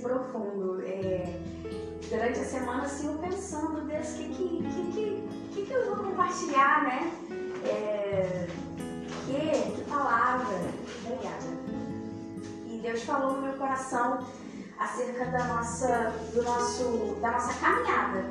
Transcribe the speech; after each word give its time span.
profundo. 0.00 0.82
É, 0.82 1.40
durante 2.08 2.40
a 2.40 2.44
semana, 2.44 2.82
assim, 2.84 3.06
eu 3.06 3.18
pensando, 3.18 3.82
Deus, 3.86 4.08
o 4.08 4.14
que, 4.16 4.28
que, 4.28 4.62
que, 4.92 5.26
que, 5.52 5.66
que, 5.66 5.72
eu 5.72 5.94
vou 5.94 6.04
compartilhar, 6.04 6.84
né? 6.84 7.12
É, 7.64 8.46
que, 9.26 9.72
que 9.72 9.84
palavra. 9.88 10.58
Obrigada. 11.04 11.46
E 12.66 12.80
Deus 12.82 13.02
falou 13.02 13.36
no 13.36 13.42
meu 13.42 13.52
coração 13.54 14.26
acerca 14.78 15.26
da 15.26 15.44
nossa, 15.44 16.12
do 16.34 16.42
nosso, 16.42 17.16
da 17.20 17.30
nossa 17.32 17.52
caminhada. 17.54 18.30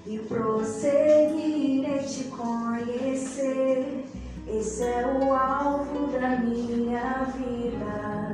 e 0.05 0.19
prosseguir 0.19 1.67
te 2.07 2.23
conhecer. 2.25 4.05
Esse 4.49 4.83
é 4.83 5.05
o 5.05 5.33
alvo 5.33 6.07
da 6.07 6.37
minha 6.37 7.25
vida, 7.35 8.31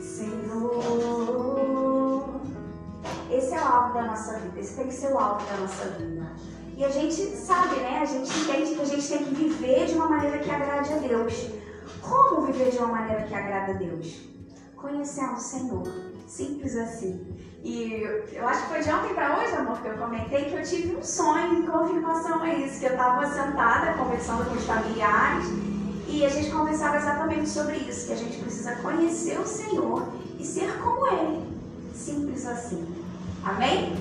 Senhor. 0.00 1.16
Esse 3.28 3.52
é 3.54 3.60
o 3.60 3.66
alvo 3.66 3.94
da 3.94 4.02
nossa 4.02 4.38
vida, 4.38 4.60
esse 4.60 4.76
tem 4.76 4.86
que 4.86 4.94
ser 4.94 5.12
o 5.12 5.18
alvo 5.18 5.44
da 5.44 5.56
nossa 5.56 5.84
vida. 5.98 6.26
E 6.76 6.84
a 6.84 6.88
gente 6.88 7.14
sabe, 7.36 7.76
né? 7.80 7.98
A 8.00 8.04
gente 8.04 8.30
entende 8.38 8.74
que 8.76 8.80
a 8.80 8.84
gente 8.84 9.08
tem 9.08 9.24
que 9.24 9.34
viver 9.34 9.86
de 9.86 9.94
uma 9.94 10.08
maneira 10.08 10.38
que 10.38 10.50
agrade 10.50 10.92
a 10.92 10.98
Deus. 10.98 11.50
Como 12.00 12.46
viver 12.46 12.70
de 12.70 12.78
uma 12.78 12.88
maneira 12.88 13.24
que 13.24 13.34
agrada 13.34 13.72
a 13.72 13.76
Deus? 13.76 14.28
Conhecendo 14.76 15.32
o 15.32 15.40
Senhor. 15.40 16.15
Simples 16.26 16.76
assim. 16.76 17.24
E 17.62 18.02
eu 18.32 18.46
acho 18.46 18.62
que 18.62 18.68
foi 18.68 18.80
de 18.80 18.90
ontem 18.90 19.14
para 19.14 19.38
hoje, 19.38 19.54
amor, 19.56 19.80
que 19.80 19.88
eu 19.88 19.98
comentei 19.98 20.44
que 20.44 20.54
eu 20.54 20.62
tive 20.62 20.96
um 20.96 21.02
sonho 21.02 21.58
em 21.58 21.66
confirmação 21.66 22.42
a 22.42 22.54
isso, 22.54 22.78
que 22.78 22.86
eu 22.86 22.92
estava 22.92 23.26
sentada 23.26 23.92
conversando 23.94 24.44
com 24.44 24.54
os 24.54 24.64
familiares 24.64 25.46
e 26.08 26.24
a 26.24 26.28
gente 26.28 26.50
conversava 26.50 26.96
exatamente 26.96 27.48
sobre 27.48 27.76
isso, 27.76 28.06
que 28.06 28.12
a 28.12 28.16
gente 28.16 28.38
precisa 28.38 28.76
conhecer 28.76 29.38
o 29.40 29.46
Senhor 29.46 30.06
e 30.38 30.44
ser 30.44 30.78
como 30.78 31.06
Ele. 31.08 31.44
Simples 31.92 32.46
assim. 32.46 32.86
Amém? 33.44 33.94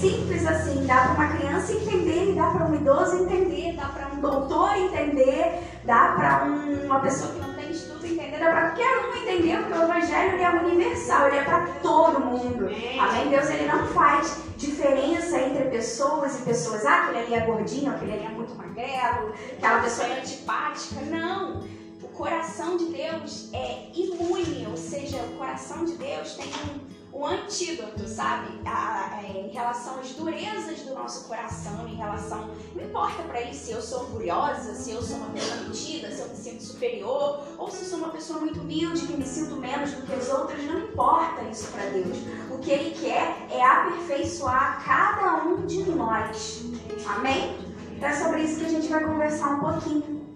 Simples 0.00 0.46
assim, 0.46 0.86
dá 0.86 1.02
para 1.02 1.12
uma 1.12 1.36
criança 1.36 1.72
entender, 1.72 2.34
dá 2.34 2.50
para 2.50 2.66
um 2.66 2.74
idoso 2.74 3.16
entender, 3.22 3.76
dá 3.76 3.86
para 3.86 4.08
um 4.08 4.20
doutor 4.20 4.76
entender, 4.76 5.62
dá 5.84 6.12
para 6.16 6.44
um, 6.44 6.86
uma 6.86 7.00
pessoa 7.00 7.32
que 7.32 7.40
não 7.40 7.54
estudo 7.70 8.06
entender, 8.06 8.38
dá 8.38 8.50
para 8.50 8.70
qualquer 8.70 8.98
um 8.98 9.16
entender, 9.16 9.58
porque 9.58 9.78
o 9.78 9.82
evangelho 9.82 10.32
ele 10.34 10.42
é 10.42 10.50
universal, 10.50 11.28
ele 11.28 11.36
é 11.36 11.44
para 11.44 11.66
todo 11.82 12.20
mundo. 12.20 12.66
Amém? 12.98 13.28
Deus 13.28 13.50
ele 13.50 13.66
não 13.66 13.86
faz 13.88 14.42
diferença 14.56 15.40
entre 15.40 15.64
pessoas 15.64 16.40
e 16.40 16.42
pessoas. 16.42 16.84
Ah, 16.84 17.04
aquele 17.04 17.18
ali 17.18 17.34
é 17.34 17.40
gordinho, 17.40 17.90
aquele 17.90 18.12
ali 18.12 18.24
é 18.24 18.28
muito 18.28 18.54
magrelo, 18.54 19.34
aquela 19.56 19.82
pessoa 19.82 20.08
é 20.08 20.20
antipática. 20.20 21.00
Não! 21.02 21.60
O 22.02 22.08
coração 22.08 22.76
de 22.76 22.86
Deus 22.86 23.50
é 23.52 23.90
imune, 23.94 24.66
ou 24.68 24.76
seja, 24.76 25.16
o 25.16 25.38
coração 25.38 25.84
de 25.84 25.94
Deus 25.94 26.34
tem 26.34 26.46
um 26.46 26.99
o 27.12 27.26
antídoto, 27.26 28.06
sabe? 28.06 28.48
A, 28.64 29.16
a, 29.16 29.22
em 29.24 29.48
relação 29.48 29.98
às 29.98 30.10
durezas 30.10 30.80
do 30.82 30.94
nosso 30.94 31.26
coração, 31.26 31.88
em 31.88 31.96
relação. 31.96 32.50
Não 32.74 32.84
importa 32.84 33.22
para 33.24 33.40
ele 33.40 33.54
se 33.54 33.72
eu 33.72 33.82
sou 33.82 34.00
orgulhosa, 34.00 34.74
se 34.74 34.92
eu 34.92 35.02
sou 35.02 35.16
uma 35.16 35.30
pessoa 35.30 35.56
metida, 35.62 36.10
se 36.10 36.20
eu 36.20 36.28
me 36.28 36.36
sinto 36.36 36.62
superior, 36.62 37.42
ou 37.58 37.70
se 37.70 37.84
eu 37.84 37.88
sou 37.88 37.98
uma 37.98 38.10
pessoa 38.10 38.40
muito 38.40 38.60
humilde, 38.60 39.06
que 39.06 39.14
me 39.14 39.26
sinto 39.26 39.56
menos 39.56 39.90
do 39.92 40.06
que 40.06 40.12
as 40.12 40.28
outras, 40.28 40.62
não 40.64 40.78
importa 40.78 41.42
isso 41.50 41.70
para 41.72 41.90
Deus. 41.90 42.16
O 42.50 42.58
que 42.58 42.70
ele 42.70 42.94
quer 42.98 43.46
é 43.50 43.62
aperfeiçoar 43.62 44.84
cada 44.84 45.44
um 45.44 45.66
de 45.66 45.82
nós. 45.90 46.62
Amém? 47.06 47.56
Então 47.96 48.08
é 48.08 48.14
sobre 48.14 48.42
isso 48.42 48.60
que 48.60 48.66
a 48.66 48.70
gente 48.70 48.88
vai 48.88 49.04
conversar 49.04 49.56
um 49.56 49.60
pouquinho. 49.60 50.26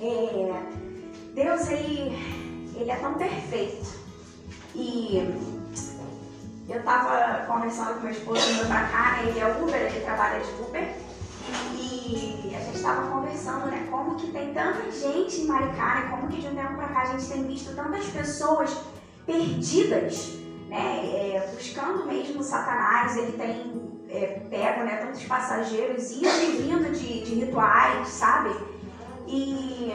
É, 0.00 0.62
Deus, 1.34 1.68
ele, 1.68 2.12
ele 2.76 2.90
é 2.90 2.96
tão 2.96 3.14
perfeito. 3.14 3.98
E 4.74 5.57
eu 6.68 6.82
tava 6.82 7.46
conversando 7.46 7.94
com 7.94 8.00
meu 8.00 8.12
esposo 8.12 8.50
indo 8.52 8.66
pra 8.66 8.82
cá, 8.88 9.12
né? 9.12 9.28
Ele 9.28 9.40
é 9.40 9.46
Uber, 9.46 9.74
ele 9.74 10.00
trabalha 10.00 10.40
de 10.40 10.50
Uber. 10.62 10.94
E 11.70 12.54
a 12.54 12.60
gente 12.60 12.82
tava 12.82 13.10
conversando, 13.10 13.66
né? 13.66 13.88
Como 13.90 14.16
que 14.16 14.30
tem 14.30 14.52
tanta 14.52 14.90
gente 14.90 15.40
em 15.40 15.46
Maricá, 15.46 15.94
né? 15.94 16.08
Como 16.10 16.28
que 16.28 16.42
de 16.42 16.48
um 16.48 16.54
tempo 16.54 16.74
pra 16.74 16.88
cá 16.88 17.02
a 17.02 17.06
gente 17.06 17.26
tem 17.26 17.46
visto 17.46 17.74
tantas 17.74 18.04
pessoas 18.06 18.76
perdidas, 19.24 20.34
né? 20.68 21.06
É, 21.06 21.50
buscando 21.54 22.04
mesmo 22.04 22.42
Satanás. 22.42 23.16
Ele 23.16 23.32
tem 23.32 24.04
é, 24.10 24.26
pego, 24.50 24.84
né? 24.84 24.96
Tantos 24.96 25.24
passageiros 25.24 26.10
indo 26.12 26.28
e 26.28 26.62
vindo 26.62 26.92
de, 26.92 27.22
de 27.22 27.34
rituais, 27.46 28.08
sabe? 28.08 28.50
E, 29.30 29.92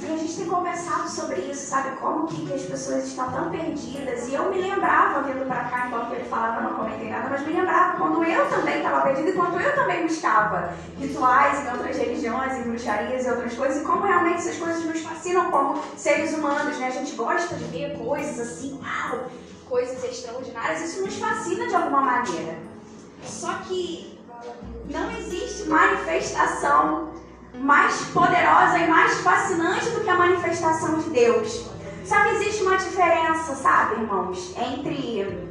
e, 0.00 0.12
a 0.12 0.16
gente 0.16 0.36
tem 0.36 0.46
conversado 0.46 1.08
sobre 1.08 1.40
isso, 1.40 1.66
sabe? 1.66 1.96
Como 1.96 2.28
que, 2.28 2.46
que, 2.46 2.54
as 2.54 2.62
pessoas 2.62 3.04
estão 3.04 3.28
tão 3.32 3.50
perdidas. 3.50 4.28
E 4.28 4.34
eu 4.34 4.48
me 4.48 4.60
lembrava, 4.60 5.22
vindo 5.22 5.44
para 5.44 5.64
cá, 5.64 5.88
enquanto 5.88 6.12
ele 6.12 6.24
falava, 6.24 6.60
não 6.60 6.74
comentei 6.74 7.10
nada, 7.10 7.28
mas 7.28 7.44
me 7.44 7.52
lembrava 7.52 7.98
quando 7.98 8.22
eu 8.22 8.48
também 8.48 8.76
estava 8.76 9.00
perdida, 9.02 9.30
enquanto 9.30 9.60
eu 9.60 9.74
também 9.74 10.06
buscava 10.06 10.72
rituais 11.00 11.66
em 11.66 11.72
outras 11.72 11.96
religiões, 11.96 12.58
em 12.58 12.62
bruxarias 12.62 13.26
e 13.26 13.30
outras 13.30 13.54
coisas, 13.54 13.82
e 13.82 13.84
como 13.84 14.02
realmente 14.02 14.38
essas 14.38 14.56
coisas 14.56 14.84
nos 14.84 15.00
fascinam 15.00 15.50
como 15.50 15.82
seres 15.96 16.32
humanos, 16.32 16.78
né? 16.78 16.86
A 16.86 16.90
gente 16.90 17.16
gosta 17.16 17.56
de 17.56 17.64
ver 17.64 17.98
coisas 17.98 18.38
assim, 18.38 18.78
uau, 18.80 19.26
coisas 19.68 20.02
extraordinárias, 20.04 20.80
isso 20.82 21.02
nos 21.02 21.16
fascina 21.16 21.66
de 21.66 21.74
alguma 21.74 22.02
maneira. 22.02 22.56
Só 23.24 23.52
que 23.66 24.16
não 24.88 25.10
existe 25.10 25.68
manifestação 25.68 27.15
mais 27.58 28.00
poderosa 28.12 28.78
e 28.78 28.88
mais 28.88 29.20
fascinante 29.20 29.90
do 29.90 30.00
que 30.00 30.10
a 30.10 30.16
manifestação 30.16 30.98
de 30.98 31.10
Deus. 31.10 31.66
Só 32.04 32.22
que 32.22 32.36
existe 32.36 32.62
uma 32.62 32.76
diferença, 32.76 33.54
sabe, 33.56 34.00
irmãos, 34.00 34.54
entre 34.56 35.50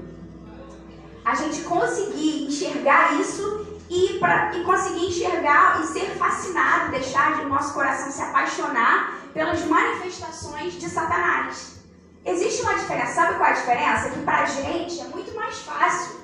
a 1.24 1.36
gente 1.36 1.62
conseguir 1.62 2.46
enxergar 2.46 3.20
isso 3.20 3.66
e, 3.90 4.18
pra, 4.20 4.56
e 4.56 4.64
conseguir 4.64 5.08
enxergar 5.08 5.82
e 5.84 5.88
ser 5.88 6.16
fascinado, 6.18 6.92
deixar 6.92 7.38
de 7.38 7.46
nosso 7.46 7.74
coração 7.74 8.12
se 8.12 8.22
apaixonar 8.22 9.16
pelas 9.34 9.66
manifestações 9.66 10.74
de 10.74 10.88
Satanás. 10.88 11.76
Existe 12.24 12.62
uma 12.62 12.76
diferença, 12.76 13.14
sabe 13.14 13.36
qual 13.36 13.50
é 13.50 13.52
a 13.52 13.56
diferença? 13.56 14.10
Que 14.10 14.20
pra 14.22 14.46
gente 14.46 15.00
é 15.02 15.04
muito 15.06 15.36
mais 15.36 15.58
fácil 15.60 16.16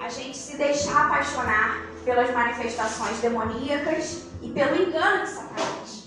a 0.00 0.08
gente 0.08 0.36
se 0.36 0.56
deixar 0.56 1.06
apaixonar 1.06 1.80
pelas 2.04 2.30
manifestações 2.32 3.18
demoníacas 3.18 4.31
e 4.42 4.50
pelo 4.50 4.82
engano 4.82 5.24
de 5.24 5.30
Satanás. 5.30 6.04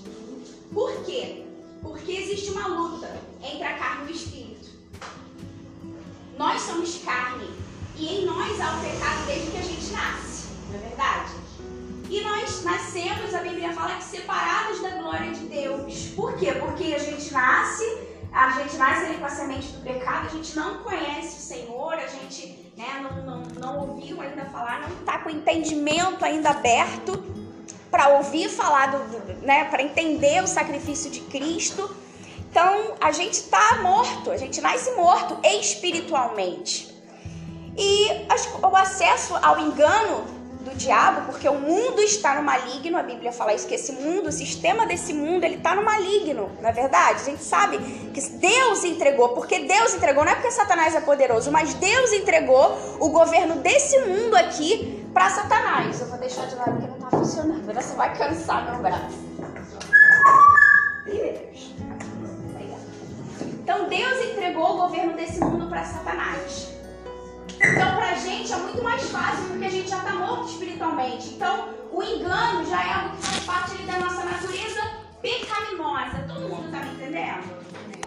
Por 0.74 1.04
quê? 1.06 1.46
Porque 1.82 2.12
existe 2.12 2.52
uma 2.52 2.68
luta 2.68 3.10
entre 3.42 3.64
a 3.64 3.78
carne 3.78 4.10
e 4.10 4.12
o 4.12 4.16
espírito. 4.16 4.70
Nós 6.38 6.62
somos 6.62 7.02
carne 7.04 7.50
e 7.96 8.08
em 8.08 8.26
nós 8.26 8.60
há 8.60 8.76
o 8.76 8.82
pecado 8.82 9.26
desde 9.26 9.52
que 9.52 9.58
a 9.58 9.62
gente 9.62 9.92
nasce, 9.94 10.48
não 10.70 10.76
é 10.76 10.82
verdade? 10.82 11.32
E 12.10 12.22
nós 12.22 12.64
nascemos, 12.64 13.34
a 13.34 13.40
Bíblia 13.40 13.72
fala 13.72 13.96
que 13.96 14.04
separados 14.04 14.82
da 14.82 14.90
glória 14.90 15.32
de 15.32 15.46
Deus. 15.46 16.10
Por 16.16 16.36
quê? 16.38 16.52
Porque 16.52 16.94
a 16.94 17.00
gente 17.00 17.32
nasce, 17.32 17.84
a 18.34 18.52
gente 18.52 18.76
nasce 18.76 19.06
ali 19.06 19.18
com 19.18 19.26
a 19.26 19.30
semente 19.30 19.70
do 19.70 19.82
pecado, 19.82 20.28
a 20.28 20.30
gente 20.30 20.56
não 20.56 20.80
conhece 20.80 21.38
o 21.38 21.42
Senhor, 21.42 21.94
a 21.94 22.08
gente 22.08 22.72
né, 22.78 23.02
não, 23.02 23.24
não, 23.24 23.44
não 23.60 23.90
ouviu 23.90 24.22
ainda 24.22 24.44
falar, 24.46 24.82
não 24.82 24.90
está 24.90 25.20
com 25.20 25.30
o 25.30 25.32
entendimento 25.32 26.24
ainda 26.24 26.50
aberto 26.50 27.24
para 27.96 28.10
ouvir 28.10 28.50
falar 28.50 28.88
do, 28.88 29.46
né, 29.46 29.64
para 29.72 29.82
entender 29.82 30.44
o 30.44 30.48
sacrifício 30.48 31.10
de 31.10 31.22
Cristo. 31.22 31.90
Então, 32.52 32.96
a 33.00 33.14
gente 33.14 33.36
está 33.36 33.80
morto, 33.82 34.32
a 34.32 34.36
gente 34.36 34.60
nasce 34.60 34.92
morto 34.92 35.38
espiritualmente. 35.46 36.94
E 37.78 38.10
o 38.62 38.76
acesso 38.76 39.34
ao 39.42 39.62
engano 39.62 40.26
do 40.60 40.76
diabo, 40.76 41.32
porque 41.32 41.48
o 41.48 41.54
mundo 41.54 42.02
está 42.02 42.36
no 42.36 42.44
maligno, 42.44 42.98
a 42.98 43.04
Bíblia 43.04 43.32
fala 43.32 43.54
isso, 43.54 43.66
que 43.66 43.76
esse 43.76 43.94
mundo, 43.94 44.28
o 44.28 44.32
sistema 44.32 44.86
desse 44.86 45.14
mundo, 45.14 45.46
ele 45.46 45.56
está 45.56 45.74
no 45.74 45.84
maligno, 45.84 46.52
não 46.62 46.70
é 46.70 46.74
verdade? 46.74 47.22
A 47.22 47.26
gente 47.26 47.44
sabe 47.44 47.78
que 48.14 48.20
Deus 48.20 48.84
entregou, 48.84 49.30
porque 49.30 49.60
Deus 49.60 49.94
entregou, 49.94 50.26
não 50.26 50.34
é 50.34 50.36
porque 50.36 50.52
Satanás 50.52 50.96
é 50.96 51.00
poderoso, 51.00 51.50
mas 51.50 51.74
Deus 51.76 52.12
entregou 52.12 52.78
o 53.00 53.08
governo 53.08 53.56
desse 53.56 54.00
mundo 54.00 54.36
aqui 54.36 55.05
para 55.16 55.30
Satanás. 55.30 56.02
Eu 56.02 56.08
vou 56.08 56.20
deixar 56.20 56.46
de 56.46 56.56
lado 56.56 56.74
porque 56.74 56.88
não 56.88 56.96
está 56.98 57.10
funcionando, 57.10 57.74
você 57.74 57.96
vai 57.96 58.14
cansar 58.18 58.70
meu 58.70 58.82
braço. 58.82 59.26
Então 63.42 63.88
Deus 63.90 64.26
entregou 64.26 64.74
o 64.74 64.78
governo 64.78 65.14
desse 65.14 65.40
mundo 65.40 65.68
para 65.68 65.86
Satanás. 65.86 66.76
Então, 67.56 67.96
pra 67.96 68.14
gente 68.16 68.52
é 68.52 68.58
muito 68.58 68.84
mais 68.84 69.10
fácil 69.10 69.46
porque 69.48 69.66
a 69.66 69.70
gente 69.70 69.90
já 69.90 70.00
está 70.00 70.14
morto 70.14 70.50
espiritualmente. 70.50 71.30
Então, 71.30 71.70
o 71.92 72.04
engano 72.04 72.66
já 72.66 72.86
é 72.86 72.94
algo 72.94 73.16
que 73.16 73.24
faz 73.24 73.46
parte 73.46 73.84
da 73.84 73.98
nossa 73.98 74.26
natureza 74.26 74.82
pecaminosa. 75.22 76.26
Todo 76.28 76.50
mundo 76.50 76.66
está 76.66 76.80
me 76.80 76.94
entendendo? 76.94 77.44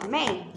Amém? 0.04 0.52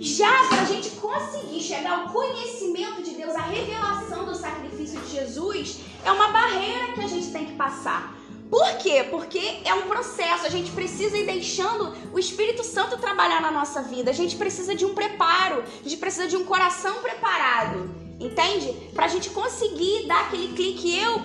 Já 0.00 0.30
para 0.48 0.62
a 0.62 0.64
gente 0.64 0.90
conseguir 0.90 1.60
chegar 1.60 1.90
ao 1.90 2.12
conhecimento 2.12 3.02
de 3.02 3.10
Deus, 3.16 3.34
a 3.34 3.42
revelação 3.42 4.24
do 4.24 4.34
sacrifício 4.34 5.00
de 5.00 5.10
Jesus, 5.10 5.80
é 6.04 6.12
uma 6.12 6.28
barreira 6.28 6.92
que 6.92 7.00
a 7.00 7.08
gente 7.08 7.32
tem 7.32 7.46
que 7.46 7.54
passar. 7.54 8.16
Por 8.48 8.78
quê? 8.78 9.04
Porque 9.10 9.60
é 9.64 9.74
um 9.74 9.82
processo, 9.82 10.46
a 10.46 10.48
gente 10.48 10.70
precisa 10.70 11.16
ir 11.16 11.26
deixando 11.26 11.92
o 12.12 12.18
Espírito 12.18 12.62
Santo 12.62 12.96
trabalhar 12.96 13.42
na 13.42 13.50
nossa 13.50 13.82
vida. 13.82 14.10
A 14.10 14.14
gente 14.14 14.36
precisa 14.36 14.74
de 14.74 14.86
um 14.86 14.94
preparo, 14.94 15.62
a 15.62 15.88
gente 15.88 15.96
precisa 15.96 16.28
de 16.28 16.36
um 16.36 16.44
coração 16.44 16.94
preparado, 17.02 17.90
entende? 18.20 18.72
Pra 18.94 19.08
gente 19.08 19.30
conseguir 19.30 20.06
dar 20.06 20.26
aquele 20.26 20.54
clique. 20.54 20.96
Eu, 20.96 21.20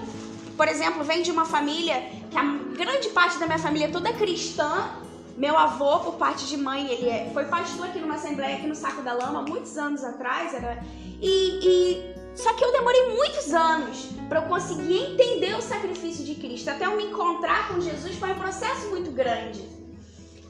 por 0.57 0.67
exemplo, 0.67 1.03
venho 1.03 1.23
de 1.23 1.31
uma 1.31 1.45
família 1.45 2.09
que 2.29 2.37
a 2.37 2.43
grande 2.75 3.09
parte 3.09 3.37
da 3.37 3.45
minha 3.45 3.59
família 3.59 3.85
é 3.85 3.91
toda 3.91 4.11
cristã. 4.11 4.89
Meu 5.35 5.57
avô, 5.57 5.99
por 5.99 6.15
parte 6.15 6.45
de 6.45 6.57
mãe, 6.57 6.91
ele 6.91 7.09
é, 7.09 7.29
foi 7.33 7.45
pastor 7.45 7.87
aqui 7.87 7.99
numa 7.99 8.15
assembleia 8.15 8.57
aqui 8.57 8.67
no 8.67 8.75
Saco 8.75 9.01
da 9.01 9.13
Lama, 9.13 9.41
muitos 9.41 9.77
anos 9.77 10.03
atrás, 10.03 10.53
era, 10.53 10.83
e, 11.19 11.59
e 11.61 12.13
só 12.35 12.53
que 12.53 12.63
eu 12.63 12.71
demorei 12.71 13.15
muitos 13.15 13.53
anos 13.53 14.09
para 14.29 14.39
eu 14.39 14.47
conseguir 14.47 14.97
entender 14.97 15.55
o 15.55 15.61
sacrifício 15.61 16.23
de 16.23 16.35
Cristo. 16.35 16.69
Até 16.69 16.85
eu 16.85 16.95
me 16.95 17.05
encontrar 17.05 17.67
com 17.67 17.81
Jesus 17.81 18.15
foi 18.15 18.31
um 18.31 18.39
processo 18.39 18.89
muito 18.89 19.11
grande. 19.11 19.61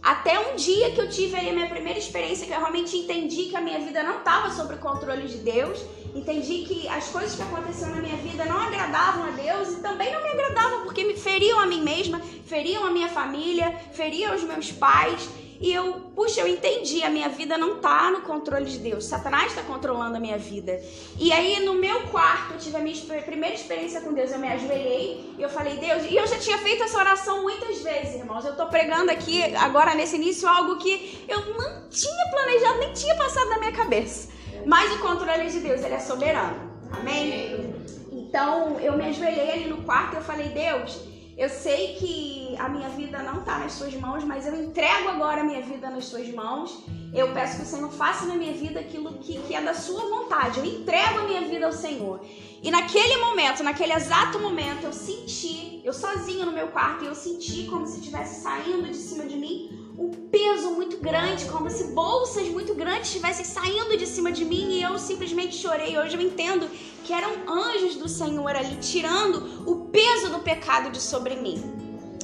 Até 0.01 0.37
um 0.37 0.55
dia 0.55 0.91
que 0.91 0.99
eu 0.99 1.09
tive 1.09 1.37
a 1.37 1.53
minha 1.53 1.69
primeira 1.69 1.97
experiência, 1.97 2.45
que 2.45 2.51
eu 2.51 2.59
realmente 2.59 2.97
entendi 2.97 3.45
que 3.45 3.55
a 3.55 3.61
minha 3.61 3.79
vida 3.79 4.03
não 4.03 4.17
estava 4.17 4.49
sob 4.49 4.73
o 4.73 4.77
controle 4.77 5.27
de 5.27 5.37
Deus, 5.37 5.79
entendi 6.15 6.63
que 6.65 6.87
as 6.87 7.07
coisas 7.09 7.35
que 7.35 7.41
aconteciam 7.41 7.89
na 7.89 8.01
minha 8.01 8.17
vida 8.17 8.45
não 8.45 8.59
agradavam 8.59 9.25
a 9.25 9.31
Deus 9.31 9.69
e 9.69 9.81
também 9.81 10.11
não 10.11 10.21
me 10.21 10.29
agradavam 10.29 10.83
porque 10.83 11.03
me 11.03 11.15
feriam 11.15 11.59
a 11.59 11.65
mim 11.65 11.81
mesma, 11.81 12.19
feriam 12.45 12.85
a 12.85 12.91
minha 12.91 13.09
família, 13.09 13.75
feriam 13.93 14.35
os 14.35 14.43
meus 14.43 14.71
pais. 14.71 15.27
E 15.59 15.71
eu, 15.71 16.11
puxa, 16.13 16.41
eu 16.41 16.47
entendi, 16.47 17.03
a 17.03 17.09
minha 17.09 17.29
vida 17.29 17.57
não 17.57 17.79
tá 17.79 18.11
no 18.11 18.21
controle 18.21 18.65
de 18.65 18.79
Deus. 18.79 19.05
Satanás 19.05 19.47
está 19.47 19.61
controlando 19.61 20.17
a 20.17 20.19
minha 20.19 20.37
vida. 20.37 20.77
E 21.17 21.31
aí 21.31 21.63
no 21.63 21.75
meu 21.75 22.01
quarto 22.07 22.53
eu 22.53 22.59
tive 22.59 22.75
a 22.75 22.79
minha 22.81 22.95
primeira 23.21 23.55
experiência 23.55 24.01
com 24.01 24.13
Deus. 24.13 24.31
Eu 24.31 24.39
me 24.39 24.47
ajoelhei 24.49 25.33
e 25.37 25.41
eu 25.41 25.49
falei, 25.49 25.77
Deus, 25.77 26.03
e 26.03 26.17
eu 26.17 26.27
já 26.27 26.37
tinha 26.37 26.57
feito 26.57 26.83
essa 26.83 26.97
oração 26.97 27.43
muitas 27.43 27.79
vezes, 27.81 28.15
irmãos. 28.15 28.43
Eu 28.43 28.57
tô 28.57 28.65
pregando 28.65 29.09
aqui 29.09 29.41
agora 29.55 29.95
nesse 29.95 30.17
início 30.17 30.49
algo 30.49 30.75
que 30.77 31.23
eu 31.29 31.39
não 31.57 31.87
tinha 31.89 32.29
planejado, 32.29 32.79
nem 32.79 32.93
tinha 32.93 33.15
passado 33.15 33.49
na 33.49 33.59
minha 33.59 33.71
cabeça. 33.71 34.33
Mas 34.65 34.91
o 34.93 34.99
controle 34.99 35.49
de 35.49 35.59
Deus, 35.59 35.83
ele 35.83 35.95
é 35.95 35.99
soberano. 35.99 36.71
Amém? 36.91 37.73
Então 38.11 38.79
eu 38.79 38.97
me 38.97 39.05
ajoelhei 39.05 39.51
ali 39.51 39.69
no 39.69 39.83
quarto 39.83 40.13
e 40.13 40.17
eu 40.17 40.21
falei, 40.21 40.49
Deus, 40.49 40.99
eu 41.35 41.49
sei 41.49 41.95
que 41.95 42.55
a 42.59 42.69
minha 42.69 42.89
vida 42.89 43.23
não 43.23 43.39
está 43.39 43.57
nas 43.57 43.73
suas 43.73 43.93
mãos, 43.95 44.23
mas 44.23 44.45
eu 44.45 44.55
entrego 44.63 45.09
agora 45.09 45.41
a 45.41 45.43
minha 45.43 45.61
vida 45.61 45.89
nas 45.89 46.05
suas 46.05 46.27
mãos. 46.31 46.83
Eu 47.13 47.33
peço 47.33 47.57
que 47.57 47.63
o 47.63 47.65
Senhor 47.65 47.91
faça 47.91 48.25
na 48.25 48.35
minha 48.35 48.53
vida 48.53 48.79
aquilo 48.79 49.13
que, 49.19 49.39
que 49.39 49.55
é 49.55 49.61
da 49.61 49.73
sua 49.73 50.01
vontade. 50.09 50.59
Eu 50.59 50.65
entrego 50.65 51.19
a 51.19 51.23
minha 51.23 51.41
vida 51.41 51.65
ao 51.65 51.71
Senhor. 51.71 52.21
E 52.61 52.69
naquele 52.69 53.17
momento, 53.17 53.63
naquele 53.63 53.93
exato 53.93 54.39
momento, 54.39 54.83
eu 54.83 54.93
senti, 54.93 55.81
eu 55.83 55.93
sozinha 55.93 56.45
no 56.45 56.51
meu 56.51 56.67
quarto, 56.67 57.03
eu 57.03 57.15
senti 57.15 57.65
como 57.65 57.85
se 57.85 57.99
estivesse 57.99 58.41
saindo 58.41 58.87
de 58.87 58.97
cima 58.97 59.25
de 59.25 59.35
mim 59.35 59.82
um 59.97 60.09
peso 60.29 60.71
muito 60.71 60.97
grande, 60.97 61.45
como 61.45 61.69
se 61.69 61.93
bolsas 61.93 62.47
muito 62.49 62.73
grandes 62.73 63.09
estivessem 63.09 63.45
saindo 63.45 63.95
de 63.97 64.07
cima 64.07 64.31
de 64.31 64.43
mim 64.43 64.71
e 64.71 64.81
eu 64.81 64.97
simplesmente 64.97 65.55
chorei. 65.55 65.97
Hoje 65.97 66.15
eu 66.15 66.21
entendo 66.21 66.67
que 67.03 67.13
eram 67.13 67.31
anjos 67.47 67.95
do 67.95 68.09
Senhor 68.09 68.55
ali 68.55 68.75
tirando 68.77 69.69
o 69.69 69.87
peso 69.87 70.29
do 70.31 70.39
pecado 70.39 70.89
de 70.89 70.99
sobre 70.99 71.35
mim. 71.35 71.61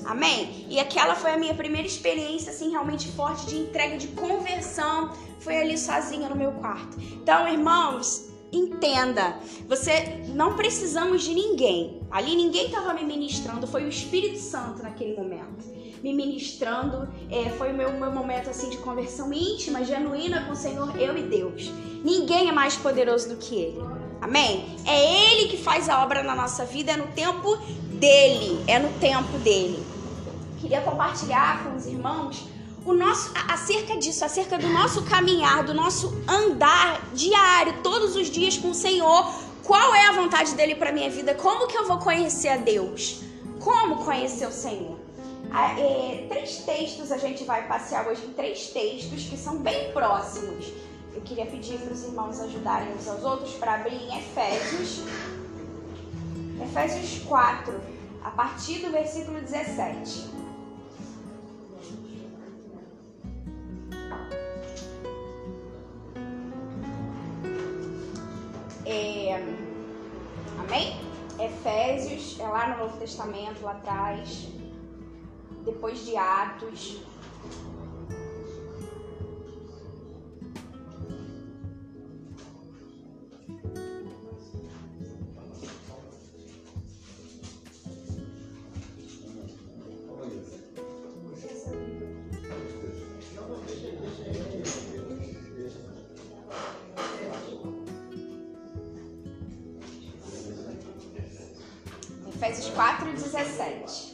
Amém? 0.06 0.66
E 0.68 0.80
aquela 0.80 1.16
foi 1.16 1.32
a 1.32 1.38
minha 1.38 1.54
primeira 1.54 1.88
experiência 1.88 2.52
assim 2.52 2.72
realmente 2.72 3.08
forte 3.12 3.46
de 3.46 3.58
entrega, 3.58 3.98
de 3.98 4.08
conversão. 4.08 5.14
Foi 5.40 5.58
ali 5.58 5.78
sozinha 5.78 6.28
no 6.28 6.36
meu 6.36 6.54
quarto. 6.54 6.98
Então, 7.00 7.48
irmãos, 7.48 8.30
entenda, 8.52 9.38
você 9.68 10.24
não 10.30 10.56
precisamos 10.56 11.22
de 11.24 11.36
ninguém. 11.36 12.02
Ali 12.10 12.36
ninguém 12.36 12.66
estava 12.66 12.94
me 12.94 13.04
ministrando, 13.04 13.68
foi 13.68 13.84
o 13.84 13.90
Espírito 13.90 14.40
Santo 14.40 14.82
naquele 14.82 15.16
momento 15.16 15.79
me 16.04 16.14
ministrando. 16.14 17.08
É, 17.30 17.50
foi 17.52 17.72
o 17.72 17.76
meu, 17.76 17.92
meu 17.94 18.12
momento 18.12 18.50
assim 18.50 18.70
de 18.70 18.78
conversão 18.78 19.32
íntima, 19.34 19.84
genuína 19.84 20.46
com 20.46 20.54
o 20.54 20.56
Senhor, 20.56 21.00
eu 21.00 21.18
e 21.18 21.24
Deus. 21.24 21.72
Ninguém 22.04 22.50
é 22.50 22.52
mais 22.52 22.76
poderoso 22.76 23.30
do 23.30 23.36
que 23.36 23.56
Ele. 23.56 23.82
Amém? 24.22 24.78
É 24.86 25.32
Ele 25.32 25.50
que 25.50 25.58
faz 25.58 25.90
a 25.90 26.04
obra 26.04 26.24
na 26.24 26.36
nossa 26.36 26.66
vida, 26.66 26.92
é 26.92 26.98
no 26.98 27.08
tempo 27.08 27.56
dele, 28.00 28.64
é 28.68 28.80
no 28.80 28.90
tempo 29.00 29.38
dele. 29.40 29.84
Queria 30.60 30.82
compartilhar 30.82 31.64
com 31.64 31.76
os 31.76 31.86
irmãos 31.86 32.46
o 32.86 32.94
nosso 32.94 33.32
acerca 33.48 33.98
disso, 33.98 34.26
acerca 34.26 34.58
do 34.58 34.68
nosso 34.70 35.04
caminhar, 35.04 35.64
do 35.64 35.74
nosso 35.74 36.14
andar 36.28 37.02
diário, 37.14 37.82
todos 37.84 38.16
os 38.16 38.30
dias 38.30 38.58
com 38.58 38.72
o 38.72 38.74
Senhor. 38.74 39.32
Qual 39.64 39.94
é 39.94 40.08
a 40.08 40.12
vontade 40.14 40.56
dele 40.56 40.76
para 40.76 40.92
minha 40.92 41.10
vida? 41.10 41.36
Como 41.36 41.68
que 41.68 41.78
eu 41.78 41.86
vou 41.86 42.00
conhecer 42.00 42.50
a 42.50 42.58
Deus? 42.58 43.22
Como 43.60 44.04
conhecer 44.04 44.48
o 44.48 44.52
Senhor? 44.52 44.99
É, 45.52 46.28
três 46.28 46.58
textos 46.60 47.12
a 47.12 47.18
gente 47.18 47.44
vai 47.44 47.68
passear 47.68 48.08
hoje 48.08 48.24
em 48.26 48.34
três 48.34 48.68
textos 48.68 49.24
que 49.24 49.36
são 49.36 49.58
bem 49.58 49.92
próximos. 49.92 50.72
Eu 51.14 51.22
queria 51.22 51.46
pedir 51.46 51.80
para 51.80 51.92
os 51.92 52.04
irmãos 52.04 52.40
ajudarem 52.40 52.94
uns 52.94 53.08
aos 53.08 53.24
outros 53.24 53.54
para 53.56 53.76
abrir 53.76 53.96
em 53.96 54.18
Efésios, 54.18 55.04
Efésios 56.62 57.24
4, 57.24 57.82
a 58.24 58.30
partir 58.30 58.80
do 58.80 58.92
versículo 58.92 59.42
17. 59.42 60.30
É, 68.86 69.44
amém? 70.60 71.00
Efésios, 71.40 72.40
é 72.40 72.48
lá 72.48 72.70
no 72.70 72.86
Novo 72.86 72.98
Testamento, 72.98 73.64
lá 73.64 73.72
atrás 73.72 74.59
depois 75.64 76.06
de 76.06 76.16
Atos. 76.16 77.02
Efésios 102.42 102.70
4, 102.70 103.12
17. 103.12 104.09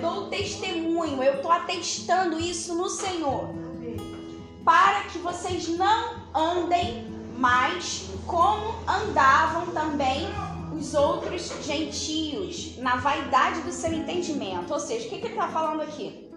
Dou 0.00 0.28
testemunho. 0.28 1.22
Eu 1.22 1.34
estou 1.34 1.50
atestando 1.50 2.38
isso 2.38 2.74
no 2.74 2.88
Senhor. 2.88 3.48
Para 4.64 5.02
que 5.04 5.18
vocês 5.18 5.68
não 5.68 6.16
andem 6.34 7.06
mais 7.36 8.08
como 8.26 8.74
andavam 8.86 9.66
também 9.72 10.28
os 10.76 10.94
outros 10.94 11.52
gentios, 11.64 12.76
na 12.78 12.96
vaidade 12.96 13.62
do 13.62 13.72
seu 13.72 13.92
entendimento. 13.92 14.72
Ou 14.72 14.80
seja, 14.80 15.06
o 15.06 15.10
que, 15.10 15.18
que 15.18 15.26
ele 15.26 15.34
está 15.34 15.48
falando 15.48 15.80
aqui? 15.82 16.28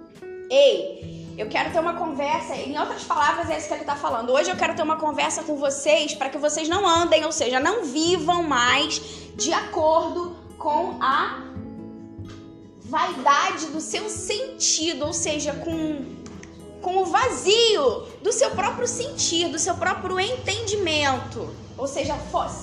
Ei, 0.50 1.36
eu 1.38 1.48
quero 1.48 1.72
ter 1.72 1.80
uma 1.80 1.94
conversa, 1.94 2.56
em 2.56 2.78
outras 2.78 3.04
palavras, 3.04 3.50
é 3.50 3.58
isso 3.58 3.68
que 3.68 3.74
ele 3.74 3.82
está 3.82 3.96
falando. 3.96 4.32
Hoje 4.32 4.50
eu 4.50 4.56
quero 4.56 4.76
ter 4.76 4.84
uma 4.84 4.98
conversa 4.98 5.44
com 5.44 5.56
vocês 5.58 6.14
para 6.14 6.30
que 6.30 6.38
vocês 6.38 6.68
não 6.68 6.88
andem, 6.88 7.26
ou 7.26 7.32
seja, 7.32 7.60
não 7.60 7.86
vivam 7.86 8.44
mais 8.44 9.02
de 9.36 9.54
acordo 9.54 10.36
com 10.58 10.98
a 11.02 11.51
vaidade 12.92 13.68
do 13.68 13.80
seu 13.80 14.10
sentido, 14.10 15.06
ou 15.06 15.14
seja, 15.14 15.54
com, 15.54 16.06
com 16.82 16.98
o 16.98 17.06
vazio 17.06 18.04
do 18.22 18.34
seu 18.34 18.52
próprio 18.52 18.86
sentir, 18.86 19.48
do 19.48 19.58
seu 19.58 19.76
próprio 19.76 20.20
entendimento. 20.20 21.50
Ou 21.78 21.88
seja, 21.88 22.14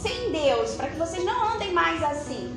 sem 0.02 0.30
Deus, 0.30 0.73
para 0.73 0.90
que 0.90 0.99
vocês 0.99 1.25
não 1.25 1.54
andem 1.54 1.73
mais 1.73 2.02
assim. 2.02 2.54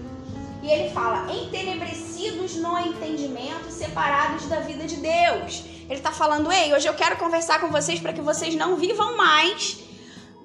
E 0.61 0.69
ele 0.69 0.91
fala: 0.91 1.33
entenebrecidos 1.33 2.55
no 2.57 2.77
entendimento, 2.77 3.71
separados 3.71 4.47
da 4.47 4.59
vida 4.59 4.85
de 4.85 4.97
Deus. 4.97 5.63
Ele 5.85 5.99
está 5.99 6.11
falando, 6.11 6.51
ei, 6.51 6.73
hoje 6.73 6.87
eu 6.87 6.93
quero 6.93 7.15
conversar 7.15 7.61
com 7.61 7.69
vocês 7.69 8.01
para 8.01 8.13
que 8.13 8.21
vocês 8.21 8.53
não 8.53 8.75
vivam 8.75 9.15
mais 9.15 9.79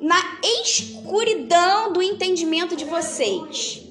na 0.00 0.38
escuridão 0.62 1.92
do 1.92 2.00
entendimento 2.00 2.76
de 2.76 2.84
vocês. 2.84 3.82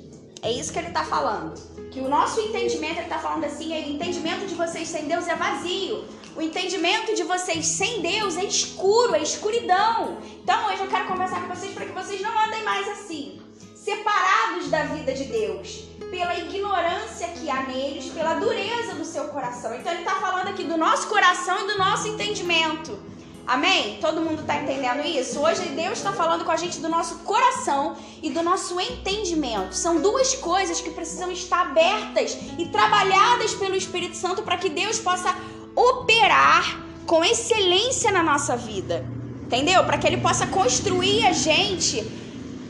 É 0.42 0.52
isso 0.52 0.72
que 0.72 0.80
ele 0.80 0.88
está 0.88 1.04
falando. 1.04 1.54
Que 1.96 2.02
o 2.02 2.10
nosso 2.10 2.42
entendimento, 2.42 2.98
ele 2.98 3.04
está 3.04 3.20
falando 3.20 3.46
assim, 3.46 3.74
é, 3.74 3.88
o 3.88 3.90
entendimento 3.92 4.46
de 4.46 4.54
vocês 4.54 4.86
sem 4.86 5.06
Deus 5.06 5.30
é 5.30 5.36
vazio. 5.38 6.04
O 6.36 6.42
entendimento 6.42 7.16
de 7.16 7.24
vocês 7.24 7.66
sem 7.66 8.02
Deus 8.02 8.36
é 8.36 8.44
escuro, 8.44 9.16
é 9.16 9.22
escuridão. 9.22 10.18
Então 10.44 10.68
hoje 10.68 10.82
eu 10.82 10.88
quero 10.88 11.08
conversar 11.08 11.40
com 11.40 11.56
vocês 11.56 11.74
para 11.74 11.86
que 11.86 11.94
vocês 11.94 12.20
não 12.20 12.38
andem 12.38 12.66
mais 12.66 12.86
assim 12.90 13.40
separados 13.74 14.70
da 14.70 14.84
vida 14.88 15.14
de 15.14 15.24
Deus, 15.24 15.86
pela 16.12 16.38
ignorância 16.38 17.30
que 17.30 17.50
há 17.50 17.62
neles, 17.64 18.12
pela 18.12 18.34
dureza 18.34 18.96
do 18.96 19.06
seu 19.06 19.30
coração. 19.30 19.74
Então 19.74 19.94
ele 19.94 20.02
está 20.02 20.16
falando 20.16 20.50
aqui 20.50 20.66
do 20.66 20.76
nosso 20.76 21.08
coração 21.08 21.64
e 21.64 21.68
do 21.72 21.78
nosso 21.78 22.10
entendimento. 22.10 23.00
Amém? 23.48 24.00
Todo 24.02 24.22
mundo 24.22 24.42
está 24.42 24.62
entendendo 24.62 25.06
isso? 25.06 25.40
Hoje 25.40 25.62
Deus 25.70 26.00
está 26.00 26.12
falando 26.12 26.44
com 26.44 26.52
a 26.52 26.58
gente 26.58 26.80
do 26.80 26.90
nosso 26.90 27.20
coração 27.20 27.96
e 28.24 28.32
do 28.32 28.42
nosso 28.42 28.80
entendimento. 28.80 29.76
São 29.76 30.02
duas 30.02 30.34
coisas 30.36 30.82
que 30.82 30.90
precisam 30.90 31.32
estar 31.32 31.62
abertas 31.62 32.36
e 32.58 32.66
trabalhadas 32.68 33.54
pelo 33.54 33.76
Espírito 33.76 34.18
Santo 34.18 34.42
para 34.42 34.58
que 34.58 34.70
Deus 34.70 34.98
possa 34.98 35.36
operar 35.76 36.82
com 37.06 37.24
excelência 37.24 38.12
na 38.12 38.24
nossa 38.24 38.58
vida. 38.58 39.06
Entendeu? 39.44 39.84
Para 39.84 40.00
que 40.00 40.08
Ele 40.08 40.18
possa 40.18 40.48
construir 40.48 41.28
a 41.28 41.32
gente 41.32 42.04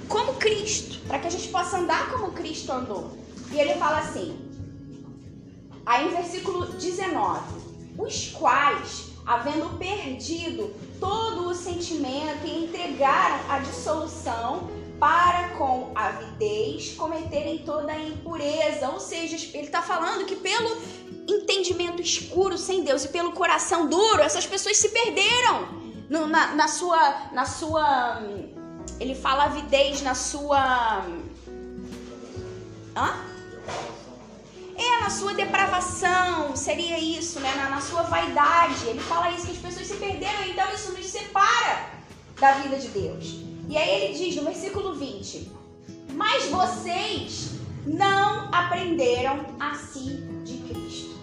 como 0.10 0.34
Cristo, 0.34 1.00
para 1.08 1.20
que 1.20 1.27
a 1.27 1.32
gente 1.32 1.48
possa 1.48 1.77
andar 1.77 2.12
como 2.12 2.34
Cristo 2.34 2.72
andou. 2.74 3.17
E 3.51 3.58
ele 3.58 3.75
fala 3.75 4.00
assim, 4.00 4.38
aí 5.86 6.08
em 6.08 6.10
versículo 6.10 6.65
19: 6.65 7.39
os 7.98 8.27
quais 8.29 9.14
havendo 9.25 9.77
perdido 9.77 10.74
todo 11.00 11.50
o 11.50 11.55
sentimento 11.55 12.46
e 12.46 12.65
entregaram 12.65 13.39
a 13.50 13.60
dissolução 13.60 14.70
para 15.00 15.50
com 15.58 15.91
avidez 15.96 16.94
cometerem 16.94 17.60
toda 17.60 17.91
a 17.91 18.00
impureza. 18.00 18.89
Ou 18.89 19.00
seja, 19.00 19.36
ele 19.58 19.65
está 19.65 19.82
falando 19.82 20.25
que 20.25 20.36
pelo 20.36 20.77
entendimento 21.27 22.01
escuro 22.01 22.58
sem 22.58 22.84
Deus 22.84 23.05
e 23.05 23.10
pelo 23.10 23.32
coração 23.32 23.88
duro, 23.88 24.22
essas 24.22 24.46
pessoas 24.46 24.77
se 24.77 24.89
perderam 24.89 25.67
no, 26.10 26.27
na, 26.27 26.55
na 26.55 26.67
sua. 26.67 27.32
Na 27.32 27.46
sua. 27.46 28.22
Ele 29.00 29.15
fala 29.15 29.46
avidez 29.46 30.01
na 30.01 30.13
sua. 30.13 31.03
Hã? 32.96 33.35
Na 35.05 35.12
sua 35.12 35.35
depravação, 35.35 36.55
seria 36.55 36.97
isso, 36.97 37.39
né? 37.39 37.53
Na, 37.55 37.69
na 37.69 37.79
sua 37.79 38.01
vaidade. 38.01 38.88
Ele 38.88 39.00
fala 39.00 39.29
isso, 39.29 39.45
que 39.45 39.51
as 39.51 39.57
pessoas 39.59 39.85
se 39.85 39.97
perderam, 39.97 40.45
então 40.47 40.67
isso 40.74 40.93
nos 40.93 41.05
separa 41.05 41.91
da 42.39 42.53
vida 42.53 42.75
de 42.77 42.88
Deus. 42.88 43.35
E 43.69 43.77
aí 43.77 44.01
ele 44.01 44.17
diz 44.17 44.35
no 44.35 44.45
versículo 44.45 44.95
20: 44.95 45.51
Mas 46.15 46.47
vocês 46.47 47.51
não 47.85 48.50
aprenderam 48.51 49.45
assim 49.59 50.41
de 50.43 50.57
Cristo. 50.74 51.15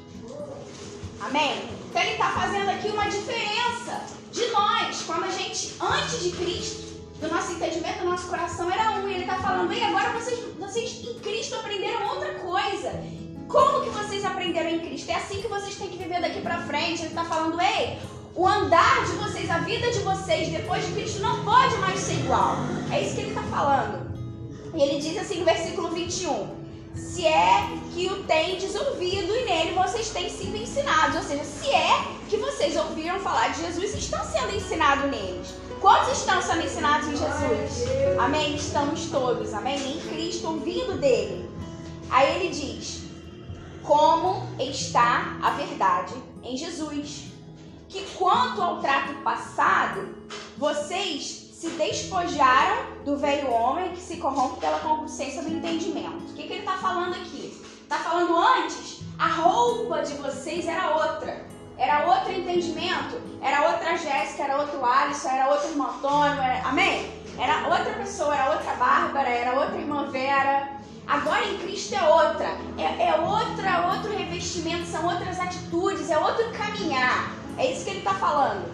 Amém? 1.21 1.69
Então 1.91 2.03
ele 2.03 2.13
está 2.13 2.31
fazendo 2.31 2.69
aqui 2.71 2.87
uma 2.87 3.07
diferença 3.07 4.01
de 4.31 4.47
nós, 4.53 5.03
quando 5.05 5.25
a 5.25 5.31
gente, 5.31 5.75
antes 5.81 6.23
de 6.23 6.31
Cristo, 6.31 6.83
do 7.21 7.27
nosso 7.27 7.51
entendimento, 7.51 7.99
do 7.99 8.11
nosso 8.11 8.29
coração 8.29 8.71
era 8.71 8.93
um. 8.93 9.09
E 9.09 9.15
ele 9.15 9.25
está 9.25 9.41
falando, 9.41 9.73
e 9.73 9.83
agora 9.83 10.13
vocês, 10.13 10.39
vocês 10.57 11.05
em 11.05 11.19
Cristo 11.19 11.57
aprenderam 11.57 12.07
outra 12.11 12.35
coisa. 12.35 13.23
Como 13.53 13.83
que 13.83 13.91
vocês 13.91 14.25
aprenderam 14.25 14.71
em 14.71 14.81
Cristo? 14.81 15.11
É 15.11 15.17
assim 15.17 15.43
que 15.43 15.47
vocês 15.47 15.77
têm 15.77 15.89
que 15.89 15.99
viver 15.99 16.23
daqui 16.23 16.41
para 16.41 16.63
frente. 16.63 17.03
Ele 17.03 17.09
está 17.09 17.25
falando, 17.25 17.61
ei, 17.61 17.99
o 18.35 18.49
andar 18.49 19.05
de 19.05 19.13
vocês, 19.13 19.51
a 19.51 19.59
vida 19.59 19.91
de 19.91 19.99
vocês 19.99 20.49
depois 20.49 20.87
de 20.87 20.93
Cristo 20.93 21.21
não 21.21 21.45
pode 21.45 21.77
mais 21.77 22.01
ser 22.01 22.15
igual. 22.15 22.57
É 22.91 23.03
isso 23.03 23.15
que 23.15 23.21
ele 23.21 23.29
está 23.29 23.43
falando. 23.43 24.11
E 24.75 24.83
ele 24.83 24.99
diz 24.99 25.19
assim 25.19 25.41
no 25.41 25.45
versículo 25.45 25.91
21. 25.91 26.63
Se 26.95 27.27
é 27.27 27.69
que 27.93 28.07
o 28.07 28.23
tendes 28.25 28.75
ouvido 28.75 29.37
e 29.37 29.45
nele 29.45 29.73
vocês 29.73 30.09
têm 30.09 30.31
sido 30.31 30.57
ensinados. 30.57 31.17
Ou 31.17 31.23
seja, 31.23 31.45
se 31.45 31.69
é 31.69 32.05
que 32.31 32.39
vocês 32.39 32.75
ouviram 32.75 33.21
falar 33.21 33.49
de 33.49 33.61
Jesus 33.61 33.95
estão 33.95 34.25
sendo 34.25 34.57
ensinados 34.57 35.11
neles. 35.11 35.55
Quantos 35.79 36.19
estão 36.19 36.41
sendo 36.41 36.65
ensinados 36.65 37.09
em 37.09 37.17
Jesus? 37.17 37.91
Amém? 38.19 38.55
Estamos 38.55 39.11
todos, 39.11 39.53
amém? 39.53 39.77
Em 39.77 40.01
Cristo, 40.01 40.49
ouvindo 40.49 40.99
dele. 40.99 41.51
Aí 42.09 42.37
ele 42.37 42.49
diz: 42.49 43.02
como 43.85 44.47
está 44.59 45.37
a 45.43 45.51
verdade 45.51 46.15
em 46.43 46.57
Jesus. 46.57 47.33
Que 47.89 48.05
quanto 48.17 48.63
ao 48.63 48.81
trato 48.81 49.15
passado, 49.23 50.17
vocês 50.57 51.51
se 51.53 51.69
despojaram 51.71 53.03
do 53.05 53.17
velho 53.17 53.51
homem 53.51 53.93
que 53.93 54.01
se 54.01 54.17
corrompe 54.17 54.61
pela 54.61 54.81
concupiscência 54.81 55.43
do 55.43 55.51
entendimento. 55.51 56.31
O 56.31 56.35
que, 56.35 56.45
que 56.45 56.53
ele 56.55 56.61
está 56.61 56.77
falando 56.79 57.15
aqui? 57.15 57.63
Está 57.83 57.99
falando 57.99 58.37
antes, 58.37 59.01
a 59.19 59.29
roupa 59.29 60.03
de 60.03 60.15
vocês 60.15 60.67
era 60.67 60.97
outra. 60.97 61.47
Era 61.79 62.07
outro 62.07 62.33
entendimento, 62.33 63.21
era 63.41 63.71
outra 63.71 63.97
Jéssica, 63.97 64.45
era 64.45 64.57
outro 64.57 64.85
Alisson, 64.85 65.29
era 65.29 65.51
outro 65.51 65.69
irmão 65.69 65.91
Antônio, 65.91 66.41
era... 66.41 66.67
amém? 66.67 67.13
Era 67.39 67.69
outra 67.69 67.95
pessoa, 67.95 68.35
era 68.35 68.53
outra 68.53 68.75
Bárbara, 68.75 69.29
era 69.29 69.61
outra 69.61 69.77
irmã 69.77 70.11
Vera, 70.11 70.81
Agora 71.13 71.45
em 71.47 71.59
Cristo 71.59 71.95
é 71.95 72.09
outra. 72.09 72.57
É, 72.79 73.09
é 73.09 73.15
outra, 73.21 73.95
outro 73.95 74.17
revestimento, 74.17 74.87
são 74.87 75.05
outras 75.07 75.39
atitudes, 75.39 76.09
é 76.09 76.17
outro 76.17 76.51
caminhar. 76.53 77.37
É 77.59 77.71
isso 77.71 77.85
que 77.85 77.91
ele 77.91 77.99
está 77.99 78.15
falando. 78.15 78.73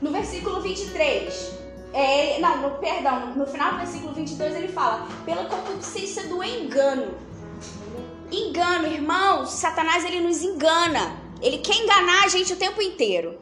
No 0.00 0.10
versículo 0.10 0.62
23. 0.62 1.52
É, 1.92 2.38
não, 2.40 2.62
no, 2.62 2.78
perdão, 2.78 3.34
no 3.34 3.46
final 3.46 3.72
do 3.72 3.76
versículo 3.76 4.14
22 4.14 4.56
ele 4.56 4.68
fala: 4.68 5.06
pela 5.26 5.44
concupiscência 5.44 6.28
do 6.28 6.42
engano. 6.42 7.14
Engano, 8.32 8.86
irmãos, 8.86 9.50
Satanás 9.50 10.02
ele 10.02 10.20
nos 10.20 10.42
engana. 10.42 11.14
Ele 11.42 11.58
quer 11.58 11.76
enganar 11.76 12.24
a 12.24 12.28
gente 12.28 12.54
o 12.54 12.56
tempo 12.56 12.80
inteiro. 12.80 13.38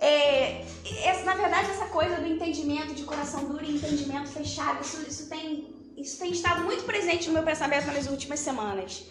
É, 0.00 0.64
essa, 1.04 1.22
na 1.22 1.34
verdade, 1.34 1.70
essa 1.70 1.86
coisa 1.86 2.16
do 2.16 2.26
entendimento 2.26 2.92
de 2.92 3.04
coração 3.04 3.44
duro 3.44 3.64
e 3.64 3.76
entendimento 3.76 4.28
fechado, 4.30 4.82
isso, 4.82 5.00
isso 5.08 5.28
tem 5.28 5.81
isso 5.96 6.18
tem 6.18 6.30
estado 6.32 6.62
muito 6.62 6.84
presente 6.84 7.28
no 7.28 7.34
meu 7.34 7.42
pensamento 7.42 7.86
nas 7.86 8.06
últimas 8.06 8.40
semanas. 8.40 9.04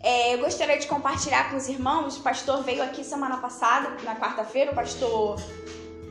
É, 0.00 0.34
eu 0.34 0.38
gostaria 0.38 0.78
de 0.78 0.86
compartilhar 0.86 1.50
com 1.50 1.56
os 1.56 1.68
irmãos. 1.68 2.16
O 2.16 2.20
pastor 2.20 2.62
veio 2.62 2.82
aqui 2.82 3.02
semana 3.02 3.38
passada, 3.38 3.90
na 4.04 4.16
quarta-feira, 4.16 4.72
o 4.72 4.74
pastor 4.74 5.40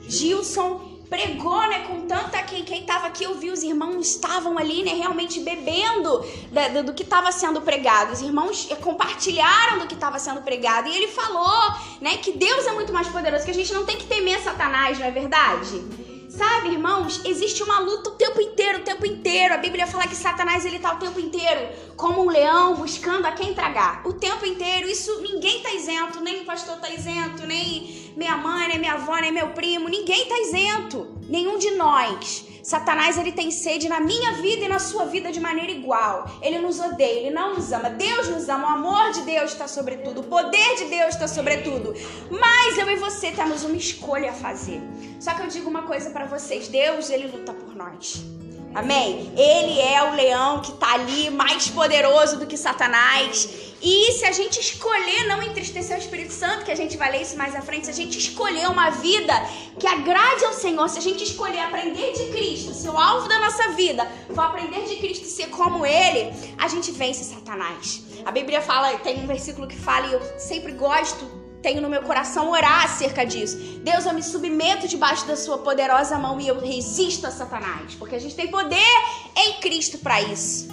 Gilson 0.07 0.95
pregou, 1.09 1.61
né, 1.67 1.85
com 1.87 2.07
tanta 2.07 2.41
quem 2.41 2.63
quem 2.63 2.81
estava 2.81 3.07
aqui 3.07 3.27
ouviu 3.27 3.53
os 3.53 3.61
irmãos 3.61 4.07
estavam 4.07 4.57
ali, 4.57 4.83
né, 4.83 4.93
realmente 4.93 5.39
bebendo 5.39 6.25
da, 6.51 6.67
do, 6.69 6.83
do, 6.85 6.93
que 6.93 7.03
estava 7.03 7.31
sendo 7.31 7.61
pregado. 7.61 8.11
Os 8.11 8.21
irmãos 8.21 8.67
é, 8.71 8.75
compartilharam 8.75 9.79
do 9.79 9.87
que 9.87 9.93
estava 9.93 10.17
sendo 10.17 10.41
pregado 10.41 10.89
e 10.89 10.95
ele 10.95 11.07
falou, 11.07 11.75
né, 12.01 12.17
que 12.17 12.31
Deus 12.31 12.65
é 12.65 12.71
muito 12.71 12.91
mais 12.91 13.07
poderoso, 13.07 13.45
que 13.45 13.51
a 13.51 13.53
gente 13.53 13.73
não 13.73 13.85
tem 13.85 13.97
que 13.97 14.07
temer 14.07 14.41
Satanás, 14.41 14.97
não 14.97 15.05
é 15.05 15.11
verdade? 15.11 16.14
Sabe, 16.35 16.71
irmãos, 16.71 17.21
existe 17.23 17.63
uma 17.63 17.79
luta 17.79 18.09
o 18.09 18.13
tempo 18.15 18.41
inteiro, 18.41 18.79
o 18.79 18.81
tempo 18.81 19.05
inteiro. 19.05 19.53
A 19.53 19.57
Bíblia 19.57 19.87
fala 19.87 20.05
que 20.05 20.17
Satanás 20.17 20.65
ele 20.65 20.79
tá 20.79 20.93
o 20.93 20.99
tempo 20.99 21.17
inteiro 21.17 21.69
como 21.95 22.23
um 22.23 22.29
leão 22.29 22.75
buscando 22.75 23.25
a 23.25 23.31
quem 23.31 23.53
tragar. 23.53 24.05
O 24.05 24.11
tempo 24.11 24.45
inteiro. 24.45 24.85
Isso 24.85 25.21
ninguém 25.21 25.61
tá 25.61 25.71
isento, 25.73 26.19
nem 26.19 26.41
o 26.41 26.45
pastor 26.45 26.75
tá 26.75 26.89
isento, 26.89 27.47
nem 27.47 28.11
minha 28.17 28.35
mãe, 28.35 28.67
nem 28.67 28.79
minha 28.79 28.95
avó, 28.95 29.15
nem 29.15 29.31
meu 29.31 29.51
primo, 29.51 29.87
ninguém 29.87 30.25
tá 30.25 30.37
isento. 30.41 31.07
Nenhum 31.29 31.57
de 31.57 31.71
nós. 31.71 32.45
Satanás 32.65 33.15
ele 33.19 33.31
tem 33.31 33.51
sede 33.51 33.87
na 33.87 33.99
minha 33.99 34.31
vida 34.41 34.65
e 34.65 34.67
na 34.67 34.79
sua 34.79 35.05
vida 35.05 35.31
de 35.31 35.39
maneira 35.39 35.71
igual. 35.71 36.27
Ele 36.41 36.57
nos 36.57 36.79
odeia, 36.79 37.19
ele 37.19 37.29
não 37.29 37.53
nos 37.53 37.71
ama. 37.71 37.91
Deus 37.91 38.27
nos 38.27 38.49
ama, 38.49 38.67
o 38.67 38.75
amor 38.77 39.11
de 39.11 39.21
Deus 39.21 39.51
está 39.51 39.67
sobre 39.67 39.97
tudo, 39.97 40.21
o 40.21 40.23
poder 40.23 40.75
de 40.75 40.85
Deus 40.85 41.13
está 41.13 41.27
sobre 41.27 41.57
tudo. 41.57 41.93
Mas 42.31 42.75
eu 42.75 42.89
e 42.89 42.95
você 42.95 43.31
temos 43.31 43.63
uma 43.63 43.77
escolha 43.77 44.31
a 44.31 44.33
fazer. 44.33 44.81
Só 45.19 45.35
que 45.35 45.43
eu 45.43 45.47
digo 45.47 45.69
uma 45.69 45.83
coisa 45.83 46.09
para 46.09 46.25
vocês: 46.25 46.67
Deus 46.67 47.11
ele 47.11 47.27
luta 47.27 47.53
por 47.53 47.75
nós. 47.75 48.34
Amém? 48.75 49.31
Ele 49.37 49.79
é 49.79 50.03
o 50.03 50.15
leão 50.15 50.59
que 50.59 50.71
está 50.71 50.95
ali 50.95 51.29
mais 51.29 51.69
poderoso 51.69 52.37
do 52.37 52.45
que 52.45 52.57
Satanás. 52.57 53.47
E 53.81 54.11
se 54.11 54.25
a 54.25 54.33
gente 54.33 54.59
escolher 54.59 55.27
não 55.27 55.41
entristecer 55.41 55.95
o 55.95 55.99
Espírito 55.99 56.33
Santo, 56.33 56.65
que 56.65 56.71
a 56.71 56.75
gente 56.75 56.97
vai 56.97 57.09
ler 57.09 57.21
isso 57.21 57.37
mais 57.37 57.55
à 57.55 57.61
frente, 57.61 57.85
se 57.85 57.91
a 57.91 57.93
gente 57.93 58.17
escolher 58.17 58.67
uma 58.67 58.89
vida 58.89 59.33
que 59.79 59.87
agrade 59.87 60.43
ao 60.43 60.51
Senhor, 60.51 60.89
se 60.89 60.99
a 60.99 61.01
gente 61.01 61.23
escolher 61.23 61.59
aprender 61.59 62.11
de 62.11 62.25
Cristo, 62.33 62.73
se 62.73 62.89
o 62.89 62.97
alvo 62.97 63.29
da 63.29 63.39
nossa 63.39 63.69
vida 63.69 64.05
for 64.33 64.41
aprender 64.41 64.83
de 64.83 64.97
Cristo 64.97 65.25
ser 65.25 65.47
como 65.47 65.85
Ele, 65.85 66.33
a 66.57 66.67
gente 66.67 66.91
vence 66.91 67.23
Satanás. 67.23 68.01
A 68.25 68.31
Bíblia 68.31 68.61
fala, 68.61 68.91
tem 68.97 69.23
um 69.23 69.27
versículo 69.27 69.67
que 69.67 69.77
fala, 69.77 70.07
e 70.07 70.13
eu 70.13 70.21
sempre 70.37 70.73
gosto 70.73 71.44
tenho 71.65 71.81
no 71.81 71.89
meu 71.89 72.03
coração 72.03 72.51
orar 72.51 72.85
acerca 72.85 73.25
disso. 73.25 73.57
Deus, 73.89 74.05
eu 74.05 74.13
me 74.13 74.21
submeto 74.21 74.87
debaixo 74.87 75.25
da 75.25 75.35
sua 75.35 75.57
poderosa 75.57 76.15
mão 76.19 76.39
e 76.39 76.47
eu 76.47 76.59
resisto 76.59 77.25
a 77.25 77.31
Satanás, 77.31 77.95
porque 77.95 78.15
a 78.15 78.19
gente 78.19 78.35
tem 78.35 78.47
poder 78.51 78.93
em 79.35 79.53
Cristo 79.53 79.97
para 79.97 80.21
isso. 80.21 80.67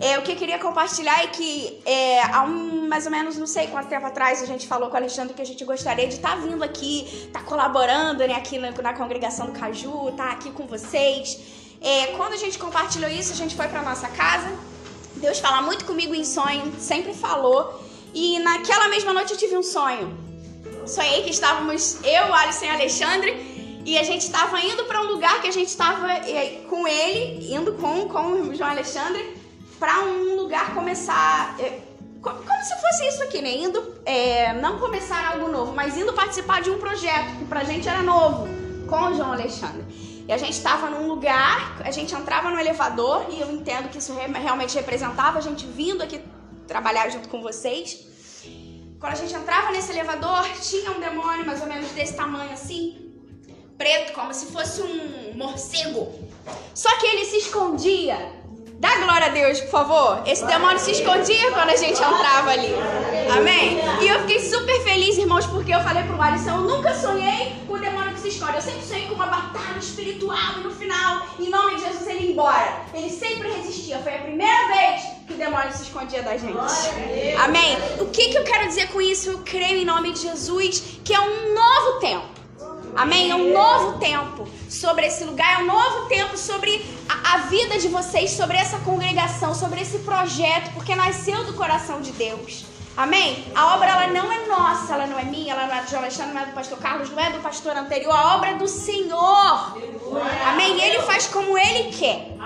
É, 0.00 0.18
o 0.18 0.22
que 0.22 0.32
eu 0.32 0.36
queria 0.36 0.58
compartilhar 0.58 1.22
é 1.22 1.26
que 1.26 1.82
é, 1.84 2.22
há 2.22 2.44
um, 2.44 2.88
mais 2.88 3.04
ou 3.04 3.12
menos, 3.12 3.36
não 3.36 3.46
sei 3.46 3.66
quanto 3.66 3.88
tempo 3.88 4.06
atrás, 4.06 4.42
a 4.42 4.46
gente 4.46 4.66
falou 4.66 4.88
com 4.88 4.94
o 4.94 4.96
Alexandre 4.96 5.34
que 5.34 5.42
a 5.42 5.44
gente 5.44 5.62
gostaria 5.66 6.08
de 6.08 6.14
estar 6.14 6.30
tá 6.30 6.36
vindo 6.36 6.64
aqui, 6.64 7.26
estar 7.26 7.40
tá 7.40 7.44
colaborando 7.44 8.26
né, 8.26 8.34
aqui 8.34 8.56
na, 8.58 8.70
na, 8.70 8.94
congregação 8.94 9.44
do 9.48 9.52
Caju, 9.52 10.08
estar 10.08 10.28
tá 10.28 10.32
aqui 10.32 10.50
com 10.50 10.66
vocês. 10.66 11.38
É, 11.78 12.06
quando 12.16 12.32
a 12.32 12.38
gente 12.38 12.58
compartilhou 12.58 13.10
isso, 13.10 13.34
a 13.34 13.36
gente 13.36 13.54
foi 13.54 13.68
para 13.68 13.82
nossa 13.82 14.08
casa. 14.08 14.50
Deus 15.16 15.38
fala 15.38 15.60
muito 15.60 15.84
comigo 15.84 16.14
em 16.14 16.24
sonho, 16.24 16.72
sempre 16.78 17.12
falou. 17.12 17.91
E 18.14 18.38
naquela 18.40 18.88
mesma 18.88 19.12
noite 19.12 19.32
eu 19.32 19.38
tive 19.38 19.56
um 19.56 19.62
sonho. 19.62 20.16
Sonhei 20.86 21.22
que 21.22 21.30
estávamos 21.30 21.98
eu, 22.04 22.34
Alisson 22.34 22.64
e 22.64 22.68
Alexandre 22.68 23.82
E 23.84 23.98
a 23.98 24.02
gente 24.02 24.22
estava 24.22 24.60
indo 24.60 24.84
para 24.84 25.00
um 25.00 25.06
lugar 25.06 25.40
que 25.40 25.48
a 25.48 25.52
gente 25.52 25.68
estava 25.68 26.08
com 26.68 26.86
ele, 26.86 27.54
indo 27.54 27.72
com, 27.74 28.08
com 28.08 28.32
o 28.32 28.54
João 28.54 28.70
Alexandre, 28.70 29.36
para 29.78 30.00
um 30.00 30.36
lugar 30.36 30.74
começar. 30.74 31.56
É, 31.58 31.80
como 32.20 32.38
se 32.62 32.80
fosse 32.80 33.08
isso 33.08 33.22
aqui, 33.24 33.42
né? 33.42 33.56
Indo, 33.56 33.94
é, 34.04 34.52
não 34.52 34.78
começar 34.78 35.32
algo 35.32 35.48
novo, 35.48 35.72
mas 35.72 35.96
indo 35.96 36.12
participar 36.12 36.62
de 36.62 36.70
um 36.70 36.78
projeto 36.78 37.36
que 37.38 37.44
pra 37.46 37.64
gente 37.64 37.88
era 37.88 38.02
novo, 38.02 38.46
com 38.88 38.96
o 38.96 39.14
João 39.14 39.32
Alexandre. 39.32 39.84
E 40.28 40.32
a 40.32 40.38
gente 40.38 40.52
estava 40.52 40.88
num 40.88 41.08
lugar, 41.08 41.82
a 41.84 41.90
gente 41.90 42.14
entrava 42.14 42.48
no 42.50 42.60
elevador, 42.60 43.26
e 43.30 43.40
eu 43.40 43.50
entendo 43.50 43.88
que 43.88 43.98
isso 43.98 44.14
realmente 44.14 44.76
representava 44.76 45.38
a 45.38 45.40
gente 45.40 45.66
vindo 45.66 46.00
aqui 46.00 46.22
trabalhar 46.72 47.08
junto 47.10 47.28
com 47.28 47.42
vocês. 47.42 47.86
Quando 48.98 49.12
a 49.12 49.16
gente 49.16 49.34
entrava 49.34 49.70
nesse 49.72 49.92
elevador, 49.92 50.42
tinha 50.60 50.90
um 50.90 51.00
demônio 51.00 51.44
mais 51.44 51.60
ou 51.60 51.66
menos 51.66 51.90
desse 51.90 52.14
tamanho 52.14 52.52
assim, 52.52 53.12
preto, 53.76 54.12
como 54.14 54.32
se 54.32 54.46
fosse 54.46 54.80
um 54.80 55.34
morcego. 55.34 56.02
Só 56.74 56.90
que 56.98 57.06
ele 57.06 57.24
se 57.26 57.36
escondia 57.38 58.16
Dá 58.82 58.96
glória 58.96 59.28
a 59.28 59.30
Deus, 59.30 59.60
por 59.60 59.70
favor. 59.70 60.22
Esse 60.26 60.44
demônio 60.44 60.80
se 60.80 60.90
escondia 60.90 61.52
quando 61.52 61.70
a 61.70 61.76
gente 61.76 62.02
entrava 62.02 62.50
ali. 62.50 62.74
Amém? 63.30 63.78
E 64.00 64.08
eu 64.08 64.18
fiquei 64.22 64.40
super 64.40 64.82
feliz, 64.82 65.16
irmãos, 65.18 65.46
porque 65.46 65.72
eu 65.72 65.78
falei 65.82 66.02
pro 66.02 66.20
Alisson, 66.20 66.50
eu 66.50 66.60
nunca 66.62 66.92
sonhei 66.92 67.54
com 67.68 67.74
o 67.74 67.78
demônio 67.78 68.11
esconde. 68.32 68.56
Eu 68.56 68.62
sempre 68.62 68.84
sonhei 68.84 69.06
com 69.06 69.14
uma 69.14 69.26
batalha 69.26 69.78
espiritual 69.78 70.58
e 70.58 70.60
no 70.60 70.70
final, 70.70 71.26
em 71.38 71.48
nome 71.48 71.76
de 71.76 71.82
Jesus, 71.82 72.06
ele 72.06 72.26
ia 72.26 72.32
embora. 72.32 72.86
Ele 72.94 73.10
sempre 73.10 73.50
resistia. 73.50 73.98
Foi 73.98 74.14
a 74.14 74.18
primeira 74.18 74.66
vez 74.68 75.02
que 75.26 75.34
o 75.34 75.36
demônio 75.36 75.72
se 75.72 75.84
escondia 75.84 76.22
da 76.22 76.36
gente. 76.36 76.56
Amém? 77.38 77.76
O 78.00 78.06
que, 78.06 78.28
que 78.30 78.38
eu 78.38 78.44
quero 78.44 78.68
dizer 78.68 78.88
com 78.88 79.00
isso? 79.00 79.30
Eu 79.30 79.38
creio 79.44 79.78
em 79.78 79.84
nome 79.84 80.12
de 80.12 80.22
Jesus 80.22 80.98
que 81.04 81.14
é 81.14 81.20
um 81.20 81.54
novo 81.54 82.00
tempo. 82.00 82.42
Amém? 82.94 83.30
É 83.30 83.34
um 83.34 83.52
novo 83.52 83.98
tempo 83.98 84.46
sobre 84.68 85.06
esse 85.06 85.24
lugar, 85.24 85.60
é 85.60 85.62
um 85.62 85.66
novo 85.66 86.08
tempo 86.08 86.36
sobre 86.36 86.84
a, 87.08 87.34
a, 87.34 87.36
vida 87.46 87.78
de 87.78 87.88
vocês, 87.88 88.32
sobre 88.32 88.58
essa 88.58 88.78
congregação, 88.80 89.54
sobre 89.54 89.80
esse 89.80 89.98
projeto, 90.00 90.72
porque 90.74 90.94
nasceu 90.94 91.42
do 91.44 91.54
coração 91.54 92.02
de 92.02 92.12
Deus. 92.12 92.66
Amém? 92.96 93.44
A 93.54 93.74
obra 93.74 93.88
ela 93.88 94.06
não 94.08 94.30
é 94.30 94.46
nossa, 94.46 94.94
ela 94.94 95.06
não 95.06 95.18
é 95.18 95.24
minha, 95.24 95.54
ela 95.54 95.66
não 95.66 95.74
é 95.74 95.82
do 95.82 95.88
João 95.88 96.02
Alexandre, 96.02 96.34
não 96.34 96.42
é 96.42 96.46
do 96.46 96.52
pastor 96.52 96.78
Carlos, 96.78 97.10
não 97.10 97.22
é 97.22 97.30
do 97.30 97.38
pastor 97.40 97.76
anterior, 97.76 98.14
a 98.14 98.36
obra 98.36 98.50
é 98.50 98.54
do 98.54 98.68
Senhor. 98.68 99.78
Amém? 100.46 100.80
Ele 100.80 101.00
faz 101.00 101.26
como 101.26 101.56
ele 101.56 101.90
quer. 101.90 102.36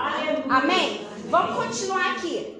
Amém? 0.49 1.05
Vamos 1.29 1.55
continuar 1.55 2.11
aqui. 2.11 2.57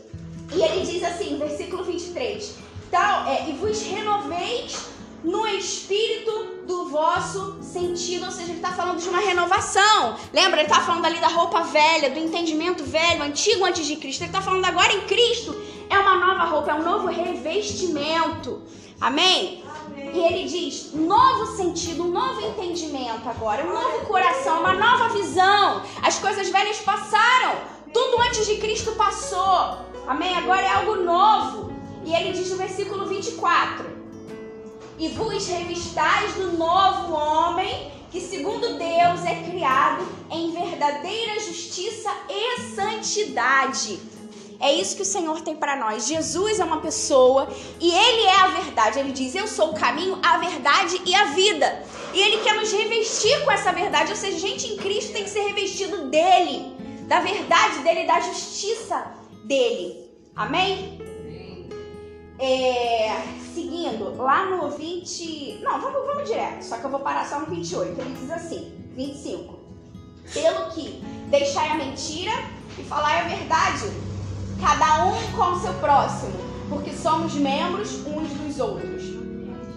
E 0.53 0.61
ele 0.61 0.85
diz 0.85 1.03
assim, 1.03 1.37
versículo 1.37 1.83
23. 1.83 2.55
Então, 2.87 3.27
é, 3.27 3.49
e 3.49 3.53
vos 3.53 3.81
renoveis 3.83 4.96
no 5.23 5.47
espírito 5.47 6.65
do 6.65 6.89
vosso 6.89 7.57
sentido. 7.61 8.25
Ou 8.25 8.31
seja, 8.31 8.49
ele 8.49 8.57
está 8.57 8.71
falando 8.71 9.01
de 9.01 9.09
uma 9.09 9.19
renovação. 9.19 10.15
Lembra? 10.33 10.61
Ele 10.61 10.69
está 10.69 10.81
falando 10.81 11.05
ali 11.05 11.19
da 11.19 11.27
roupa 11.27 11.61
velha, 11.61 12.09
do 12.09 12.19
entendimento 12.19 12.83
velho, 12.83 13.23
antigo 13.23 13.65
antes 13.65 13.85
de 13.85 13.95
Cristo. 13.95 14.21
Ele 14.21 14.29
está 14.29 14.41
falando 14.41 14.65
agora 14.65 14.93
em 14.93 15.01
Cristo. 15.01 15.55
É 15.89 15.97
uma 15.97 16.17
nova 16.17 16.43
roupa, 16.45 16.71
é 16.71 16.75
um 16.75 16.83
novo 16.83 17.07
revestimento. 17.07 18.61
Amém? 18.99 19.63
E 20.13 20.19
ele 20.19 20.47
diz: 20.47 20.93
novo 20.93 21.55
sentido, 21.55 22.03
um 22.03 22.11
novo 22.11 22.41
entendimento 22.41 23.27
agora, 23.29 23.65
um 23.65 23.73
novo 23.73 24.05
coração, 24.05 24.59
uma 24.59 24.73
nova 24.73 25.09
visão. 25.09 25.83
As 26.01 26.19
coisas 26.19 26.49
velhas 26.49 26.79
passaram, 26.79 27.55
tudo 27.93 28.21
antes 28.21 28.45
de 28.45 28.57
Cristo 28.57 28.91
passou. 28.93 29.85
Amém? 30.07 30.35
Agora 30.35 30.61
é 30.61 30.73
algo 30.73 30.95
novo. 30.95 31.73
E 32.03 32.13
ele 32.13 32.31
diz 32.31 32.49
no 32.49 32.57
versículo 32.57 33.05
24: 33.05 33.96
e 34.97 35.09
vos 35.09 35.47
revistais 35.47 36.33
do 36.33 36.53
novo 36.53 37.13
homem, 37.13 37.91
que 38.11 38.19
segundo 38.19 38.77
Deus 38.77 39.25
é 39.25 39.43
criado 39.49 40.07
em 40.31 40.51
verdadeira 40.51 41.39
justiça 41.39 42.09
e 42.29 42.61
santidade. 42.75 43.99
É 44.59 44.73
isso 44.73 44.95
que 44.95 45.03
o 45.03 45.05
Senhor 45.05 45.41
tem 45.41 45.55
para 45.55 45.75
nós. 45.75 46.07
Jesus 46.07 46.59
é 46.59 46.63
uma 46.63 46.81
pessoa 46.81 47.47
e 47.79 47.91
ele 47.91 48.23
é 48.23 48.35
a 48.41 48.47
verdade. 48.47 48.99
Ele 48.99 49.11
diz: 49.11 49.35
Eu 49.35 49.47
sou 49.47 49.69
o 49.69 49.73
caminho, 49.75 50.17
a 50.23 50.37
verdade 50.37 50.99
e 51.05 51.13
a 51.13 51.25
vida. 51.25 51.83
E 52.13 52.19
ele 52.19 52.37
quer 52.43 52.55
nos 52.55 52.71
revestir 52.71 53.43
com 53.43 53.51
essa 53.51 53.71
verdade. 53.71 54.09
Ou 54.09 54.17
seja, 54.17 54.39
gente 54.39 54.65
em 54.67 54.77
Cristo 54.77 55.13
tem 55.13 55.23
que 55.23 55.29
ser 55.29 55.41
revestido 55.41 56.07
dele, 56.07 56.75
da 57.07 57.19
verdade 57.19 57.79
dele, 57.79 58.07
da 58.07 58.19
justiça 58.19 59.05
dele. 59.45 60.09
Amém? 60.35 61.06
É, 62.39 63.21
seguindo, 63.53 64.15
lá 64.17 64.45
no 64.45 64.69
20. 64.69 65.59
Não, 65.63 65.81
vamos, 65.81 66.05
vamos 66.05 66.29
direto, 66.29 66.63
só 66.63 66.77
que 66.77 66.85
eu 66.85 66.89
vou 66.89 66.99
parar 66.99 67.27
só 67.27 67.39
no 67.39 67.47
28. 67.47 67.99
Ele 67.99 68.17
diz 68.19 68.31
assim: 68.31 68.73
25. 68.95 69.57
Pelo 70.33 70.71
que 70.71 71.01
deixai 71.29 71.69
a 71.69 71.75
mentira 71.75 72.31
e 72.77 72.83
falai 72.83 73.21
a 73.21 73.27
verdade, 73.27 73.85
cada 74.61 75.05
um 75.05 75.31
com 75.31 75.51
o 75.53 75.59
seu 75.59 75.73
próximo, 75.75 76.33
porque 76.69 76.91
somos 76.93 77.33
membros 77.33 78.05
uns 78.05 78.29
dos 78.29 78.59
outros. 78.59 79.03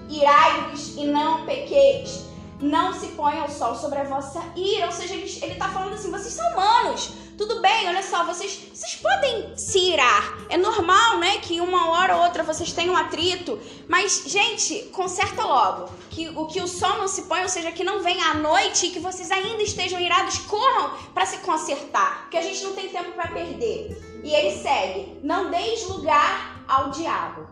Irai-vos 0.09 0.97
e 0.97 1.07
não 1.07 1.47
pequeis 1.47 2.31
não 2.61 2.93
se 2.93 3.09
ponha 3.09 3.45
o 3.45 3.51
sol 3.51 3.75
sobre 3.75 4.01
a 4.01 4.05
vossa 4.05 4.43
ira. 4.55 4.87
Ou 4.87 4.93
seja, 4.93 5.15
ele, 5.15 5.39
ele 5.43 5.55
tá 5.55 5.69
falando 5.69 5.95
assim, 5.95 6.11
vocês 6.11 6.35
são 6.35 6.47
humanos. 6.53 7.13
Tudo 7.41 7.59
bem, 7.63 7.89
olha 7.89 8.03
só, 8.03 8.23
vocês, 8.23 8.69
vocês 8.71 8.97
podem 8.97 9.57
se 9.57 9.79
irar. 9.79 10.45
É 10.51 10.59
normal, 10.59 11.17
né, 11.17 11.39
que 11.39 11.59
uma 11.59 11.89
hora 11.89 12.19
ou 12.19 12.25
outra 12.25 12.43
vocês 12.43 12.71
tenham 12.71 12.95
atrito. 12.95 13.59
Mas, 13.89 14.25
gente, 14.27 14.91
conserta 14.93 15.43
logo. 15.43 15.91
Que 16.11 16.29
o 16.29 16.45
que 16.45 16.61
o 16.61 16.69
sol 16.69 16.99
não 16.99 17.09
se 17.09 17.23
põe, 17.23 17.41
ou 17.41 17.49
seja, 17.49 17.73
que 17.73 17.83
não 17.83 18.03
venha 18.03 18.27
à 18.27 18.35
noite 18.35 18.89
e 18.89 18.91
que 18.91 18.99
vocês 18.99 19.31
ainda 19.31 19.63
estejam 19.63 19.99
irados, 19.99 20.37
corram 20.41 20.91
para 21.15 21.25
se 21.25 21.39
consertar. 21.39 22.25
Porque 22.25 22.37
a 22.37 22.43
gente 22.43 22.63
não 22.63 22.75
tem 22.75 22.91
tempo 22.91 23.13
para 23.13 23.29
perder. 23.29 24.21
E 24.23 24.35
ele 24.35 24.63
segue: 24.63 25.19
Não 25.23 25.51
deis 25.51 25.89
lugar 25.89 26.63
ao 26.69 26.91
diabo. 26.91 27.49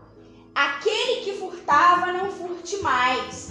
Aquele 0.53 1.21
que 1.21 1.33
furtava, 1.33 2.13
não 2.13 2.31
furte 2.31 2.77
mais 2.77 3.49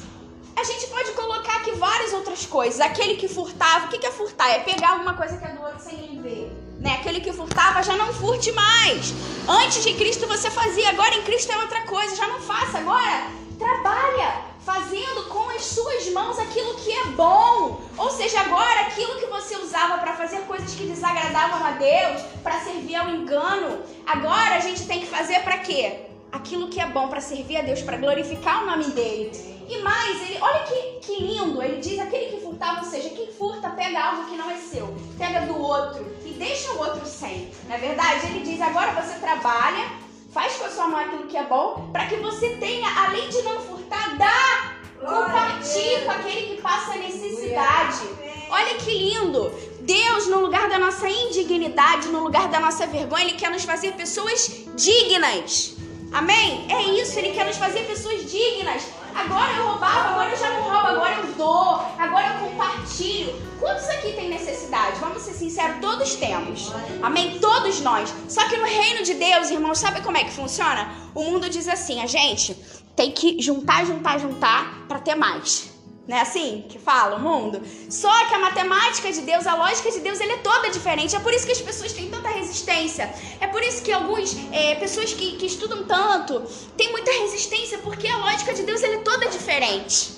a 0.58 0.64
gente 0.64 0.88
pode 0.88 1.12
colocar 1.12 1.56
aqui 1.58 1.70
várias 1.72 2.12
outras 2.12 2.44
coisas. 2.44 2.80
Aquele 2.80 3.14
que 3.14 3.28
furtava, 3.28 3.86
o 3.86 3.88
que 3.88 4.04
é 4.04 4.10
furtar? 4.10 4.50
É 4.50 4.58
pegar 4.58 4.90
alguma 4.90 5.14
coisa 5.14 5.36
que 5.36 5.44
é 5.44 5.50
do 5.50 5.62
outro 5.62 5.80
sem 5.80 5.98
ele 5.98 6.20
ver. 6.20 6.52
Né? 6.80 6.94
Aquele 6.94 7.20
que 7.20 7.32
furtava 7.32 7.82
já 7.82 7.96
não 7.96 8.12
furte 8.12 8.50
mais. 8.52 9.14
Antes 9.48 9.84
de 9.84 9.94
Cristo 9.94 10.26
você 10.26 10.50
fazia, 10.50 10.88
agora 10.90 11.14
em 11.14 11.22
Cristo 11.22 11.52
é 11.52 11.58
outra 11.58 11.82
coisa. 11.82 12.16
Já 12.16 12.26
não 12.26 12.40
faça. 12.40 12.78
Agora 12.78 13.30
trabalha 13.56 14.48
fazendo 14.64 15.28
com 15.28 15.48
as 15.50 15.62
suas 15.64 16.10
mãos 16.10 16.38
aquilo 16.38 16.74
que 16.74 16.90
é 16.92 17.04
bom. 17.06 17.80
Ou 17.96 18.10
seja, 18.10 18.40
agora 18.40 18.80
aquilo 18.80 19.14
que 19.16 19.26
você 19.26 19.56
usava 19.56 19.98
para 19.98 20.14
fazer 20.14 20.40
coisas 20.40 20.74
que 20.74 20.84
desagradavam 20.86 21.64
a 21.64 21.70
Deus, 21.72 22.22
para 22.42 22.60
servir 22.60 22.96
ao 22.96 23.08
engano, 23.08 23.80
agora 24.06 24.56
a 24.56 24.60
gente 24.60 24.86
tem 24.86 25.00
que 25.00 25.06
fazer 25.06 25.40
para 25.40 25.58
quê? 25.58 26.07
Aquilo 26.30 26.68
que 26.68 26.80
é 26.80 26.86
bom 26.86 27.08
para 27.08 27.20
servir 27.20 27.56
a 27.56 27.62
Deus, 27.62 27.82
para 27.82 27.96
glorificar 27.96 28.62
o 28.62 28.66
nome 28.66 28.84
dele. 28.90 29.30
E 29.68 29.82
mais, 29.82 30.22
ele, 30.22 30.38
olha 30.40 30.60
que, 30.60 30.74
que 31.00 31.22
lindo, 31.22 31.62
ele 31.62 31.80
diz 31.80 31.98
aquele 31.98 32.26
que 32.26 32.40
furtava, 32.40 32.80
ou 32.80 32.90
seja, 32.90 33.10
quem 33.10 33.30
furta 33.32 33.68
pega 33.70 34.02
algo 34.02 34.24
que 34.24 34.36
não 34.36 34.50
é 34.50 34.56
seu, 34.56 34.96
pega 35.18 35.42
do 35.42 35.60
outro 35.60 36.06
e 36.24 36.30
deixa 36.30 36.72
o 36.72 36.78
outro 36.78 37.04
sem. 37.06 37.50
Não 37.66 37.74
é 37.74 37.78
verdade? 37.78 38.26
Ele 38.28 38.40
diz, 38.40 38.60
agora 38.62 38.92
você 38.92 39.18
trabalha, 39.18 39.90
faz 40.32 40.54
com 40.54 40.64
a 40.64 40.70
sua 40.70 40.88
mão 40.88 41.00
aquilo 41.00 41.26
que 41.26 41.36
é 41.36 41.44
bom, 41.44 41.90
para 41.92 42.06
que 42.06 42.16
você 42.16 42.56
tenha, 42.56 42.88
além 43.04 43.28
de 43.28 43.42
não 43.42 43.60
furtar, 43.60 44.16
dá, 44.16 44.74
compartilhe 45.00 46.04
com 46.04 46.12
aquele 46.12 46.54
que 46.54 46.62
passa 46.62 46.96
necessidade. 46.96 48.08
Olha 48.50 48.74
que 48.76 48.90
lindo! 48.90 49.52
Deus, 49.80 50.26
no 50.28 50.40
lugar 50.40 50.68
da 50.68 50.78
nossa 50.78 51.08
indignidade, 51.08 52.08
no 52.08 52.22
lugar 52.22 52.48
da 52.48 52.60
nossa 52.60 52.86
vergonha, 52.86 53.24
Ele 53.24 53.34
quer 53.34 53.50
nos 53.50 53.64
fazer 53.64 53.92
pessoas 53.92 54.66
dignas. 54.74 55.76
Amém? 56.12 56.66
É 56.68 56.82
isso, 57.00 57.18
Ele 57.18 57.32
quer 57.32 57.46
nos 57.46 57.56
fazer 57.56 57.80
pessoas 57.80 58.30
dignas. 58.30 58.82
Agora 59.14 59.52
eu 59.52 59.66
roubava, 59.66 60.10
agora 60.10 60.30
eu 60.30 60.36
já 60.36 60.50
não 60.50 60.62
roubo, 60.62 60.86
agora 60.86 61.14
eu 61.16 61.32
dou, 61.34 61.82
agora 61.98 62.34
eu 62.34 62.48
compartilho. 62.48 63.34
Quantos 63.58 63.88
aqui 63.88 64.12
têm 64.12 64.28
necessidade? 64.28 65.00
Vamos 65.00 65.22
ser 65.22 65.32
sinceros, 65.32 65.80
todos 65.80 66.14
temos. 66.14 66.72
Amém? 67.02 67.38
Todos 67.40 67.80
nós. 67.80 68.14
Só 68.28 68.48
que 68.48 68.56
no 68.56 68.64
reino 68.64 69.02
de 69.02 69.14
Deus, 69.14 69.50
irmãos, 69.50 69.78
sabe 69.78 70.00
como 70.02 70.16
é 70.16 70.24
que 70.24 70.30
funciona? 70.30 70.94
O 71.14 71.24
mundo 71.24 71.50
diz 71.50 71.66
assim: 71.68 72.00
a 72.00 72.06
gente 72.06 72.54
tem 72.94 73.10
que 73.10 73.40
juntar, 73.40 73.84
juntar, 73.84 74.18
juntar 74.18 74.86
para 74.86 75.00
ter 75.00 75.14
mais. 75.14 75.77
Não 76.08 76.16
é 76.16 76.22
assim 76.22 76.64
que 76.66 76.78
fala 76.78 77.16
o 77.16 77.20
mundo? 77.20 77.60
Só 77.90 78.10
que 78.26 78.34
a 78.34 78.38
matemática 78.38 79.12
de 79.12 79.20
Deus, 79.20 79.46
a 79.46 79.54
lógica 79.54 79.90
de 79.90 80.00
Deus, 80.00 80.18
ele 80.18 80.32
é 80.32 80.36
toda 80.38 80.70
diferente. 80.70 81.14
É 81.14 81.20
por 81.20 81.34
isso 81.34 81.44
que 81.44 81.52
as 81.52 81.60
pessoas 81.60 81.92
têm 81.92 82.08
tanta 82.08 82.30
resistência. 82.30 83.12
É 83.38 83.46
por 83.46 83.62
isso 83.62 83.82
que 83.82 83.92
algumas 83.92 84.34
é, 84.50 84.74
pessoas 84.76 85.12
que, 85.12 85.36
que 85.36 85.44
estudam 85.44 85.84
tanto 85.84 86.40
têm 86.78 86.90
muita 86.92 87.12
resistência, 87.12 87.76
porque 87.78 88.08
a 88.08 88.16
lógica 88.16 88.54
de 88.54 88.62
Deus 88.62 88.82
ele 88.82 88.94
é 88.94 89.00
toda 89.00 89.28
diferente. 89.28 90.12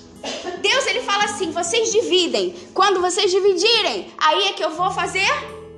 Deus 0.62 0.86
ele 0.86 1.00
fala 1.00 1.24
assim: 1.24 1.50
vocês 1.50 1.90
dividem. 1.90 2.54
Quando 2.72 3.00
vocês 3.00 3.28
dividirem, 3.28 4.12
aí 4.16 4.46
é 4.46 4.52
que 4.52 4.62
eu 4.62 4.70
vou 4.70 4.92
fazer 4.92 5.28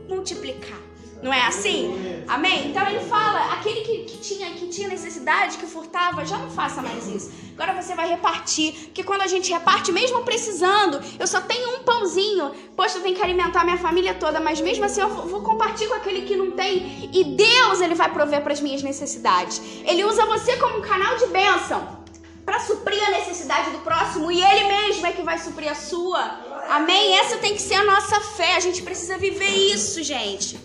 multiplicar. 0.06 0.81
Não 1.22 1.32
é 1.32 1.46
assim? 1.46 2.24
Amém? 2.26 2.68
Então 2.68 2.86
ele 2.88 3.00
fala: 3.00 3.52
aquele 3.52 3.82
que, 3.82 3.98
que 4.04 4.18
tinha, 4.18 4.50
que 4.50 4.66
tinha 4.66 4.88
necessidade, 4.88 5.56
que 5.56 5.66
furtava, 5.66 6.24
já 6.26 6.36
não 6.36 6.50
faça 6.50 6.82
mais 6.82 7.06
isso. 7.06 7.30
Agora 7.56 7.80
você 7.80 7.94
vai 7.94 8.08
repartir, 8.08 8.72
porque 8.86 9.04
quando 9.04 9.20
a 9.22 9.26
gente 9.28 9.52
reparte, 9.52 9.92
mesmo 9.92 10.22
precisando, 10.24 11.00
eu 11.20 11.26
só 11.26 11.40
tenho 11.40 11.76
um 11.76 11.84
pãozinho, 11.84 12.50
poxa, 12.74 12.98
eu 12.98 13.02
tenho 13.02 13.14
que 13.14 13.22
alimentar 13.22 13.62
minha 13.64 13.78
família 13.78 14.14
toda, 14.14 14.40
mas 14.40 14.60
mesmo 14.60 14.84
assim 14.84 15.00
eu 15.00 15.08
vou 15.08 15.42
compartilhar 15.42 15.90
com 15.90 15.96
aquele 15.96 16.22
que 16.22 16.34
não 16.34 16.50
tem, 16.52 17.08
e 17.12 17.22
Deus 17.22 17.80
ele 17.80 17.94
vai 17.94 18.10
prover 18.10 18.42
para 18.42 18.52
as 18.52 18.60
minhas 18.60 18.82
necessidades. 18.82 19.62
Ele 19.84 20.04
usa 20.04 20.26
você 20.26 20.56
como 20.56 20.78
um 20.78 20.82
canal 20.82 21.16
de 21.16 21.26
bênção 21.26 22.02
para 22.44 22.58
suprir 22.58 23.02
a 23.06 23.10
necessidade 23.10 23.70
do 23.70 23.78
próximo 23.78 24.32
e 24.32 24.42
ele 24.42 24.64
mesmo 24.64 25.06
é 25.06 25.12
que 25.12 25.22
vai 25.22 25.38
suprir 25.38 25.70
a 25.70 25.74
sua. 25.74 26.20
Amém? 26.68 27.16
Essa 27.18 27.36
tem 27.38 27.54
que 27.54 27.62
ser 27.62 27.74
a 27.74 27.84
nossa 27.84 28.20
fé. 28.20 28.56
A 28.56 28.60
gente 28.60 28.82
precisa 28.82 29.16
viver 29.16 29.48
isso, 29.48 30.02
gente. 30.02 30.58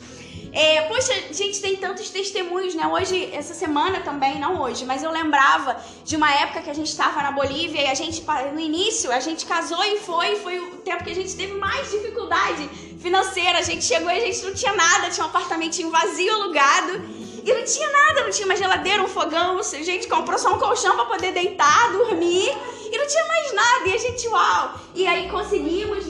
É, 0.54 0.82
poxa, 0.84 1.14
gente, 1.32 1.62
tem 1.62 1.76
tantos 1.76 2.10
testemunhos, 2.10 2.74
né? 2.74 2.88
Hoje, 2.88 3.30
essa 3.34 3.54
semana 3.54 4.02
também, 4.02 4.40
não 4.40 4.62
hoje, 4.62 4.86
mas 4.86 5.04
eu 5.04 5.12
lembrava 5.12 5.78
de 6.04 6.16
uma 6.16 6.32
época 6.32 6.62
que 6.62 6.70
a 6.70 6.74
gente 6.74 6.88
estava 6.88 7.22
na 7.22 7.32
Bolívia 7.32 7.82
e 7.82 7.88
a 7.88 7.94
gente, 7.94 8.24
no 8.54 8.60
início, 8.60 9.12
a 9.12 9.20
gente 9.20 9.46
casou 9.46 9.84
e 9.84 10.00
foi, 10.00 10.38
foi 10.38 10.60
o 10.60 10.78
tempo 10.78 11.04
que 11.04 11.12
a 11.12 11.16
gente 11.16 11.36
teve 11.36 11.54
mais 11.54 11.92
dificuldade 11.92 12.70
financeira. 13.00 13.60
A 13.60 13.62
gente 13.62 13.84
chegou 13.84 14.10
e 14.10 14.18
a 14.18 14.26
gente 14.26 14.44
não 14.46 14.54
tinha 14.54 14.74
nada, 14.74 15.10
tinha 15.10 15.26
um 15.26 15.30
apartamentinho 15.30 15.90
vazio 15.92 16.34
alugado. 16.34 17.28
E 17.44 17.54
não 17.54 17.64
tinha 17.64 17.90
nada, 17.90 18.24
não 18.24 18.30
tinha 18.30 18.46
uma 18.46 18.58
geladeira, 18.58 19.02
um 19.02 19.08
fogão, 19.08 19.58
a 19.58 19.64
gente 19.64 20.06
comprou 20.10 20.38
só 20.38 20.54
um 20.54 20.60
colchão 20.60 20.98
para 20.98 21.06
poder 21.06 21.32
deitar, 21.32 21.94
dormir. 21.94 22.50
E 22.92 22.98
não 22.98 23.08
tinha 23.08 23.26
mais 23.26 23.54
nada. 23.54 23.88
E 23.88 23.94
a 23.94 23.98
gente, 23.98 24.28
uau! 24.28 24.74
E 24.94 25.08
aí 25.08 25.30
conseguimos, 25.30 26.07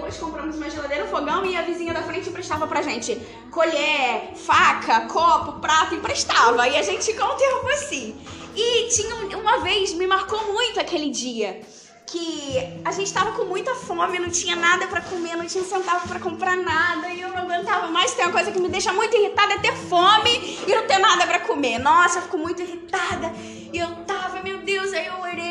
depois 0.00 0.16
compramos 0.16 0.56
uma 0.56 0.70
geladeira, 0.70 1.04
um 1.04 1.08
fogão 1.08 1.44
e 1.44 1.54
a 1.54 1.62
vizinha 1.62 1.92
da 1.92 2.02
frente 2.02 2.30
emprestava 2.30 2.66
pra 2.66 2.80
gente 2.80 3.14
colher, 3.50 4.32
faca, 4.34 5.02
copo, 5.02 5.60
prato, 5.60 5.94
emprestava. 5.94 6.66
E 6.66 6.76
a 6.78 6.82
gente 6.82 7.04
ficou 7.04 7.26
um 7.26 7.36
tempo 7.36 7.68
assim. 7.68 8.16
E 8.56 8.88
tinha 8.88 9.14
uma 9.36 9.58
vez, 9.58 9.92
me 9.92 10.06
marcou 10.06 10.52
muito 10.52 10.80
aquele 10.80 11.10
dia 11.10 11.60
que 12.06 12.56
a 12.84 12.90
gente 12.90 13.12
tava 13.12 13.32
com 13.32 13.44
muita 13.44 13.74
fome, 13.74 14.18
não 14.18 14.30
tinha 14.30 14.56
nada 14.56 14.86
para 14.88 15.00
comer, 15.02 15.36
não 15.36 15.46
tinha 15.46 15.62
centavo 15.62 16.08
para 16.08 16.18
comprar 16.18 16.56
nada 16.56 17.08
e 17.10 17.20
eu 17.20 17.28
não 17.28 17.42
aguentava 17.42 17.86
mais. 17.88 18.14
Tem 18.14 18.24
uma 18.24 18.32
coisa 18.32 18.50
que 18.50 18.58
me 18.58 18.68
deixa 18.68 18.92
muito 18.92 19.14
irritada 19.14 19.52
é 19.52 19.58
ter 19.58 19.76
fome 19.76 20.58
e 20.66 20.74
não 20.74 20.86
ter 20.86 20.98
nada 20.98 21.26
para 21.26 21.40
comer. 21.40 21.78
Nossa, 21.78 22.18
eu 22.18 22.22
fico 22.22 22.38
muito 22.38 22.62
irritada. 22.62 23.32
E 23.72 23.78
eu 23.78 23.88
tava, 24.06 24.42
meu 24.42 24.58
Deus, 24.58 24.92
aí 24.92 25.06
eu 25.06 25.20
orei, 25.20 25.49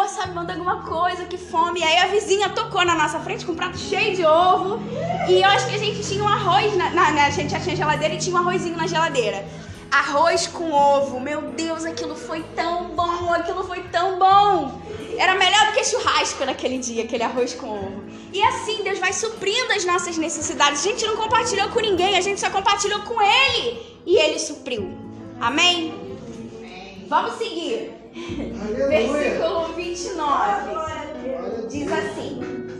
Senhor, 0.00 0.08
sabe, 0.08 0.34
manda 0.34 0.52
alguma 0.52 0.82
coisa, 0.82 1.24
que 1.24 1.36
fome. 1.36 1.80
E 1.80 1.82
aí 1.82 1.98
a 1.98 2.06
vizinha 2.06 2.48
tocou 2.50 2.84
na 2.84 2.94
nossa 2.94 3.18
frente 3.20 3.44
com 3.44 3.52
um 3.52 3.56
prato 3.56 3.76
cheio 3.76 4.16
de 4.16 4.24
ovo. 4.24 4.80
E 5.28 5.42
eu 5.42 5.48
acho 5.48 5.68
que 5.68 5.74
a 5.74 5.78
gente 5.78 6.08
tinha 6.08 6.22
um 6.22 6.28
arroz, 6.28 6.74
na, 6.76 6.90
na, 6.90 7.10
na 7.10 7.26
a 7.26 7.30
gente 7.30 7.50
já 7.50 7.60
tinha 7.60 7.76
geladeira 7.76 8.14
e 8.14 8.18
tinha 8.18 8.34
um 8.34 8.38
arrozinho 8.38 8.76
na 8.76 8.86
geladeira. 8.86 9.44
Arroz 9.90 10.46
com 10.46 10.72
ovo, 10.72 11.20
meu 11.20 11.42
Deus, 11.52 11.84
aquilo 11.84 12.14
foi 12.14 12.42
tão 12.54 12.90
bom, 12.90 13.32
aquilo 13.32 13.64
foi 13.64 13.82
tão 13.84 14.18
bom. 14.18 14.80
Era 15.18 15.34
melhor 15.34 15.66
do 15.66 15.72
que 15.72 15.84
churrasco 15.84 16.44
naquele 16.44 16.78
dia, 16.78 17.04
aquele 17.04 17.24
arroz 17.24 17.54
com 17.54 17.68
ovo. 17.68 18.04
E 18.32 18.42
assim, 18.42 18.82
Deus 18.82 18.98
vai 18.98 19.12
suprindo 19.12 19.72
as 19.72 19.84
nossas 19.84 20.16
necessidades. 20.16 20.80
A 20.80 20.88
gente 20.88 21.04
não 21.04 21.16
compartilhou 21.16 21.68
com 21.70 21.80
ninguém, 21.80 22.16
a 22.16 22.20
gente 22.20 22.40
só 22.40 22.48
compartilhou 22.48 23.00
com 23.00 23.20
Ele. 23.20 24.00
E 24.06 24.16
Ele 24.16 24.38
supriu. 24.38 24.96
Amém. 25.40 25.92
Vamos 27.08 27.34
seguir. 27.34 27.99
Versículo 28.12 29.72
29. 29.74 31.68
Diz 31.68 31.92
assim 31.92 32.70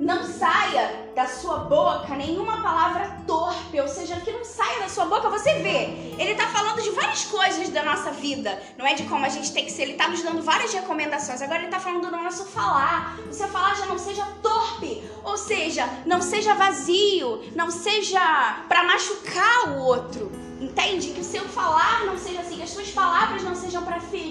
não 0.00 0.24
saia 0.24 1.10
da 1.14 1.26
sua 1.26 1.58
boca 1.58 2.16
nenhuma 2.16 2.62
palavra 2.62 3.18
torpe, 3.26 3.78
ou 3.78 3.86
seja, 3.86 4.16
que 4.16 4.32
não 4.32 4.42
saia 4.42 4.80
da 4.80 4.88
sua 4.88 5.04
boca, 5.04 5.28
você 5.28 5.54
vê. 5.56 6.14
Ele 6.18 6.32
está 6.32 6.46
falando 6.46 6.80
de 6.80 6.90
várias 6.90 7.26
coisas 7.26 7.68
da 7.68 7.82
nossa 7.82 8.10
vida, 8.10 8.60
não 8.78 8.86
é 8.86 8.94
de 8.94 9.02
como 9.02 9.26
a 9.26 9.28
gente 9.28 9.52
tem 9.52 9.66
que 9.66 9.70
ser. 9.70 9.82
Ele 9.82 9.92
está 9.92 10.08
nos 10.08 10.22
dando 10.22 10.40
várias 10.40 10.72
recomendações. 10.72 11.42
Agora 11.42 11.58
ele 11.58 11.66
está 11.66 11.78
falando 11.78 12.10
do 12.10 12.16
nosso 12.16 12.46
falar. 12.46 13.18
O 13.28 13.32
seu 13.32 13.46
falar 13.48 13.76
já 13.76 13.86
não 13.86 13.98
seja 13.98 14.26
torpe, 14.42 15.02
ou 15.22 15.36
seja, 15.36 15.86
não 16.06 16.22
seja 16.22 16.54
vazio, 16.54 17.42
não 17.54 17.70
seja 17.70 18.64
para 18.68 18.84
machucar 18.84 19.68
o 19.68 19.82
outro. 19.82 20.32
Entende? 20.60 21.12
Que 21.12 21.20
o 21.20 21.24
seu 21.24 21.42
falar 21.44 22.04
não 22.04 22.18
seja 22.18 22.40
assim, 22.40 22.56
que 22.56 22.62
as 22.62 22.70
suas 22.70 22.90
palavras 22.90 23.42
não 23.42 23.54
sejam 23.54 23.82
para 23.82 24.00
ferir. 24.00 24.29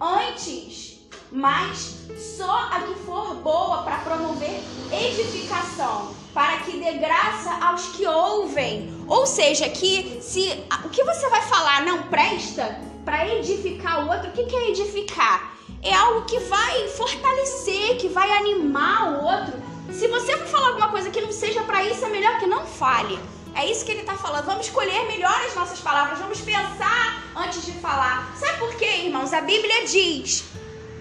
Antes, 0.00 1.00
mas 1.32 2.06
só 2.16 2.68
a 2.70 2.82
que 2.82 2.94
for 3.04 3.34
boa 3.36 3.82
para 3.82 3.98
promover 3.98 4.60
edificação, 4.92 6.14
para 6.32 6.58
que 6.58 6.78
dê 6.78 6.92
graça 6.94 7.52
aos 7.66 7.86
que 7.88 8.06
ouvem. 8.06 8.94
Ou 9.08 9.26
seja, 9.26 9.68
que 9.68 10.20
se 10.22 10.64
o 10.84 10.88
que 10.88 11.02
você 11.02 11.28
vai 11.28 11.42
falar 11.42 11.84
não 11.84 12.04
presta 12.04 12.80
para 13.04 13.26
edificar 13.34 14.06
o 14.06 14.10
outro, 14.10 14.30
o 14.30 14.32
que, 14.32 14.54
é 14.54 14.70
edificar? 14.70 15.56
É 15.82 15.92
algo 15.94 16.26
que 16.26 16.38
vai 16.40 16.88
fortalecer, 16.88 17.96
que 17.96 18.08
vai 18.08 18.30
animar 18.30 19.12
o 19.12 19.24
outro. 19.24 19.54
Se 19.92 20.06
você 20.06 20.36
for 20.36 20.46
falar 20.46 20.68
alguma 20.68 20.88
coisa 20.90 21.10
que 21.10 21.20
não 21.20 21.32
seja 21.32 21.62
para 21.62 21.82
isso, 21.82 22.04
é 22.04 22.08
melhor 22.08 22.38
que 22.38 22.46
não 22.46 22.64
fale. 22.64 23.18
É 23.54 23.70
isso 23.70 23.84
que 23.84 23.90
ele 23.90 24.00
está 24.00 24.16
falando. 24.16 24.46
Vamos 24.46 24.66
escolher 24.66 25.06
melhor 25.06 25.40
as 25.46 25.54
nossas 25.54 25.80
palavras, 25.80 26.18
vamos 26.18 26.40
pensar 26.40 27.22
antes 27.36 27.64
de 27.64 27.72
falar. 27.72 28.34
Sabe 28.36 28.58
por 28.58 28.74
quê, 28.76 29.04
irmãos? 29.04 29.32
A 29.32 29.40
Bíblia 29.40 29.86
diz 29.86 30.44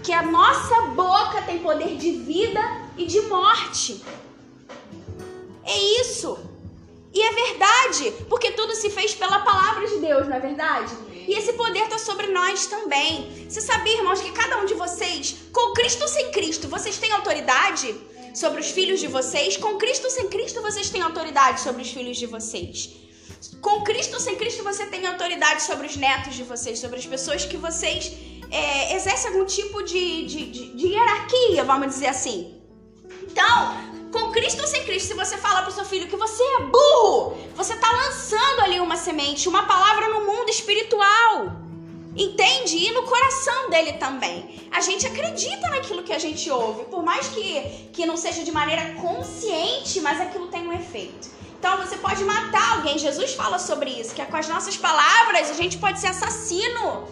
que 0.03 0.13
a 0.13 0.23
nossa 0.23 0.81
boca 0.87 1.41
tem 1.43 1.59
poder 1.59 1.97
de 1.97 2.11
vida 2.11 2.61
e 2.97 3.05
de 3.05 3.21
morte. 3.21 4.03
É 5.63 5.77
isso. 6.01 6.37
E 7.13 7.21
é 7.21 7.31
verdade, 7.31 8.11
porque 8.29 8.51
tudo 8.51 8.75
se 8.75 8.89
fez 8.89 9.13
pela 9.13 9.39
palavra 9.39 9.87
de 9.87 9.97
Deus, 9.97 10.27
não 10.27 10.35
é 10.35 10.39
verdade? 10.39 10.95
E 11.27 11.33
esse 11.33 11.53
poder 11.53 11.83
está 11.83 11.97
sobre 11.97 12.27
nós 12.27 12.67
também. 12.67 13.47
Você 13.49 13.59
sabia, 13.59 13.97
irmãos, 13.97 14.21
que 14.21 14.31
cada 14.31 14.57
um 14.59 14.65
de 14.65 14.75
vocês, 14.75 15.35
com 15.51 15.73
Cristo 15.73 16.03
ou 16.03 16.07
sem 16.07 16.31
Cristo, 16.31 16.67
vocês 16.69 16.97
têm 16.97 17.11
autoridade 17.11 17.93
sobre 18.41 18.61
os 18.61 18.69
filhos 18.69 18.99
de 18.99 19.07
vocês? 19.07 19.57
Com 19.57 19.77
Cristo 19.77 20.05
ou 20.05 20.11
sem 20.11 20.27
Cristo, 20.27 20.61
vocês 20.61 20.89
têm 20.91 21.01
autoridade 21.01 21.59
sobre 21.61 21.81
os 21.81 21.89
filhos 21.89 22.17
de 22.17 22.27
vocês? 22.27 22.89
Com 23.61 23.81
Cristo 23.83 24.13
ou 24.13 24.19
sem 24.19 24.35
Cristo, 24.35 24.63
você 24.63 24.85
tem 24.85 25.05
autoridade 25.07 25.63
sobre 25.63 25.87
os 25.87 25.95
netos 25.95 26.35
de 26.35 26.43
vocês, 26.43 26.77
sobre 26.77 26.99
as 26.99 27.05
pessoas 27.05 27.45
que 27.45 27.57
vocês 27.57 28.13
é, 28.51 28.95
exerce 28.95 29.27
algum 29.27 29.45
tipo 29.45 29.81
de, 29.81 30.25
de, 30.27 30.51
de, 30.51 30.75
de 30.75 30.87
hierarquia, 30.87 31.63
vamos 31.63 31.87
dizer 31.87 32.07
assim. 32.07 32.61
Então, 33.23 33.57
com 34.11 34.31
Cristo 34.31 34.61
ou 34.61 34.67
sem 34.67 34.83
Cristo, 34.83 35.07
se 35.07 35.13
você 35.15 35.35
falar 35.37 35.67
o 35.67 35.71
seu 35.71 35.85
filho 35.85 36.07
que 36.07 36.15
você 36.15 36.43
é 36.43 36.59
burro, 36.75 37.37
você 37.55 37.73
está 37.73 37.91
lançando 37.91 38.59
ali 38.61 38.79
uma 38.79 38.97
semente, 38.97 39.49
uma 39.49 39.63
palavra 39.65 40.09
no 40.09 40.25
mundo 40.25 40.49
espiritual. 40.49 41.66
Entende? 42.17 42.77
E 42.77 42.91
no 42.91 43.03
coração 43.03 43.69
dele 43.69 43.93
também. 43.93 44.67
A 44.71 44.81
gente 44.81 45.05
acredita 45.05 45.69
naquilo 45.69 46.01
que 46.01 46.11
a 46.11 46.17
gente 46.17 46.49
ouve, 46.49 46.85
por 46.85 47.03
mais 47.03 47.27
que, 47.27 47.61
que 47.93 48.05
não 48.07 48.17
seja 48.17 48.43
de 48.43 48.51
maneira 48.51 48.95
consciente, 48.95 50.01
mas 50.01 50.19
aquilo 50.19 50.47
tem 50.47 50.67
um 50.67 50.73
efeito. 50.73 51.29
Então 51.59 51.77
você 51.77 51.95
pode 51.97 52.23
matar 52.23 52.77
alguém. 52.77 52.97
Jesus 52.97 53.33
fala 53.33 53.59
sobre 53.59 53.91
isso, 53.91 54.15
que 54.15 54.21
é 54.21 54.25
com 54.25 54.37
as 54.37 54.47
nossas 54.47 54.75
palavras 54.75 55.51
a 55.51 55.53
gente 55.53 55.77
pode 55.77 55.99
ser 55.99 56.07
assassino. 56.07 57.07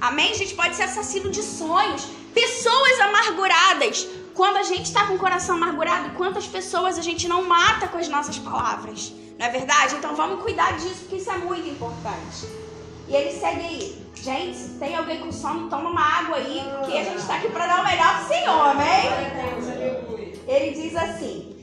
Amém? 0.00 0.30
A 0.30 0.34
gente 0.34 0.54
pode 0.54 0.76
ser 0.76 0.84
assassino 0.84 1.30
de 1.30 1.42
sonhos. 1.42 2.06
Pessoas 2.32 3.00
amarguradas. 3.00 4.06
Quando 4.32 4.58
a 4.58 4.62
gente 4.62 4.86
está 4.86 5.06
com 5.06 5.14
o 5.14 5.18
coração 5.18 5.56
amargurado, 5.56 6.10
quantas 6.10 6.46
pessoas 6.46 6.96
a 6.96 7.02
gente 7.02 7.26
não 7.26 7.44
mata 7.44 7.88
com 7.88 7.98
as 7.98 8.08
nossas 8.08 8.38
palavras? 8.38 9.12
Não 9.38 9.44
é 9.44 9.50
verdade? 9.50 9.96
Então 9.96 10.14
vamos 10.14 10.42
cuidar 10.42 10.76
disso, 10.78 11.00
porque 11.00 11.16
isso 11.16 11.30
é 11.30 11.38
muito 11.38 11.68
importante. 11.68 12.69
E 13.10 13.16
ele 13.16 13.32
segue 13.32 13.60
aí. 13.60 14.00
Gente, 14.14 14.56
se 14.56 14.68
tem 14.78 14.94
alguém 14.94 15.18
com 15.18 15.32
sono, 15.32 15.68
toma 15.68 15.90
uma 15.90 16.00
água 16.00 16.36
aí, 16.36 16.62
porque 16.78 16.96
a 16.96 17.02
gente 17.02 17.18
está 17.18 17.36
aqui 17.36 17.48
para 17.48 17.66
dar 17.66 17.80
o 17.80 17.84
melhor 17.84 18.18
pro 18.18 18.28
Senhor, 18.28 18.68
amém? 18.68 20.40
Ele 20.46 20.70
diz 20.72 20.94
assim, 20.94 21.56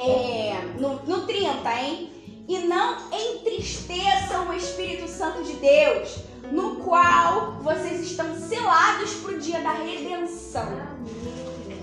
é, 0.00 0.56
no, 0.78 0.94
no 1.06 1.26
30, 1.26 1.80
hein? 1.80 2.10
E 2.48 2.58
não 2.60 2.96
entristeçam 3.12 4.48
o 4.48 4.52
Espírito 4.52 5.08
Santo 5.08 5.44
de 5.44 5.52
Deus 5.54 6.16
no 6.50 6.76
qual 6.76 7.58
vocês 7.62 8.00
estão 8.00 8.34
selados 8.34 9.12
para 9.14 9.34
o 9.34 9.38
dia 9.38 9.60
da 9.60 9.72
redenção. 9.72 10.80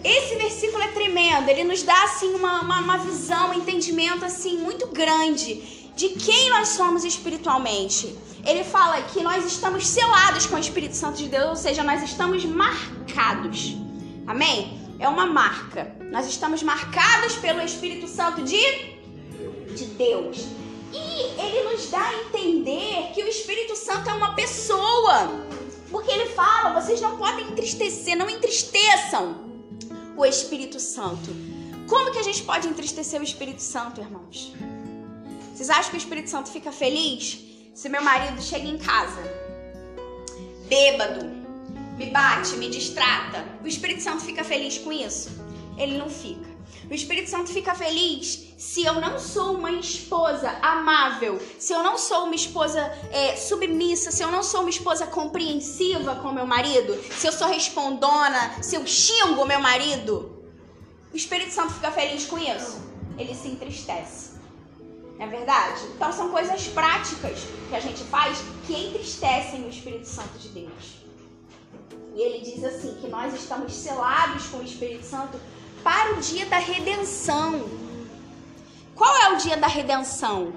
Esse 0.04 0.36
versículo 0.36 0.84
é 0.84 0.88
tremendo, 0.90 1.48
ele 1.48 1.64
nos 1.64 1.84
dá 1.84 2.04
assim 2.04 2.34
uma, 2.34 2.62
uma, 2.62 2.82
uma 2.82 2.98
visão, 2.98 3.52
um 3.52 3.54
entendimento 3.54 4.26
assim 4.26 4.58
muito 4.58 4.88
grande 4.88 5.87
de 5.98 6.10
quem 6.10 6.52
nós 6.52 6.70
somos 6.70 7.04
espiritualmente. 7.04 8.16
Ele 8.46 8.64
fala 8.64 9.02
que 9.02 9.22
nós 9.24 9.44
estamos 9.46 9.86
selados 9.88 10.46
com 10.46 10.56
o 10.56 10.60
Espírito 10.60 10.96
Santo 10.96 11.18
de 11.18 11.28
Deus, 11.28 11.50
ou 11.50 11.56
seja, 11.56 11.84
nós 11.84 12.04
estamos 12.04 12.46
marcados. 12.46 13.76
Amém? 14.28 14.80
É 15.00 15.10
uma 15.10 15.26
marca. 15.26 15.98
Nós 16.12 16.28
estamos 16.28 16.62
marcados 16.62 17.36
pelo 17.38 17.62
Espírito 17.62 18.08
Santo 18.08 18.44
de, 18.44 18.62
de 19.76 19.86
Deus. 19.86 20.46
E 20.94 21.42
ele 21.42 21.64
nos 21.72 21.90
dá 21.90 22.08
a 22.08 22.14
entender 22.26 23.12
que 23.16 23.24
o 23.24 23.28
Espírito 23.28 23.76
Santo 23.76 24.08
é 24.08 24.14
uma 24.14 24.36
pessoa. 24.36 25.46
Porque 25.90 26.12
ele 26.12 26.30
fala: 26.30 26.80
vocês 26.80 27.02
não 27.02 27.18
podem 27.18 27.48
entristecer, 27.48 28.16
não 28.16 28.30
entristeçam 28.30 29.36
o 30.16 30.24
Espírito 30.24 30.80
Santo. 30.80 31.36
Como 31.88 32.12
que 32.12 32.20
a 32.20 32.24
gente 32.24 32.44
pode 32.44 32.68
entristecer 32.68 33.20
o 33.20 33.24
Espírito 33.24 33.64
Santo, 33.64 34.00
irmãos? 34.00 34.54
Vocês 35.58 35.72
acham 35.72 35.90
que 35.90 35.98
o 35.98 36.04
Espírito 36.06 36.30
Santo 36.30 36.52
fica 36.52 36.72
feliz 36.72 37.40
Se 37.74 37.90
meu 37.90 38.04
marido 38.04 38.40
chega 38.40 38.68
em 38.68 38.78
casa, 38.78 39.24
bêbado, 40.70 41.26
me 41.98 42.12
bate, 42.12 42.56
me 42.58 42.70
distrata, 42.70 43.44
o 43.64 43.68
Espírito 43.68 44.04
Santo 44.04 44.22
fica 44.22 44.44
feliz 44.44 44.78
com 44.78 44.92
isso? 44.92 45.32
Ele 45.76 45.98
não 45.98 46.12
fica. 46.12 46.48
O 46.88 46.94
Espírito 46.94 47.28
Santo 47.32 47.50
fica 47.50 47.74
feliz 47.74 48.54
se 48.56 48.86
eu 48.86 49.02
não 49.02 49.18
sou 49.18 49.56
uma 49.56 49.72
esposa 49.72 50.48
amável, 50.62 51.42
se 51.58 51.74
eu 51.74 51.82
não 51.82 51.98
sou 51.98 52.26
uma 52.26 52.36
esposa 52.36 52.80
é, 53.12 53.36
submissa, 53.36 54.12
se 54.12 54.24
eu 54.24 54.32
não 54.32 54.44
sou 54.44 54.62
uma 54.62 54.70
esposa 54.70 55.08
compreensiva 55.08 56.18
com 56.18 56.32
meu 56.32 56.46
marido, 56.46 56.96
se 57.12 57.26
eu 57.26 57.32
sou 57.32 57.48
respondona, 57.48 58.62
se 58.62 58.76
eu 58.76 58.86
xingo 58.86 59.44
meu 59.44 59.60
marido. 59.60 60.38
O 61.12 61.18
Espírito 61.18 61.52
Santo 61.52 61.74
fica 61.74 61.90
feliz 61.92 62.26
com 62.26 62.38
isso. 62.38 62.80
Ele 63.18 63.34
se 63.34 63.48
entristece. 63.48 64.37
Não 65.18 65.26
é 65.26 65.30
verdade? 65.30 65.82
Então 65.96 66.12
são 66.12 66.30
coisas 66.30 66.68
práticas 66.68 67.40
que 67.70 67.76
a 67.76 67.80
gente 67.80 68.04
faz 68.04 68.38
que 68.66 68.74
entristecem 68.74 69.66
o 69.66 69.70
Espírito 69.70 70.08
Santo 70.08 70.38
de 70.38 70.50
Deus. 70.50 70.98
E 72.14 72.22
ele 72.22 72.40
diz 72.40 72.64
assim 72.64 72.96
que 73.02 73.08
nós 73.08 73.34
estamos 73.34 73.74
selados 73.74 74.48
com 74.48 74.58
o 74.58 74.64
Espírito 74.64 75.06
Santo 75.06 75.40
para 75.84 76.14
o 76.14 76.18
dia 76.18 76.46
da 76.46 76.58
redenção. 76.58 77.68
Qual 78.96 79.16
é 79.18 79.34
o 79.34 79.38
dia 79.38 79.58
da 79.58 79.68
redenção? 79.68 80.54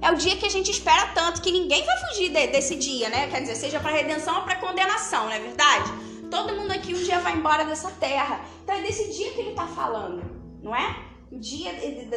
É 0.00 0.10
o 0.12 0.14
dia 0.14 0.36
que 0.36 0.46
a 0.46 0.50
gente 0.50 0.70
espera 0.70 1.08
tanto 1.08 1.42
que 1.42 1.50
ninguém 1.50 1.84
vai 1.84 1.96
fugir 2.08 2.30
de, 2.30 2.46
desse 2.48 2.76
dia, 2.76 3.08
né? 3.08 3.28
Quer 3.28 3.40
dizer, 3.40 3.56
seja 3.56 3.80
para 3.80 3.90
redenção 3.90 4.36
ou 4.36 4.42
para 4.42 4.56
condenação, 4.56 5.24
não 5.24 5.32
é 5.32 5.40
verdade? 5.40 5.90
Todo 6.30 6.54
mundo 6.54 6.70
aqui 6.70 6.94
um 6.94 7.02
dia 7.02 7.18
vai 7.18 7.34
embora 7.34 7.64
dessa 7.64 7.90
terra. 7.92 8.40
Então 8.62 8.76
é 8.76 8.82
desse 8.82 9.12
dia 9.12 9.32
que 9.32 9.40
ele 9.40 9.50
está 9.50 9.66
falando, 9.66 10.22
não 10.62 10.74
é? 10.74 11.07
O 11.30 11.38
dia 11.38 11.72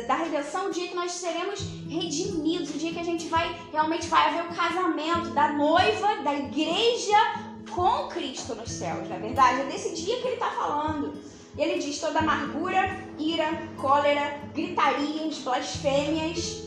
da 0.08 0.15
redenção, 0.15 0.67
o 0.67 0.71
dia 0.71 0.88
que 0.88 0.95
nós 0.95 1.12
seremos 1.12 1.60
redimidos, 1.89 2.69
o 2.69 2.78
dia 2.78 2.93
que 2.93 3.00
a 3.00 3.04
gente 3.04 3.28
vai 3.28 3.60
realmente 3.71 4.08
vai 4.08 4.30
haver 4.30 4.50
o 4.50 4.56
casamento 4.56 5.32
da 5.32 5.52
noiva, 5.52 6.21
da 6.24 6.34
igreja 6.34 7.17
com 7.69 8.08
Cristo 8.08 8.56
nos 8.56 8.71
céus, 8.71 9.10
não 9.10 9.15
é 9.17 9.19
verdade? 9.19 9.62
É 9.62 9.65
desse 9.65 9.93
dia 9.95 10.15
que 10.17 10.28
ele 10.28 10.36
está 10.36 10.50
falando. 10.52 11.13
Ele 11.58 11.80
diz 11.80 12.00
toda 12.00 12.19
amargura, 12.19 13.06
ira, 13.19 13.67
cólera, 13.78 14.39
gritarias, 14.54 15.39
blasfêmias, 15.39 16.63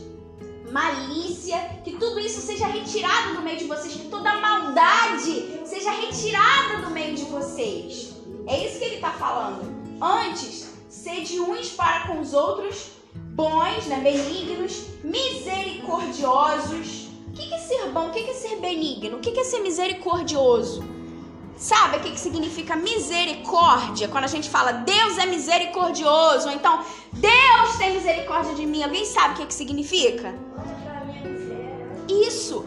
malícia, 0.71 1.57
que 1.83 1.97
tudo 1.97 2.19
isso 2.19 2.41
seja 2.41 2.67
retirado 2.67 3.35
do 3.35 3.41
meio 3.41 3.57
de 3.57 3.65
vocês, 3.65 3.95
que 3.95 4.07
toda 4.07 4.35
maldade 4.35 5.61
seja 5.65 5.89
retirada 5.89 6.83
do 6.83 6.91
meio 6.91 7.15
de 7.15 7.23
vocês. 7.25 8.13
É 8.45 8.67
isso 8.67 8.77
que 8.77 8.85
ele 8.85 8.95
está 8.95 9.11
falando. 9.11 9.73
Antes, 9.99 10.64
sede 10.95 11.39
uns 11.39 11.71
para 11.71 12.07
com 12.07 12.21
os 12.21 12.33
outros, 12.33 12.91
bons, 13.13 13.85
né, 13.87 13.99
benignos, 13.99 14.85
misericordiosos. 15.03 17.09
O 17.27 17.31
que 17.33 17.53
é 17.53 17.57
ser 17.57 17.89
bom? 17.89 18.07
O 18.07 18.11
que 18.11 18.19
é 18.19 18.33
ser 18.33 18.61
benigno? 18.61 19.17
O 19.17 19.19
que 19.19 19.37
é 19.37 19.43
ser 19.43 19.59
misericordioso? 19.59 20.83
Sabe 21.57 21.97
o 21.97 21.99
que, 21.99 22.19
significa 22.19 22.75
misericórdia? 22.75 24.07
Quando 24.07 24.23
a 24.23 24.27
gente 24.27 24.49
fala 24.49 24.71
Deus 24.71 25.17
é 25.17 25.25
misericordioso, 25.25 26.47
ou 26.47 26.53
então 26.53 26.83
Deus 27.13 27.77
tem 27.77 27.93
misericórdia 27.93 28.55
de 28.55 28.65
mim. 28.65 28.83
Alguém 28.83 29.05
sabe 29.05 29.33
o 29.33 29.37
que, 29.37 29.45
que 29.47 29.53
significa? 29.53 30.33
Isso 32.07 32.65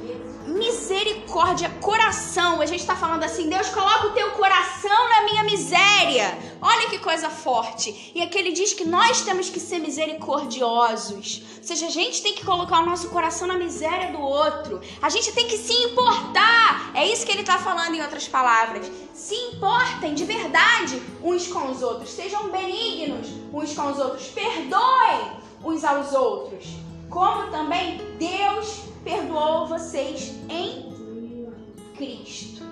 misericórdia, 0.58 1.70
coração. 1.80 2.60
A 2.60 2.66
gente 2.66 2.80
está 2.80 2.96
falando 2.96 3.22
assim, 3.24 3.48
Deus 3.48 3.68
coloca 3.68 4.08
o 4.08 4.10
teu 4.10 4.32
coração 4.32 5.08
na 5.08 5.22
minha 5.22 5.44
miséria. 5.44 6.36
Olha 6.60 6.88
que 6.88 6.98
coisa 6.98 7.30
forte. 7.30 8.12
E 8.14 8.20
aqui 8.20 8.36
ele 8.36 8.52
diz 8.52 8.72
que 8.72 8.84
nós 8.84 9.22
temos 9.22 9.48
que 9.48 9.60
ser 9.60 9.78
misericordiosos. 9.78 11.42
Ou 11.58 11.64
seja, 11.64 11.86
a 11.86 11.90
gente 11.90 12.22
tem 12.22 12.34
que 12.34 12.44
colocar 12.44 12.80
o 12.80 12.86
nosso 12.86 13.08
coração 13.10 13.46
na 13.46 13.54
miséria 13.54 14.10
do 14.10 14.20
outro. 14.20 14.80
A 15.00 15.08
gente 15.08 15.32
tem 15.32 15.46
que 15.46 15.56
se 15.56 15.72
importar. 15.72 16.90
É 16.94 17.06
isso 17.06 17.24
que 17.24 17.32
ele 17.32 17.42
está 17.42 17.58
falando 17.58 17.94
em 17.94 18.02
outras 18.02 18.26
palavras. 18.26 18.90
Se 19.14 19.34
importem 19.34 20.14
de 20.14 20.24
verdade 20.24 21.00
uns 21.22 21.46
com 21.46 21.70
os 21.70 21.82
outros. 21.82 22.10
Sejam 22.10 22.48
benignos 22.48 23.28
uns 23.52 23.72
com 23.74 23.90
os 23.90 23.98
outros. 23.98 24.26
Perdoem 24.28 25.38
uns 25.64 25.84
aos 25.84 26.12
outros. 26.12 26.66
Como 27.08 27.50
também 27.50 27.98
Deus 28.18 28.87
perdoou 29.04 29.66
vocês 29.66 30.34
em 30.48 31.52
Cristo. 31.96 32.62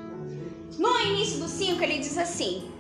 No 0.79 1.01
início 1.01 1.41
do 1.41 1.49
5 1.49 1.83
ele 1.83 1.99
diz 1.99 2.19
assim: 2.19 2.71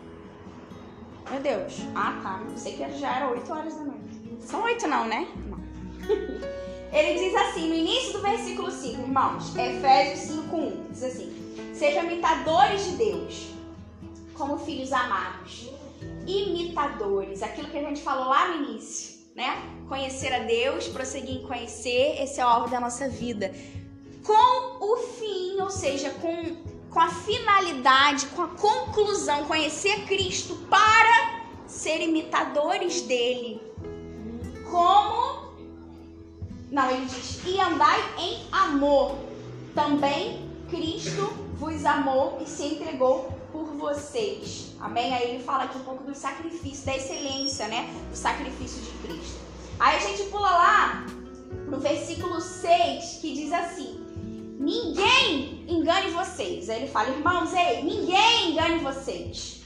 Meu 1.30 1.40
Deus, 1.40 1.74
ah 1.94 2.20
tá, 2.22 2.42
sei 2.56 2.76
que 2.76 2.98
já 2.98 3.16
era 3.16 3.30
8 3.30 3.52
horas 3.52 3.74
da 3.74 3.84
noite. 3.84 4.36
São 4.40 4.62
8 4.62 4.86
não, 4.86 5.06
né? 5.08 5.28
Não. 5.48 5.56
Ele 6.92 7.18
diz 7.18 7.34
assim, 7.34 7.68
no 7.68 7.74
início 7.74 8.12
do 8.12 8.22
versículo 8.22 8.70
5, 8.70 9.02
irmãos, 9.02 9.54
Efésios 9.56 10.38
5:1, 10.38 10.90
diz 10.90 11.02
assim: 11.02 11.74
Sejam 11.74 12.04
imitadores 12.04 12.84
de 12.84 12.96
Deus, 12.96 13.48
como 14.34 14.56
filhos 14.56 14.92
amados. 14.92 15.68
Imitadores, 16.26 17.42
aquilo 17.42 17.68
que 17.68 17.78
a 17.78 17.82
gente 17.82 18.02
falou 18.02 18.28
lá 18.28 18.48
no 18.48 18.64
início 18.64 19.15
né? 19.36 19.62
Conhecer 19.86 20.32
a 20.32 20.38
Deus, 20.40 20.88
prosseguir 20.88 21.36
em 21.36 21.46
conhecer, 21.46 22.20
esse 22.22 22.40
é 22.40 22.44
o 22.44 22.48
alvo 22.48 22.70
da 22.70 22.80
nossa 22.80 23.08
vida. 23.08 23.54
Com 24.24 24.84
o 24.84 24.96
fim, 24.96 25.60
ou 25.60 25.70
seja, 25.70 26.10
com, 26.10 26.56
com 26.90 26.98
a 26.98 27.10
finalidade, 27.10 28.26
com 28.28 28.42
a 28.42 28.48
conclusão, 28.48 29.44
conhecer 29.44 30.06
Cristo 30.06 30.56
para 30.70 31.44
ser 31.66 32.00
imitadores 32.00 33.02
dele. 33.02 33.60
Como. 34.70 35.54
Não, 36.70 36.90
ele 36.90 37.04
diz: 37.04 37.44
e 37.44 37.60
andai 37.60 38.00
em 38.18 38.42
amor. 38.50 39.16
Também 39.74 40.50
Cristo 40.70 41.26
vos 41.54 41.84
amou 41.84 42.38
e 42.40 42.48
se 42.48 42.64
entregou 42.64 43.35
vocês. 43.86 44.72
Amém? 44.80 45.14
Aí 45.14 45.30
ele 45.30 45.44
fala 45.44 45.64
aqui 45.64 45.78
um 45.78 45.84
pouco 45.84 46.02
do 46.02 46.14
sacrifício, 46.14 46.84
da 46.84 46.96
excelência, 46.96 47.68
né? 47.68 47.88
Do 48.10 48.16
sacrifício 48.16 48.82
de 48.82 48.90
Cristo. 49.06 49.38
Aí 49.78 49.96
a 49.96 50.00
gente 50.00 50.24
pula 50.24 50.50
lá 50.50 51.06
no 51.68 51.78
versículo 51.78 52.40
6, 52.40 53.18
que 53.20 53.34
diz 53.34 53.52
assim: 53.52 54.04
Ninguém 54.58 55.64
engane 55.68 56.10
vocês. 56.10 56.68
Aí 56.68 56.82
ele 56.82 56.88
fala, 56.88 57.10
irmãos, 57.10 57.52
ei, 57.54 57.82
ninguém 57.84 58.50
engane 58.50 58.78
vocês. 58.78 59.62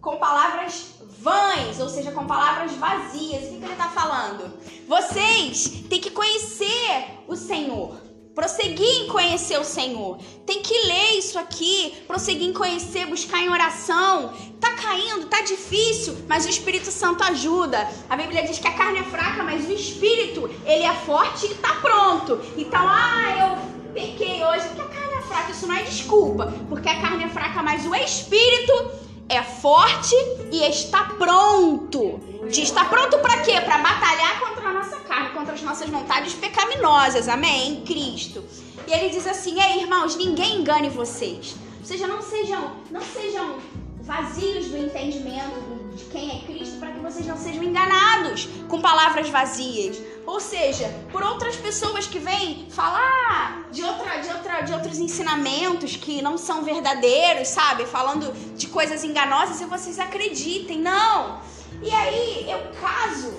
Com 0.00 0.16
palavras 0.16 0.94
vãs, 1.18 1.80
ou 1.80 1.88
seja, 1.88 2.12
com 2.12 2.26
palavras 2.26 2.72
vazias. 2.72 3.44
O 3.44 3.48
que, 3.48 3.58
que 3.58 3.64
ele 3.64 3.72
está 3.72 3.90
falando? 3.90 4.50
Vocês 4.86 5.84
têm 5.90 6.00
que 6.00 6.10
conhecer 6.10 7.24
o 7.26 7.36
Senhor 7.36 8.07
prosseguir 8.38 9.02
em 9.02 9.08
conhecer 9.08 9.58
o 9.58 9.64
Senhor. 9.64 10.16
Tem 10.46 10.62
que 10.62 10.72
ler 10.86 11.18
isso 11.18 11.36
aqui, 11.36 12.04
prosseguir 12.06 12.48
em 12.48 12.52
conhecer, 12.52 13.04
buscar 13.04 13.40
em 13.40 13.48
oração. 13.48 14.32
Tá 14.60 14.74
caindo, 14.74 15.26
tá 15.26 15.40
difícil, 15.40 16.16
mas 16.28 16.46
o 16.46 16.48
Espírito 16.48 16.88
Santo 16.92 17.24
ajuda. 17.24 17.90
A 18.08 18.16
Bíblia 18.16 18.44
diz 18.44 18.60
que 18.60 18.68
a 18.68 18.74
carne 18.74 19.00
é 19.00 19.02
fraca, 19.02 19.42
mas 19.42 19.68
o 19.68 19.72
Espírito, 19.72 20.48
ele 20.64 20.84
é 20.84 20.94
forte 20.94 21.46
e 21.46 21.54
tá 21.56 21.74
pronto. 21.82 22.40
Então, 22.56 22.80
ah, 22.80 23.58
eu 23.58 23.92
pequei 23.92 24.44
hoje, 24.44 24.68
porque 24.68 24.82
a 24.82 24.86
carne 24.86 25.14
é 25.14 25.22
fraca, 25.22 25.50
isso 25.50 25.66
não 25.66 25.74
é 25.74 25.82
desculpa, 25.82 26.54
porque 26.68 26.88
a 26.88 27.00
carne 27.00 27.24
é 27.24 27.28
fraca, 27.28 27.60
mas 27.60 27.84
o 27.86 27.92
Espírito 27.92 29.07
é 29.28 29.42
forte 29.42 30.14
e 30.50 30.62
está 30.64 31.04
pronto. 31.04 32.20
Está 32.48 32.86
pronto 32.86 33.18
para 33.18 33.42
quê? 33.42 33.60
Para 33.60 33.78
batalhar 33.78 34.40
contra 34.40 34.68
a 34.68 34.72
nossa 34.72 34.96
carne, 35.00 35.30
contra 35.30 35.54
as 35.54 35.62
nossas 35.62 35.88
vontades 35.90 36.32
pecaminosas. 36.34 37.28
Amém? 37.28 37.72
Em 37.72 37.80
Cristo. 37.82 38.42
E 38.86 38.92
ele 38.92 39.10
diz 39.10 39.26
assim: 39.26 39.60
"Ei, 39.60 39.82
irmãos, 39.82 40.16
ninguém 40.16 40.60
engane 40.60 40.88
vocês. 40.88 41.56
Ou 41.78 41.84
seja, 41.84 42.06
não 42.06 42.22
sejam, 42.22 42.72
não 42.90 43.00
sejam 43.00 43.56
vazios 44.00 44.68
do 44.68 44.78
entendimento 44.78 45.77
de 45.98 46.04
quem 46.04 46.30
é 46.30 46.46
Cristo, 46.46 46.78
para 46.78 46.92
que 46.92 47.00
vocês 47.00 47.26
não 47.26 47.36
sejam 47.36 47.62
enganados 47.62 48.48
com 48.68 48.80
palavras 48.80 49.28
vazias. 49.28 50.00
Ou 50.24 50.38
seja, 50.40 50.88
por 51.10 51.22
outras 51.22 51.56
pessoas 51.56 52.06
que 52.06 52.18
vêm 52.18 52.68
falar 52.70 53.68
de, 53.72 53.82
outra, 53.82 54.18
de, 54.18 54.28
outra, 54.28 54.60
de 54.60 54.72
outros 54.72 54.98
ensinamentos 54.98 55.96
que 55.96 56.22
não 56.22 56.38
são 56.38 56.62
verdadeiros, 56.62 57.48
sabe? 57.48 57.84
Falando 57.84 58.32
de 58.54 58.68
coisas 58.68 59.02
enganosas 59.02 59.60
e 59.60 59.64
vocês 59.64 59.98
acreditem. 59.98 60.78
Não! 60.78 61.40
E 61.82 61.90
aí 61.90 62.48
eu 62.48 62.70
caso 62.80 63.34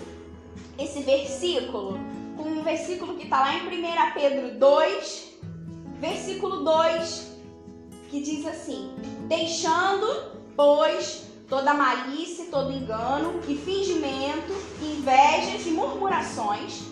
esse 0.77 1.01
versículo 1.01 1.97
com 2.35 2.43
um 2.43 2.63
versículo 2.63 3.15
que 3.15 3.23
está 3.23 3.39
lá 3.41 3.53
em 3.53 3.67
1 3.67 4.13
Pedro 4.13 4.59
2, 4.59 5.33
versículo 5.99 6.63
2, 6.63 7.37
que 8.09 8.21
diz 8.21 8.45
assim: 8.45 8.93
Deixando, 9.27 10.07
pois, 10.55 11.28
toda 11.49 11.73
malícia, 11.73 12.45
todo 12.45 12.71
engano 12.71 13.41
e 13.47 13.57
fingimento, 13.57 14.53
invejas 14.81 15.65
e 15.65 15.71
murmurações, 15.71 16.83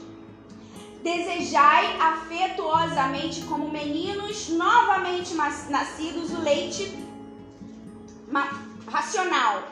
desejai 1.03 1.95
afetuosamente 2.01 3.43
como 3.43 3.69
meninos 3.69 4.49
novamente 4.49 5.35
nascidos 5.35 6.31
o 6.31 6.41
leite 6.41 6.97
racional 8.87 9.63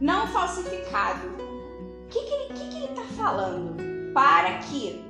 não 0.00 0.26
falsificado. 0.28 1.28
O 1.28 2.08
que, 2.08 2.20
que, 2.20 2.54
que, 2.54 2.68
que 2.70 2.76
ele 2.76 2.86
está 2.86 3.04
falando? 3.16 3.76
Para 4.14 4.58
que 4.58 5.04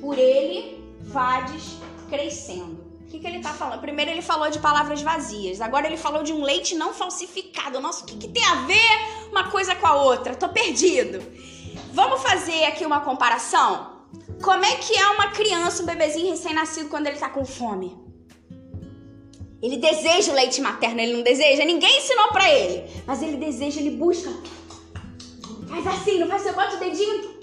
por 0.00 0.16
ele 0.16 0.84
vades 1.00 1.78
crescendo. 2.08 2.89
O 3.10 3.12
que, 3.12 3.18
que 3.18 3.26
ele 3.26 3.38
está 3.38 3.52
falando? 3.52 3.80
Primeiro 3.80 4.12
ele 4.12 4.22
falou 4.22 4.48
de 4.48 4.60
palavras 4.60 5.02
vazias, 5.02 5.60
agora 5.60 5.84
ele 5.84 5.96
falou 5.96 6.22
de 6.22 6.32
um 6.32 6.44
leite 6.44 6.76
não 6.76 6.94
falsificado. 6.94 7.80
Nossa, 7.80 8.04
o 8.04 8.06
que, 8.06 8.16
que 8.16 8.28
tem 8.28 8.44
a 8.44 8.54
ver 8.66 9.28
uma 9.32 9.50
coisa 9.50 9.74
com 9.74 9.84
a 9.84 10.00
outra? 10.00 10.32
Tô 10.36 10.48
perdido. 10.48 11.20
Vamos 11.92 12.22
fazer 12.22 12.66
aqui 12.66 12.86
uma 12.86 13.00
comparação? 13.00 14.04
Como 14.40 14.64
é 14.64 14.76
que 14.76 14.96
é 14.96 15.08
uma 15.08 15.26
criança, 15.32 15.82
um 15.82 15.86
bebezinho 15.86 16.30
recém-nascido, 16.30 16.88
quando 16.88 17.08
ele 17.08 17.18
tá 17.18 17.28
com 17.28 17.44
fome? 17.44 17.98
Ele 19.60 19.78
deseja 19.78 20.30
o 20.30 20.34
leite 20.36 20.60
materno, 20.60 21.00
ele 21.00 21.14
não 21.14 21.24
deseja? 21.24 21.64
Ninguém 21.64 21.98
ensinou 21.98 22.28
para 22.28 22.48
ele. 22.48 22.88
Mas 23.04 23.20
ele 23.22 23.38
deseja, 23.38 23.80
ele 23.80 23.90
busca. 23.90 24.30
Faz 25.68 25.84
assim, 25.84 26.20
não 26.20 26.28
faz? 26.28 26.42
Você 26.42 26.52
bota 26.52 26.76
o 26.76 26.78
dedinho, 26.78 27.39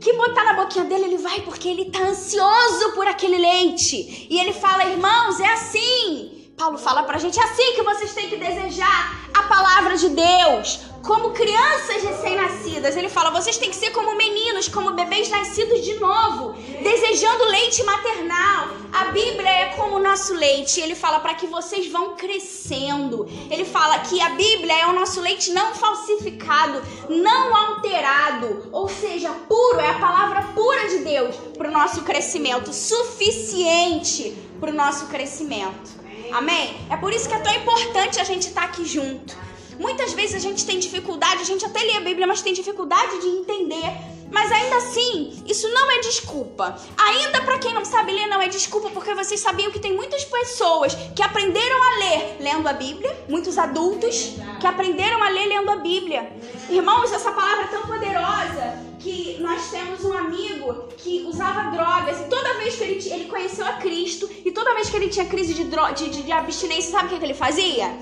que 0.00 0.12
botar 0.12 0.44
na 0.44 0.52
boquinha 0.54 0.84
dele, 0.84 1.04
ele 1.04 1.18
vai 1.18 1.40
porque 1.40 1.68
ele 1.68 1.90
tá 1.90 2.00
ansioso 2.00 2.92
por 2.94 3.06
aquele 3.06 3.38
leite. 3.38 4.26
E 4.30 4.38
ele 4.38 4.52
fala, 4.52 4.84
irmãos, 4.84 5.40
é 5.40 5.52
assim. 5.52 6.52
Paulo 6.56 6.76
fala 6.76 7.04
pra 7.04 7.18
gente, 7.18 7.38
é 7.38 7.42
assim 7.44 7.74
que 7.74 7.82
vocês 7.82 8.14
têm 8.14 8.28
que 8.28 8.36
desejar 8.36 9.28
a 9.32 9.42
palavra 9.44 9.96
de 9.96 10.08
Deus. 10.08 10.80
Como 11.02 11.30
crianças 11.30 12.02
recém-nascidas, 12.02 12.96
ele 12.96 13.08
fala, 13.08 13.30
vocês 13.30 13.56
têm 13.56 13.70
que 13.70 13.76
ser 13.76 13.90
como 13.90 14.16
meninos, 14.16 14.68
como 14.68 14.92
bebês 14.92 15.28
nascidos 15.30 15.82
de 15.82 15.94
novo, 15.94 16.54
desejando 16.82 17.44
leite 17.44 17.82
maternal. 17.82 18.68
A 18.92 19.04
Bíblia 19.04 19.48
é 19.48 19.64
como 19.76 19.96
o 19.96 19.98
nosso 19.98 20.34
leite. 20.34 20.80
Ele 20.80 20.94
fala 20.94 21.20
para 21.20 21.34
que 21.34 21.46
vocês 21.46 21.90
vão 21.90 22.16
crescendo. 22.16 23.26
Ele 23.50 23.64
fala 23.64 24.00
que 24.00 24.20
a 24.20 24.30
Bíblia 24.30 24.80
é 24.80 24.86
o 24.86 24.92
nosso 24.92 25.20
leite 25.20 25.52
não 25.52 25.74
falsificado, 25.74 26.82
não 27.08 27.54
alterado, 27.54 28.68
ou 28.72 28.88
seja, 28.88 29.30
puro, 29.48 29.78
é 29.78 29.90
a 29.90 29.98
palavra 29.98 30.42
pura 30.54 30.88
de 30.88 30.98
Deus 30.98 31.36
para 31.56 31.68
o 31.68 31.72
nosso 31.72 32.02
crescimento, 32.02 32.72
suficiente 32.72 34.36
para 34.60 34.70
o 34.70 34.74
nosso 34.74 35.06
crescimento. 35.06 35.98
Amém? 36.32 36.76
É 36.90 36.96
por 36.96 37.12
isso 37.12 37.28
que 37.28 37.34
é 37.34 37.38
tão 37.38 37.54
importante 37.54 38.20
a 38.20 38.24
gente 38.24 38.48
estar 38.48 38.62
tá 38.62 38.66
aqui 38.66 38.84
junto. 38.84 39.47
Muitas 39.78 40.12
vezes 40.12 40.34
a 40.34 40.38
gente 40.38 40.66
tem 40.66 40.78
dificuldade, 40.78 41.42
a 41.42 41.44
gente 41.44 41.64
até 41.64 41.80
lê 41.80 41.96
a 41.96 42.00
Bíblia, 42.00 42.26
mas 42.26 42.42
tem 42.42 42.52
dificuldade 42.52 43.20
de 43.20 43.26
entender. 43.26 44.18
Mas 44.30 44.52
ainda 44.52 44.76
assim, 44.76 45.42
isso 45.46 45.68
não 45.70 45.90
é 45.90 46.00
desculpa. 46.00 46.76
Ainda 46.96 47.40
para 47.42 47.58
quem 47.58 47.72
não 47.72 47.84
sabe 47.84 48.12
ler, 48.12 48.26
não 48.26 48.42
é 48.42 48.48
desculpa, 48.48 48.90
porque 48.90 49.14
vocês 49.14 49.40
sabiam 49.40 49.70
que 49.70 49.78
tem 49.78 49.94
muitas 49.94 50.24
pessoas 50.24 50.94
que 51.14 51.22
aprenderam 51.22 51.82
a 51.82 51.98
ler 51.98 52.36
lendo 52.40 52.68
a 52.68 52.72
Bíblia, 52.72 53.24
muitos 53.28 53.56
adultos 53.56 54.34
que 54.60 54.66
aprenderam 54.66 55.22
a 55.22 55.28
ler 55.28 55.46
lendo 55.46 55.70
a 55.70 55.76
Bíblia. 55.76 56.30
Irmãos, 56.68 57.12
essa 57.12 57.32
palavra 57.32 57.64
é 57.64 57.68
tão 57.68 57.82
poderosa 57.82 58.88
que 58.98 59.38
nós 59.40 59.70
temos 59.70 60.04
um 60.04 60.12
amigo 60.12 60.88
que 60.98 61.24
usava 61.26 61.70
drogas 61.70 62.20
e 62.20 62.24
toda 62.24 62.54
vez 62.54 62.76
que 62.76 62.84
ele, 62.84 63.12
ele 63.12 63.24
conheceu 63.26 63.64
a 63.64 63.74
Cristo 63.74 64.28
e 64.44 64.50
toda 64.50 64.74
vez 64.74 64.90
que 64.90 64.96
ele 64.96 65.08
tinha 65.08 65.24
crise 65.24 65.54
de, 65.54 65.64
de, 65.64 66.22
de, 66.22 66.32
abstinência, 66.32 66.90
sabe 66.90 67.06
o 67.06 67.08
que, 67.10 67.18
que 67.18 67.24
ele 67.24 67.34
fazia? 67.34 67.96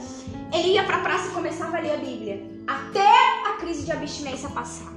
Ele 0.52 0.74
ia 0.74 0.84
pra 0.84 0.98
praça 0.98 1.28
e 1.28 1.30
começava 1.30 1.76
a 1.76 1.80
ler 1.80 1.94
a 1.94 1.96
Bíblia. 1.96 2.42
Até 2.66 3.08
a 3.46 3.52
crise 3.58 3.84
de 3.84 3.92
abstinência 3.92 4.48
passar. 4.48 4.92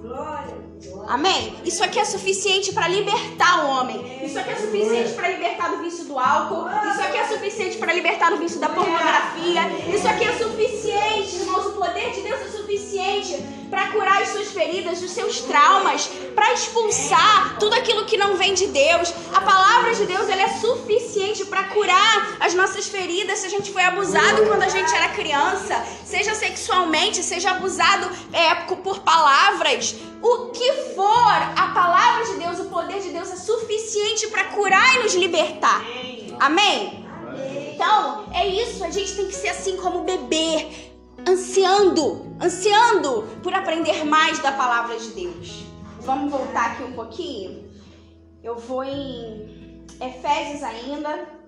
Amém? 1.08 1.56
Isso 1.64 1.84
aqui 1.84 2.00
é 2.00 2.06
suficiente 2.06 2.74
para 2.74 2.88
libertar 2.88 3.66
o 3.66 3.70
homem. 3.70 4.26
Isso 4.26 4.40
aqui 4.40 4.52
é 4.52 4.56
suficiente 4.56 5.14
para 5.14 5.30
libertar 5.30 5.70
do 5.70 5.78
vício 5.84 6.06
do 6.06 6.18
álcool. 6.18 6.68
Isso 6.90 7.02
aqui 7.02 7.18
é 7.18 7.28
suficiente 7.28 7.78
para 7.78 7.94
libertar 7.94 8.32
do 8.32 8.38
vício 8.38 8.60
da 8.60 8.70
pornografia. 8.70 9.62
Isso 9.94 10.08
aqui 10.08 10.24
é 10.24 10.38
suficiente, 10.38 11.36
irmãos. 11.36 11.66
O 11.68 11.72
poder 11.74 12.12
de 12.12 12.22
Deus 12.22 12.42
é 12.42 12.48
suficiente 12.48 13.44
para 13.70 13.92
curar 13.92 14.22
as 14.22 14.30
suas 14.30 14.52
feridas, 14.52 15.02
os 15.02 15.12
seus 15.12 15.42
traumas, 15.42 16.10
para 16.34 16.54
expulsar 16.54 17.58
tudo 17.60 17.76
aquilo 17.76 18.06
que 18.06 18.18
não 18.18 18.36
vem 18.36 18.54
de 18.54 18.68
Deus. 18.68 19.14
A 19.34 19.42
palavra 19.42 19.94
de 19.94 20.06
Deus 20.06 20.28
ela 20.28 20.42
é 20.42 20.48
suficiente 20.48 21.46
para 21.46 21.66
curar 21.66 22.09
as 22.50 22.56
nossas 22.56 22.88
feridas 22.88 23.40
se 23.40 23.46
a 23.46 23.50
gente 23.50 23.72
foi 23.72 23.84
abusado 23.84 24.44
quando 24.48 24.64
a 24.64 24.70
gente 24.70 24.92
era 24.94 25.10
criança, 25.10 25.86
seja 26.04 26.34
sexualmente, 26.34 27.22
seja 27.22 27.52
abusado 27.52 28.10
é, 28.34 28.56
por 28.76 29.00
palavras. 29.02 29.96
O 30.20 30.48
que 30.48 30.74
for, 30.96 31.34
a 31.56 31.72
palavra 31.74 32.26
de 32.26 32.40
Deus, 32.40 32.60
o 32.60 32.66
poder 32.66 33.02
de 33.02 33.10
Deus 33.10 33.32
é 33.32 33.36
suficiente 33.36 34.28
para 34.28 34.46
curar 34.46 34.96
e 34.96 35.04
nos 35.04 35.14
libertar. 35.14 35.84
Amém? 36.40 37.06
Então, 37.76 38.26
é 38.34 38.48
isso, 38.48 38.84
a 38.84 38.90
gente 38.90 39.16
tem 39.16 39.28
que 39.28 39.36
ser 39.36 39.50
assim 39.50 39.78
como 39.78 40.04
bebê, 40.04 40.68
ansiando, 41.28 42.36
ansiando 42.42 43.30
por 43.44 43.54
aprender 43.54 44.04
mais 44.06 44.40
da 44.40 44.52
palavra 44.52 44.98
de 44.98 45.10
Deus. 45.10 45.66
Vamos 46.00 46.32
voltar 46.32 46.72
aqui 46.72 46.84
um 46.84 46.94
pouquinho? 46.94 47.70
Eu 48.44 48.56
vou 48.56 48.84
em 48.84 49.86
Efésios 50.02 50.64
ainda, 50.64 51.39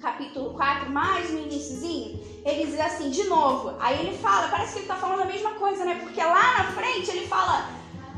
capítulo 0.00 0.54
4, 0.54 0.90
mais 0.90 1.30
no 1.30 1.40
iníciozinho, 1.40 2.18
ele 2.44 2.66
diz 2.66 2.80
assim, 2.80 3.10
de 3.10 3.24
novo, 3.24 3.76
aí 3.78 4.00
ele 4.00 4.16
fala, 4.18 4.48
parece 4.48 4.72
que 4.72 4.78
ele 4.78 4.84
está 4.86 4.96
falando 4.96 5.22
a 5.22 5.26
mesma 5.26 5.54
coisa, 5.54 5.84
né? 5.84 5.98
Porque 6.02 6.20
lá 6.20 6.58
na 6.58 6.72
frente 6.72 7.10
ele 7.10 7.26
fala, 7.26 7.68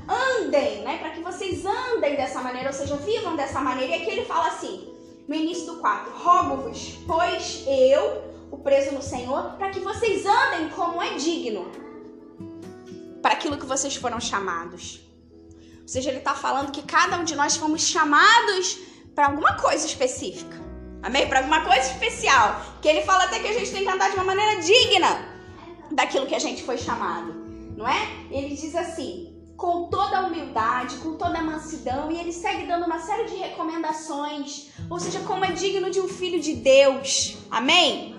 andem, 0.08 0.82
né? 0.82 0.98
Para 0.98 1.10
que 1.10 1.20
vocês 1.20 1.64
andem 1.66 2.14
dessa 2.14 2.40
maneira, 2.40 2.68
ou 2.68 2.72
seja, 2.72 2.96
vivam 2.96 3.34
dessa 3.34 3.60
maneira. 3.60 3.96
E 3.96 4.02
aqui 4.02 4.10
ele 4.10 4.24
fala 4.24 4.46
assim, 4.48 4.94
no 5.26 5.34
início 5.34 5.66
do 5.66 5.78
4, 5.78 6.12
rogo-vos, 6.16 6.98
pois 7.06 7.64
eu, 7.66 8.22
o 8.50 8.58
preso 8.58 8.94
no 8.94 9.02
Senhor, 9.02 9.56
para 9.58 9.70
que 9.70 9.80
vocês 9.80 10.24
andem 10.24 10.68
como 10.70 11.02
é 11.02 11.14
digno 11.14 11.70
para 13.20 13.32
aquilo 13.32 13.56
que 13.56 13.66
vocês 13.66 13.96
foram 13.96 14.20
chamados. 14.20 15.00
Ou 15.80 15.88
seja, 15.88 16.10
ele 16.10 16.18
está 16.18 16.34
falando 16.34 16.70
que 16.70 16.82
cada 16.82 17.18
um 17.18 17.24
de 17.24 17.34
nós 17.34 17.56
fomos 17.56 17.82
chamados 17.82 18.78
para 19.14 19.26
alguma 19.26 19.56
coisa 19.56 19.84
específica. 19.84 20.71
Amém? 21.02 21.26
Para 21.26 21.40
alguma 21.40 21.62
coisa 21.62 21.90
especial. 21.90 22.78
Que 22.80 22.88
ele 22.88 23.02
fala 23.02 23.24
até 23.24 23.40
que 23.40 23.48
a 23.48 23.52
gente 23.52 23.72
tem 23.72 23.82
que 23.82 23.90
andar 23.90 24.10
de 24.10 24.16
uma 24.16 24.24
maneira 24.24 24.60
digna 24.60 25.32
daquilo 25.90 26.26
que 26.26 26.34
a 26.34 26.38
gente 26.38 26.62
foi 26.62 26.78
chamado. 26.78 27.34
Não 27.76 27.88
é? 27.88 28.08
Ele 28.30 28.54
diz 28.54 28.74
assim: 28.74 29.32
com 29.56 29.84
toda 29.88 30.18
a 30.18 30.26
humildade, 30.26 30.96
com 30.96 31.14
toda 31.16 31.38
a 31.38 31.42
mansidão, 31.42 32.10
e 32.10 32.18
ele 32.18 32.32
segue 32.32 32.66
dando 32.66 32.86
uma 32.86 32.98
série 32.98 33.28
de 33.28 33.36
recomendações, 33.36 34.68
ou 34.90 34.98
seja, 34.98 35.20
como 35.20 35.44
é 35.44 35.52
digno 35.52 35.90
de 35.90 36.00
um 36.00 36.08
filho 36.08 36.40
de 36.40 36.54
Deus. 36.54 37.36
Amém? 37.50 38.16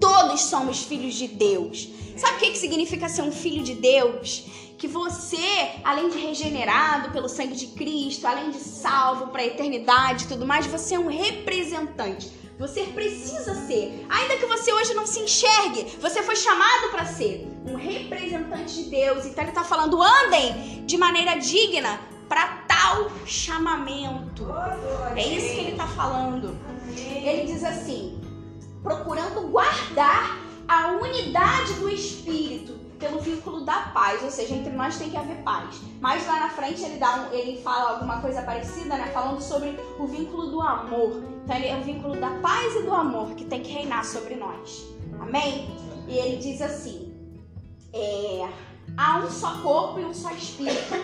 Todos 0.00 0.42
somos 0.42 0.82
filhos 0.82 1.14
de 1.14 1.28
Deus. 1.28 1.88
Sabe 2.16 2.36
o 2.36 2.38
que 2.38 2.56
significa 2.56 3.08
ser 3.08 3.22
um 3.22 3.32
filho 3.32 3.62
de 3.62 3.74
Deus? 3.74 4.44
Que 4.78 4.86
você, 4.86 5.70
além 5.82 6.10
de 6.10 6.18
regenerado 6.18 7.10
pelo 7.10 7.28
sangue 7.28 7.54
de 7.54 7.68
Cristo, 7.68 8.26
além 8.26 8.50
de 8.50 8.58
salvo 8.58 9.28
para 9.28 9.42
a 9.42 9.46
eternidade 9.46 10.24
e 10.24 10.28
tudo 10.28 10.46
mais, 10.46 10.66
você 10.66 10.94
é 10.94 10.98
um 10.98 11.08
representante. 11.08 12.30
Você 12.58 12.84
precisa 12.84 13.54
ser, 13.66 14.06
ainda 14.08 14.36
que 14.38 14.46
você 14.46 14.72
hoje 14.72 14.94
não 14.94 15.06
se 15.06 15.20
enxergue, 15.20 15.96
você 16.00 16.22
foi 16.22 16.36
chamado 16.36 16.88
para 16.90 17.04
ser 17.04 17.46
um 17.66 17.74
representante 17.74 18.74
de 18.74 18.90
Deus. 18.90 19.26
Então 19.26 19.44
ele 19.44 19.50
está 19.50 19.62
falando: 19.62 20.02
andem 20.02 20.84
de 20.86 20.96
maneira 20.96 21.36
digna 21.36 22.00
para 22.28 22.46
tal 22.66 23.10
chamamento. 23.26 24.46
É 25.14 25.22
isso 25.22 25.54
que 25.54 25.60
ele 25.60 25.72
está 25.72 25.86
falando. 25.86 26.56
Ele 26.96 27.52
diz 27.52 27.62
assim: 27.62 28.18
procurando 28.82 29.48
guardar 29.48 30.38
a 30.66 30.92
unidade 30.92 31.74
do 31.74 31.88
Espírito 31.90 32.75
pelo 32.98 33.20
vínculo 33.20 33.64
da 33.64 33.90
paz, 33.94 34.22
ou 34.22 34.30
seja, 34.30 34.54
entre 34.54 34.72
nós 34.72 34.98
tem 34.98 35.10
que 35.10 35.16
haver 35.16 35.36
paz. 35.42 35.80
Mas 36.00 36.26
lá 36.26 36.40
na 36.40 36.50
frente 36.50 36.82
ele 36.82 36.98
dá 36.98 37.22
um, 37.22 37.34
ele 37.34 37.60
fala 37.62 37.92
alguma 37.92 38.20
coisa 38.20 38.42
parecida, 38.42 38.96
né, 38.96 39.10
falando 39.12 39.40
sobre 39.40 39.78
o 39.98 40.06
vínculo 40.06 40.50
do 40.50 40.60
amor. 40.60 41.22
Então 41.44 41.56
ele 41.56 41.68
é 41.68 41.76
o 41.76 41.82
vínculo 41.82 42.16
da 42.16 42.30
paz 42.40 42.74
e 42.76 42.82
do 42.82 42.92
amor 42.92 43.30
que 43.34 43.44
tem 43.44 43.62
que 43.62 43.70
reinar 43.70 44.04
sobre 44.04 44.34
nós. 44.34 44.86
Amém? 45.20 45.68
E 46.08 46.16
ele 46.16 46.36
diz 46.36 46.60
assim: 46.62 47.14
é, 47.92 48.48
há 48.96 49.18
um 49.18 49.30
só 49.30 49.60
corpo 49.62 50.00
e 50.00 50.04
um 50.04 50.14
só 50.14 50.30
espírito. 50.32 50.94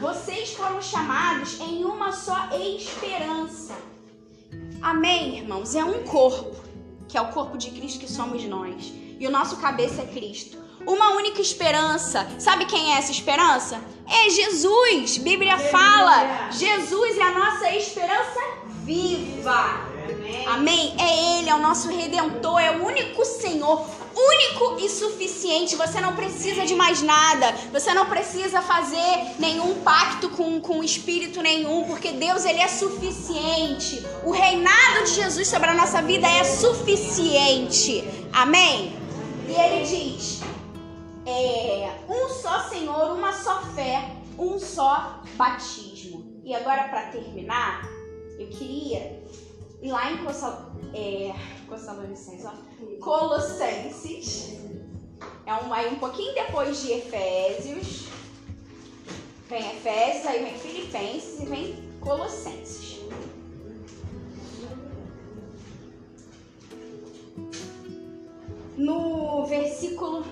Vocês 0.00 0.52
foram 0.52 0.80
chamados 0.80 1.60
em 1.60 1.84
uma 1.84 2.12
só 2.12 2.48
esperança. 2.52 3.74
Amém, 4.82 5.38
irmãos? 5.38 5.74
É 5.74 5.84
um 5.84 6.04
corpo, 6.04 6.56
que 7.08 7.18
é 7.18 7.20
o 7.20 7.28
corpo 7.28 7.58
de 7.58 7.70
Cristo 7.70 8.00
que 8.00 8.10
somos 8.10 8.44
nós 8.44 8.92
e 9.18 9.26
o 9.26 9.30
nosso 9.30 9.58
cabeça 9.58 10.02
é 10.02 10.06
Cristo. 10.06 10.58
Uma 10.86 11.14
única 11.14 11.40
esperança. 11.40 12.26
Sabe 12.38 12.64
quem 12.64 12.94
é 12.94 12.98
essa 12.98 13.12
esperança? 13.12 13.80
É 14.06 14.30
Jesus. 14.30 15.18
Bíblia 15.18 15.58
fala: 15.58 16.50
Jesus 16.50 17.18
é 17.18 17.22
a 17.22 17.32
nossa 17.32 17.70
esperança 17.70 18.40
viva. 18.84 19.90
Amém? 20.46 20.94
É 20.98 21.38
Ele, 21.38 21.50
é 21.50 21.54
o 21.54 21.60
nosso 21.60 21.88
redentor, 21.88 22.60
é 22.60 22.72
o 22.72 22.84
único 22.84 23.24
Senhor, 23.24 23.86
único 24.14 24.84
e 24.84 24.88
suficiente. 24.88 25.76
Você 25.76 26.00
não 26.00 26.16
precisa 26.16 26.66
de 26.66 26.74
mais 26.74 27.02
nada. 27.02 27.54
Você 27.72 27.94
não 27.94 28.06
precisa 28.06 28.60
fazer 28.60 29.34
nenhum 29.38 29.76
pacto 29.82 30.28
com, 30.30 30.60
com 30.60 30.82
espírito 30.82 31.40
nenhum, 31.40 31.84
porque 31.84 32.12
Deus 32.12 32.44
ele 32.44 32.60
é 32.60 32.68
suficiente. 32.68 34.04
O 34.24 34.30
reinado 34.30 35.04
de 35.04 35.14
Jesus 35.14 35.46
sobre 35.46 35.70
a 35.70 35.74
nossa 35.74 36.02
vida 36.02 36.26
é 36.26 36.42
suficiente. 36.42 38.04
Amém? 38.32 38.96
E 39.48 39.52
ele 39.52 39.84
diz: 39.84 40.40
é, 41.26 42.04
um 42.08 42.28
só 42.28 42.60
Senhor, 42.68 43.12
uma 43.12 43.32
só 43.32 43.62
fé, 43.74 44.16
um 44.38 44.58
só 44.58 45.22
batismo. 45.36 46.40
E 46.44 46.54
agora, 46.54 46.88
para 46.88 47.10
terminar, 47.10 47.88
eu 48.38 48.48
queria 48.48 49.22
E 49.82 49.90
lá 49.90 50.10
em 50.12 50.16
é, 50.94 51.34
Colossenses, 51.68 52.46
Colossenses, 53.00 54.58
é 55.46 55.54
um, 55.54 55.72
aí 55.72 55.92
um 55.92 55.98
pouquinho 55.98 56.34
depois 56.34 56.82
de 56.82 56.92
Efésios, 56.92 58.08
vem 59.48 59.70
Efésios, 59.72 60.26
aí 60.26 60.44
vem 60.44 60.58
Filipenses 60.58 61.40
e 61.40 61.46
vem 61.46 61.90
Colossenses. 62.00 63.00
No 68.76 69.44
versículo. 69.46 70.24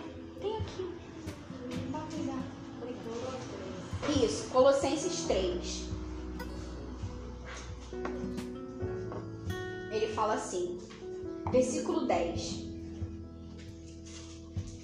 Isso, 4.25 4.49
Colossenses 4.51 5.25
3. 5.25 5.89
Ele 9.91 10.15
fala 10.15 10.35
assim, 10.35 10.79
versículo 11.51 12.07
10. 12.07 12.69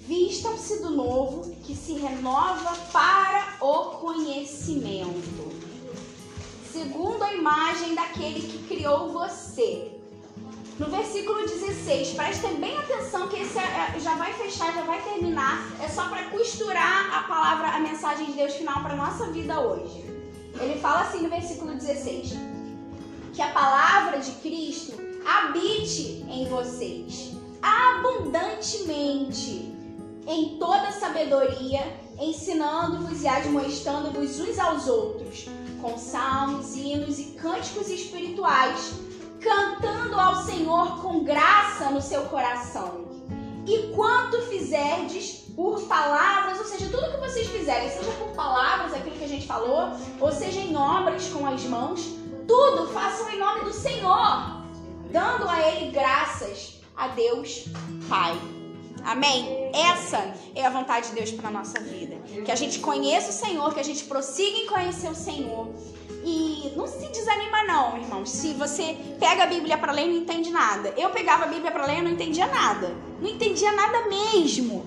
Vistam-se 0.07 0.81
do 0.81 0.91
novo 0.91 1.55
que 1.63 1.75
se 1.75 1.93
renova 1.93 2.75
para 2.91 3.57
o 3.59 3.97
conhecimento, 3.97 5.51
segundo 6.71 7.23
a 7.23 7.33
imagem 7.33 7.95
daquele 7.95 8.41
que 8.41 8.67
criou 8.67 9.11
você. 9.11 9.99
No 10.77 10.87
versículo 10.87 11.47
16, 11.47 12.15
prestem 12.15 12.55
bem 12.55 12.77
atenção 12.77 13.29
que 13.29 13.37
esse 13.37 13.57
é, 13.57 13.93
é, 13.95 13.99
já 13.99 14.15
vai 14.15 14.33
fechar, 14.33 14.73
já 14.73 14.81
vai 14.81 15.01
terminar. 15.01 15.65
É 15.81 15.87
só 15.87 16.09
para 16.09 16.25
costurar 16.25 17.17
a 17.17 17.23
palavra, 17.23 17.69
a 17.69 17.79
mensagem 17.79 18.25
de 18.25 18.33
Deus 18.33 18.55
final 18.55 18.83
para 18.83 18.97
nossa 18.97 19.27
vida 19.27 19.57
hoje. 19.61 20.03
Ele 20.59 20.77
fala 20.81 21.01
assim 21.01 21.21
no 21.21 21.29
versículo 21.29 21.73
16: 21.73 22.33
que 23.33 23.41
a 23.41 23.51
palavra 23.51 24.19
de 24.19 24.31
Cristo 24.33 24.93
habite 25.25 26.25
em 26.29 26.45
vocês 26.49 27.31
abundantemente 27.61 29.73
em 30.27 30.57
toda 30.59 30.91
sabedoria, 30.91 31.81
ensinando-vos 32.19 33.23
e 33.23 33.27
admoestando-vos 33.27 34.39
uns 34.39 34.59
aos 34.59 34.87
outros, 34.87 35.45
com 35.81 35.97
salmos, 35.97 36.75
hinos 36.75 37.17
e 37.17 37.31
cânticos 37.31 37.89
espirituais, 37.89 38.93
cantando 39.45 40.19
ao 40.19 40.37
Senhor 40.37 41.01
com 41.03 41.23
graça 41.23 41.91
no 41.91 42.01
seu 42.01 42.23
coração. 42.23 43.05
E 43.67 43.93
quanto 43.95 44.41
fizerdes 44.43 45.45
por 45.55 45.81
palavras, 45.83 46.57
ou 46.59 46.65
seja, 46.65 46.89
tudo 46.89 47.11
que 47.11 47.17
vocês 47.17 47.47
fizerem, 47.47 47.89
seja 47.89 48.11
por 48.13 48.29
palavras, 48.29 48.93
aquilo 48.93 49.15
que 49.15 49.23
a 49.23 49.27
gente 49.27 49.45
falou, 49.45 49.91
ou 50.19 50.31
seja 50.31 50.59
em 50.59 50.75
obras 50.75 51.27
com 51.29 51.45
as 51.45 51.63
mãos, 51.65 52.01
tudo 52.47 52.87
façam 52.87 53.29
em 53.29 53.39
nome 53.39 53.61
do 53.61 53.73
Senhor, 53.73 54.63
dando 55.11 55.47
a 55.47 55.61
Ele 55.69 55.91
graças 55.91 56.81
a 56.97 57.07
Deus 57.09 57.65
Pai. 58.09 58.54
Amém? 59.05 59.69
Essa 59.71 60.33
é 60.55 60.65
a 60.65 60.69
vontade 60.69 61.09
de 61.09 61.15
Deus 61.15 61.31
para 61.31 61.51
nossa 61.51 61.79
vida. 61.79 62.15
Que 62.43 62.51
a 62.51 62.55
gente 62.55 62.79
conheça 62.79 63.29
o 63.29 63.33
Senhor, 63.33 63.71
que 63.73 63.79
a 63.79 63.83
gente 63.83 64.03
prossiga 64.05 64.57
em 64.57 64.65
conhecer 64.65 65.09
o 65.09 65.15
Senhor. 65.15 65.69
E 66.23 66.73
não 66.75 66.87
se 66.87 67.07
desanima 67.09 67.63
não, 67.65 67.97
irmãos. 67.97 68.31
Se 68.31 68.53
você 68.53 68.97
pega 69.19 69.43
a 69.43 69.45
Bíblia 69.45 69.77
para 69.77 69.91
ler 69.91 70.07
e 70.07 70.09
não 70.09 70.17
entende 70.17 70.49
nada. 70.49 70.91
Eu 70.97 71.11
pegava 71.11 71.43
a 71.43 71.47
Bíblia 71.47 71.71
para 71.71 71.85
ler 71.85 71.99
e 71.99 72.01
não 72.01 72.11
entendia 72.11 72.47
nada. 72.47 72.95
Não 73.21 73.29
entendia 73.29 73.71
nada 73.73 74.07
mesmo. 74.09 74.83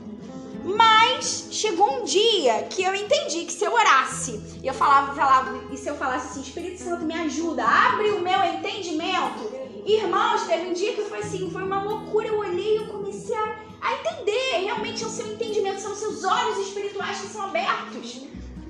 Mas 0.64 1.48
chegou 1.52 2.00
um 2.00 2.04
dia 2.04 2.64
que 2.64 2.82
eu 2.82 2.94
entendi 2.94 3.44
que 3.44 3.52
se 3.52 3.64
eu 3.64 3.72
orasse, 3.72 4.40
eu 4.62 4.74
falava, 4.74 5.14
falava, 5.14 5.60
e 5.72 5.76
se 5.76 5.88
eu 5.88 5.94
falasse 5.94 6.28
assim, 6.28 6.40
Espírito 6.42 6.82
Santo 6.82 7.04
me 7.04 7.14
ajuda, 7.14 7.64
abre 7.64 8.10
o 8.10 8.20
meu 8.20 8.44
entendimento. 8.44 9.50
Irmãos, 9.86 10.42
teve 10.42 10.68
um 10.68 10.72
dia 10.72 10.92
que 10.92 11.02
foi 11.02 11.20
assim, 11.20 11.50
foi 11.50 11.62
uma 11.62 11.82
loucura. 11.82 12.26
Eu 12.26 12.38
olhei 12.40 12.78
e 12.78 12.86
comecei 12.88 13.34
a, 13.34 13.56
a 13.80 13.94
entender 13.94 14.64
realmente 14.64 15.04
o 15.04 15.08
seu 15.08 15.26
entendimento, 15.32 15.80
são 15.80 15.92
os 15.92 15.98
seus 15.98 16.24
olhos 16.24 16.58
espirituais 16.68 17.20
que 17.20 17.28
são 17.28 17.42
abertos. 17.42 18.28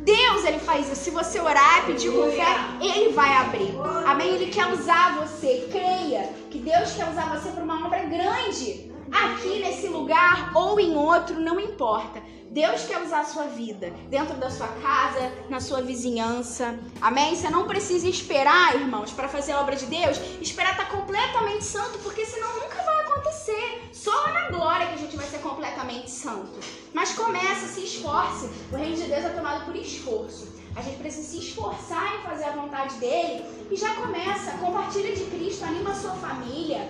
Deus, 0.09 0.45
ele 0.45 0.59
faz 0.59 0.91
isso. 0.91 1.05
Se 1.05 1.11
você 1.11 1.39
orar 1.39 1.83
e 1.83 1.93
pedir 1.93 2.11
com 2.11 2.31
fé, 2.31 2.57
ele 2.81 3.13
vai 3.13 3.31
abrir. 3.37 3.75
Amém? 4.07 4.35
Ele 4.35 4.47
quer 4.47 4.73
usar 4.73 5.19
você. 5.19 5.69
Creia 5.71 6.33
que 6.51 6.59
Deus 6.59 6.93
quer 6.93 7.11
usar 7.11 7.29
você 7.37 7.51
para 7.51 7.63
uma 7.63 7.87
obra 7.87 8.05
grande. 8.05 8.91
Aqui 9.13 9.61
nesse 9.61 9.89
lugar 9.89 10.53
ou 10.55 10.79
em 10.79 10.97
outro, 10.97 11.39
não 11.41 11.59
importa. 11.59 12.23
Deus 12.51 12.85
quer 12.85 13.03
usar 13.03 13.21
a 13.21 13.25
sua 13.25 13.45
vida 13.45 13.91
dentro 14.09 14.35
da 14.37 14.51
sua 14.51 14.69
casa, 14.69 15.33
na 15.51 15.61
sua 15.61 15.83
vizinhança. 15.83 16.79
Amém? 17.01 17.37
Você 17.37 17.51
não 17.51 17.67
precisa 17.67 18.09
esperar, 18.09 18.75
irmãos, 18.75 19.13
para 19.13 19.29
fazer 19.29 19.53
a 19.53 19.61
obra 19.61 19.77
de 19.77 19.85
Deus, 19.87 20.19
esperar 20.41 20.73
estar 20.73 20.87
tá 20.87 20.91
completamente 20.91 21.65
santo, 21.65 21.99
porque 21.99 22.25
senão 22.25 22.49
nunca 22.55 22.83
vai 22.83 23.03
acontecer. 23.05 23.91
Só 23.93 24.29
na 24.29 24.51
glória 24.51 24.87
que 24.87 24.95
a 24.95 24.99
gente 24.99 25.17
vai 25.17 25.27
ser 25.27 25.39
completamente 25.39 26.11
santo. 26.29 26.59
Mas 26.93 27.13
começa, 27.13 27.67
se 27.67 27.81
esforce. 27.81 28.49
O 28.71 28.77
reino 28.77 28.97
de 28.97 29.05
Deus 29.05 29.25
é 29.25 29.29
tomado 29.31 29.65
por 29.65 29.75
esforço. 29.77 30.49
A 30.77 30.83
gente 30.83 30.99
precisa 30.99 31.27
se 31.27 31.39
esforçar 31.39 32.17
em 32.17 32.23
fazer 32.23 32.45
a 32.45 32.53
vontade 32.53 32.95
dele 32.97 33.45
e 33.71 33.77
já 33.77 33.95
começa. 33.95 34.53
Compartilha 34.59 35.15
de 35.15 35.25
Cristo, 35.25 35.65
anima 35.65 35.91
a 35.91 35.95
sua 35.95 36.13
família. 36.13 36.89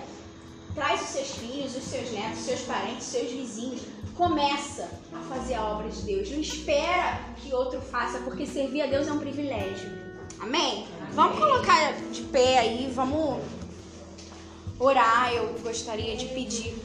Traz 0.75 1.01
os 1.01 1.07
seus 1.07 1.31
filhos, 1.31 1.75
os 1.75 1.83
seus 1.83 2.11
netos, 2.11 2.39
os 2.39 2.45
seus 2.45 2.61
parentes, 2.61 3.07
os 3.07 3.11
seus 3.11 3.31
vizinhos. 3.31 3.81
Começa 4.15 4.89
a 5.13 5.19
fazer 5.33 5.55
a 5.55 5.63
obra 5.63 5.89
de 5.89 6.01
Deus. 6.01 6.29
Não 6.29 6.39
espera 6.39 7.19
que 7.37 7.53
outro 7.53 7.81
faça, 7.81 8.19
porque 8.19 8.45
servir 8.45 8.81
a 8.81 8.87
Deus 8.87 9.07
é 9.07 9.11
um 9.11 9.19
privilégio. 9.19 9.89
Amém? 10.39 10.87
Amém. 11.01 11.13
Vamos 11.13 11.39
colocar 11.39 11.93
de 12.11 12.21
pé 12.23 12.59
aí, 12.59 12.91
vamos 12.93 13.41
orar. 14.77 15.33
Eu 15.33 15.55
gostaria 15.63 16.15
de 16.15 16.27
pedir. 16.27 16.75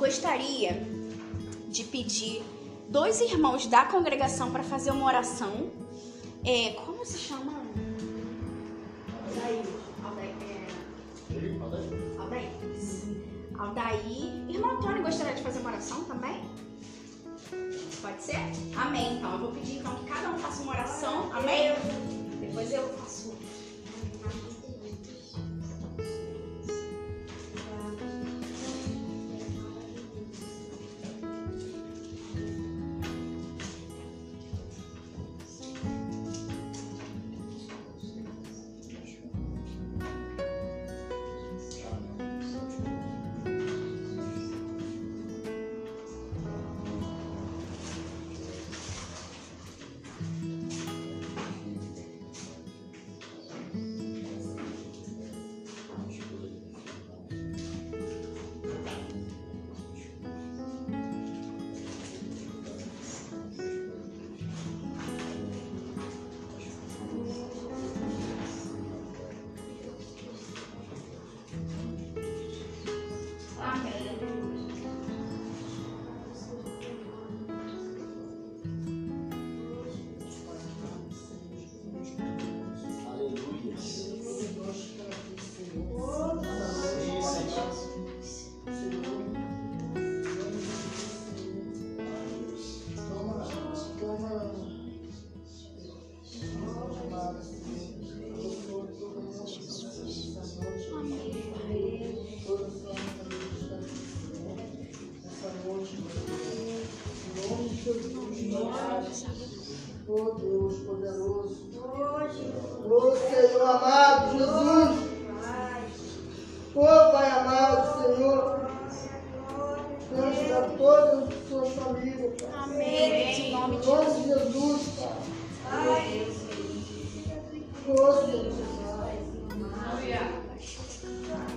Gostaria 0.00 0.82
de 1.68 1.84
pedir 1.84 2.42
dois 2.88 3.20
irmãos 3.20 3.66
da 3.66 3.84
congregação 3.84 4.50
para 4.50 4.62
fazer 4.62 4.90
uma 4.92 5.04
oração. 5.04 5.70
É, 6.42 6.70
como 6.70 7.04
se 7.04 7.18
chama? 7.18 7.52
Aldair. 9.28 9.62
Aldair. 12.18 12.50
Aldair. 13.58 14.48
Irmão 14.48 14.78
Antônio 14.78 15.02
gostaria 15.02 15.34
de 15.34 15.42
fazer 15.42 15.58
uma 15.60 15.68
oração 15.68 16.02
também? 16.04 16.40
Pode 18.00 18.22
ser? 18.22 18.38
Amém. 18.74 19.18
Então, 19.18 19.32
eu 19.32 19.38
vou 19.38 19.52
pedir 19.52 19.80
então 19.80 19.94
que 19.96 20.06
cada 20.06 20.30
um 20.30 20.38
faça 20.38 20.62
uma 20.62 20.72
oração. 20.72 21.30
Amém? 21.34 21.74
Depois 22.40 22.72
eu 22.72 22.88
faço 22.94 23.19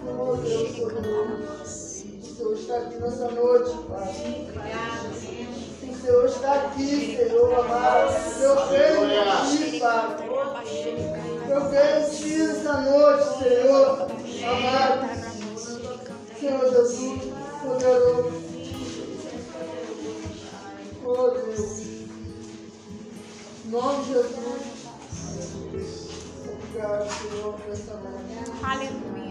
O 0.06 0.38
Senhor 2.36 2.54
está 2.54 2.78
aqui 2.78 2.96
nessa 2.96 3.32
noite, 3.32 3.72
Pai. 3.88 4.50
O 5.82 5.96
Senhor 5.96 6.26
está 6.26 6.54
aqui, 6.56 7.16
Senhor 7.16 7.60
amado. 7.60 8.14
Eu 8.42 8.56
creio 8.68 9.06
em 9.06 9.12
Ti, 9.58 9.80
Pai. 9.80 10.04
Eu 11.50 11.62
creio 11.70 12.00
em 12.00 12.10
Ti 12.10 12.38
nessa 12.38 12.82
noite, 12.82 13.24
Senhor 13.40 14.08
amado. 14.44 15.00
Senhor 16.38 16.70
Jesus, 16.70 17.22
poderoso. 17.62 18.44
Oh, 21.06 21.28
Deus. 21.32 21.82
Em 23.66 23.70
nome 23.70 24.04
de 24.04 24.14
Jesus. 24.14 24.74
Obrigado, 26.52 27.10
Senhor, 27.10 27.54
por 27.54 27.72
essa 27.72 27.94
noite. 27.94 28.52
Aleluia. 28.64 29.23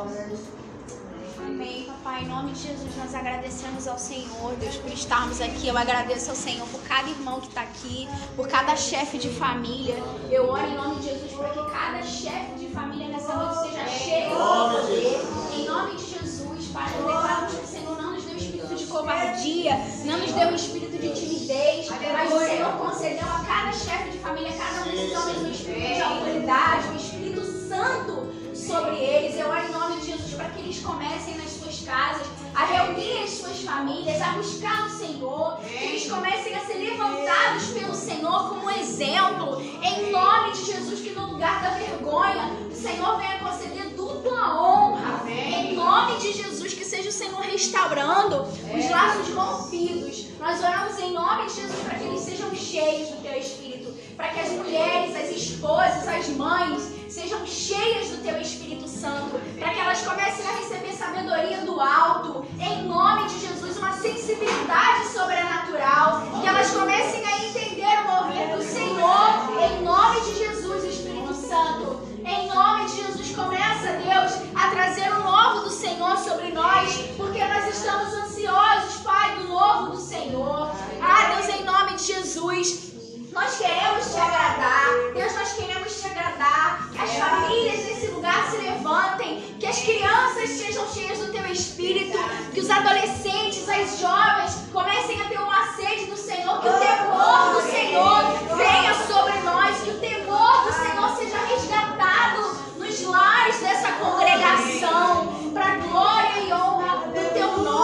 Amém. 0.00 1.84
Papai. 1.84 2.22
Em 2.22 2.28
nome 2.28 2.52
de 2.52 2.68
Jesus, 2.68 2.96
nós 2.96 3.12
agradecemos 3.12 3.88
ao 3.88 3.98
Senhor, 3.98 4.54
Deus, 4.60 4.76
por 4.76 4.92
estarmos 4.92 5.40
aqui. 5.40 5.66
Eu 5.66 5.76
agradeço 5.76 6.30
ao 6.30 6.36
Senhor 6.36 6.66
por 6.68 6.80
cada 6.82 7.08
irmão 7.10 7.40
que 7.40 7.48
está 7.48 7.62
aqui, 7.62 8.08
por 8.36 8.46
cada 8.46 8.76
chefe 8.76 9.18
de 9.18 9.28
família. 9.28 9.96
Eu 10.30 10.48
oro 10.50 10.64
em 10.64 10.76
nome 10.76 10.96
de 10.96 11.08
Jesus 11.08 11.32
para 11.32 11.48
que 11.48 11.70
cada 11.72 12.02
chefe 12.02 12.54
de 12.58 12.68
família 12.68 13.08
nessa 13.08 13.34
noite 13.34 13.70
seja 13.70 13.88
cheio 13.88 14.30
do 14.30 14.36
poder. 14.36 15.58
Em 15.58 15.66
nome 15.66 15.96
de 15.96 16.04
Jesus, 16.04 16.66
Pai, 16.68 16.84
nós 16.90 17.04
declaramos 17.04 17.54
que 17.54 17.64
o 17.64 17.66
Senhor 17.66 18.02
não 18.02 18.12
nos 18.12 18.24
deu 18.24 18.36
espírito 18.36 18.74
de 18.76 18.86
covardia, 18.86 19.72
não 20.04 20.18
nos 20.18 20.32
deu 20.32 20.48
um 20.48 20.54
espírito 20.54 20.96
de 20.96 21.12
timidez, 21.12 21.88
mas 21.88 22.32
o 22.32 22.38
Senhor 22.38 22.72
concedeu 22.78 23.26
a 23.26 23.44
cada 23.44 23.72
chefe 23.72 24.10
de 24.10 24.18
família, 24.18 24.50
a 24.50 24.58
cada 24.58 24.82
um 24.82 24.92
desses 24.92 25.18
homens, 25.18 25.38
um 25.38 25.50
espírito 25.50 25.94
de 25.96 26.02
autoridade, 26.02 26.88
um 26.88 26.96
Espírito 26.96 27.68
Santo 27.68 28.27
sobre 28.68 28.96
eles. 28.96 29.38
Eu 29.38 29.48
oro 29.48 29.66
em 29.66 29.72
nome 29.72 30.00
de 30.00 30.08
Jesus 30.08 30.34
para 30.34 30.50
que 30.50 30.60
eles 30.60 30.78
comecem 30.80 31.36
nas 31.36 31.50
suas 31.52 31.80
casas 31.80 32.26
a 32.54 32.66
reunir 32.66 33.22
as 33.22 33.30
suas 33.30 33.62
famílias, 33.62 34.20
a 34.20 34.32
buscar 34.32 34.86
o 34.86 34.90
Senhor, 34.90 35.58
que 35.60 35.84
eles 35.84 36.10
comecem 36.10 36.54
a 36.54 36.60
ser 36.60 36.74
levantados 36.74 37.68
pelo 37.68 37.94
Senhor 37.94 38.50
como 38.50 38.70
exemplo, 38.70 39.62
em 39.82 40.10
nome 40.12 40.52
de 40.52 40.64
Jesus, 40.66 41.00
que 41.00 41.10
no 41.10 41.32
lugar 41.32 41.62
da 41.62 41.70
vergonha, 41.70 42.52
o 42.70 42.74
Senhor 42.74 43.16
venha 43.16 43.38
conceder 43.38 43.94
dupla 43.94 44.60
honra, 44.60 45.22
em 45.30 45.74
nome 45.74 46.18
de 46.18 46.32
Jesus, 46.32 46.74
que 46.74 46.84
seja 46.84 47.08
o 47.08 47.12
Senhor 47.12 47.40
restaurando 47.40 48.42
os 48.42 48.90
laços 48.90 49.28
rompidos. 49.34 50.26
Nós 50.38 50.62
oramos 50.62 50.98
em 50.98 51.12
nome 51.12 51.46
de 51.46 51.54
Jesus 51.54 51.80
para 51.84 51.98
que 51.98 52.04
eles 52.04 52.20
sejam 52.20 52.54
cheios 52.54 53.08
do 53.08 53.22
Teu 53.22 53.38
Espírito, 53.38 53.94
para 54.16 54.28
que 54.28 54.40
as 54.40 54.50
mulheres, 54.50 55.16
as 55.16 55.30
esposas, 55.30 56.06
as 56.06 56.28
mães 56.30 56.98
sejam 57.18 57.44
cheias 57.44 58.10
do 58.10 58.22
Teu 58.22 58.40
Espírito 58.40 58.86
Santo, 58.86 59.40
para 59.58 59.70
que 59.74 59.80
elas 59.80 60.00
comecem 60.02 60.46
a 60.46 60.52
receber 60.52 60.92
sabedoria 60.92 61.58
do 61.62 61.80
alto, 61.80 62.46
em 62.60 62.84
nome 62.84 63.28
de 63.28 63.40
Jesus, 63.40 63.76
uma 63.76 63.92
sensibilidade 63.92 65.08
sobrenatural, 65.08 66.22
que 66.40 66.46
elas 66.46 66.70
comecem 66.70 67.24
a 67.26 67.44
entender 67.44 67.98
o 68.04 68.24
mover 68.24 68.56
do 68.56 68.62
Senhor, 68.62 69.30
em 69.60 69.82
nome 69.82 70.20
de 70.20 70.38
Jesus, 70.38 70.84
Espírito 70.84 71.34
Santo. 71.34 72.06
Em 72.24 72.46
nome 72.48 72.84
de 72.84 73.02
Jesus, 73.02 73.34
começa, 73.34 73.94
Deus, 73.94 74.32
a 74.54 74.70
trazer 74.70 75.10
o 75.10 75.22
novo 75.24 75.64
do 75.64 75.70
Senhor 75.70 76.16
sobre 76.18 76.52
nós, 76.52 76.94
porque 77.16 77.44
nós 77.44 77.74
estamos 77.74 78.14
ansiosos, 78.14 79.02
Pai, 79.02 79.38
do 79.38 79.48
novo 79.48 79.90
do 79.90 79.96
Senhor. 79.96 80.70
Ah, 81.02 81.34
Deus, 81.34 81.48
em 81.48 81.64
nome 81.64 81.94
de 81.94 82.04
Jesus, 82.04 82.92
nós 83.38 83.56
queremos 83.56 84.12
te 84.12 84.18
agradar. 84.18 85.12
Deus, 85.14 85.34
nós 85.34 85.52
queremos 85.52 86.00
te 86.00 86.06
agradar. 86.08 86.88
Que 86.90 86.98
as 87.00 87.14
famílias 87.14 87.84
nesse 87.84 88.06
lugar 88.08 88.50
se 88.50 88.56
levantem. 88.56 89.56
Que 89.60 89.66
as 89.66 89.78
crianças 89.78 90.50
sejam 90.50 90.86
cheias 90.92 91.18
do 91.18 91.30
teu 91.30 91.46
espírito. 91.46 92.18
Que 92.52 92.60
os 92.60 92.68
adolescentes, 92.68 93.68
as 93.68 94.00
jovens 94.00 94.68
comecem 94.72 95.20
a 95.22 95.24
ter 95.26 95.38
uma 95.38 95.72
sede 95.76 96.06
do 96.06 96.16
Senhor. 96.16 96.60
Que 96.60 96.68
o 96.68 96.78
temor 96.78 97.54
do 97.54 97.62
Senhor 97.70 98.56
venha 98.56 98.94
sobre 99.06 99.38
nós. 99.42 99.80
Que 99.82 99.90
o 99.90 100.00
temor 100.00 100.64
do 100.64 100.72
Senhor 100.72 101.16
seja 101.16 101.38
resgatado 101.38 102.58
nos 102.76 103.00
lares 103.02 103.60
dessa 103.60 103.92
congregação. 103.92 105.52
Para 105.54 105.76
glória 105.76 106.40
e 106.40 106.52
honra 106.52 106.77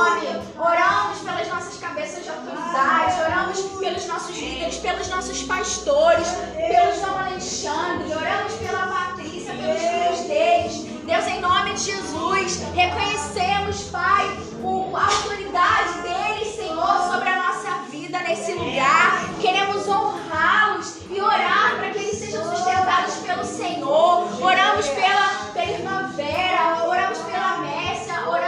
nome. 0.05 0.43
Oramos 0.59 1.19
pelas 1.21 1.49
nossas 1.49 1.79
cabeças 1.79 2.25
de 2.25 2.31
autoridade. 2.31 3.21
Oramos 3.21 3.61
pelos 3.79 4.07
nossos 4.07 4.37
líderes, 4.37 4.77
pelos 4.77 5.09
nossos 5.09 5.43
pastores, 5.43 6.29
pelo 6.29 6.95
João 7.01 7.19
Alexandre. 7.19 8.15
Oramos 8.15 8.53
pela 8.55 8.87
Patrícia, 8.87 9.55
pelos 9.55 9.81
filhos 9.81 10.21
deles. 10.29 10.95
Deus, 11.05 11.27
em 11.27 11.41
nome 11.41 11.75
de 11.75 11.81
Jesus, 11.81 12.63
reconhecemos, 12.75 13.83
Pai, 13.91 14.27
a 14.95 15.07
autoridade 15.07 16.03
deles, 16.03 16.55
Senhor, 16.57 17.13
sobre 17.13 17.29
a 17.29 17.37
nossa 17.37 17.71
vida 17.91 18.19
nesse 18.21 18.55
lugar. 18.55 19.25
Queremos 19.41 19.87
honrá-los 19.87 20.97
e 21.11 21.21
orar 21.21 21.77
para 21.77 21.91
que 21.91 21.99
eles 21.99 22.19
sejam 22.19 22.43
sustentados 22.51 23.17
pelo 23.17 23.45
Senhor. 23.45 24.43
Oramos 24.43 24.89
pela, 24.89 25.51
pela 25.53 25.71
irmã 25.71 26.11
Vera, 26.17 26.85
oramos 26.87 27.19
pela 27.19 27.59
Messia, 27.59 28.27
oramos, 28.27 28.44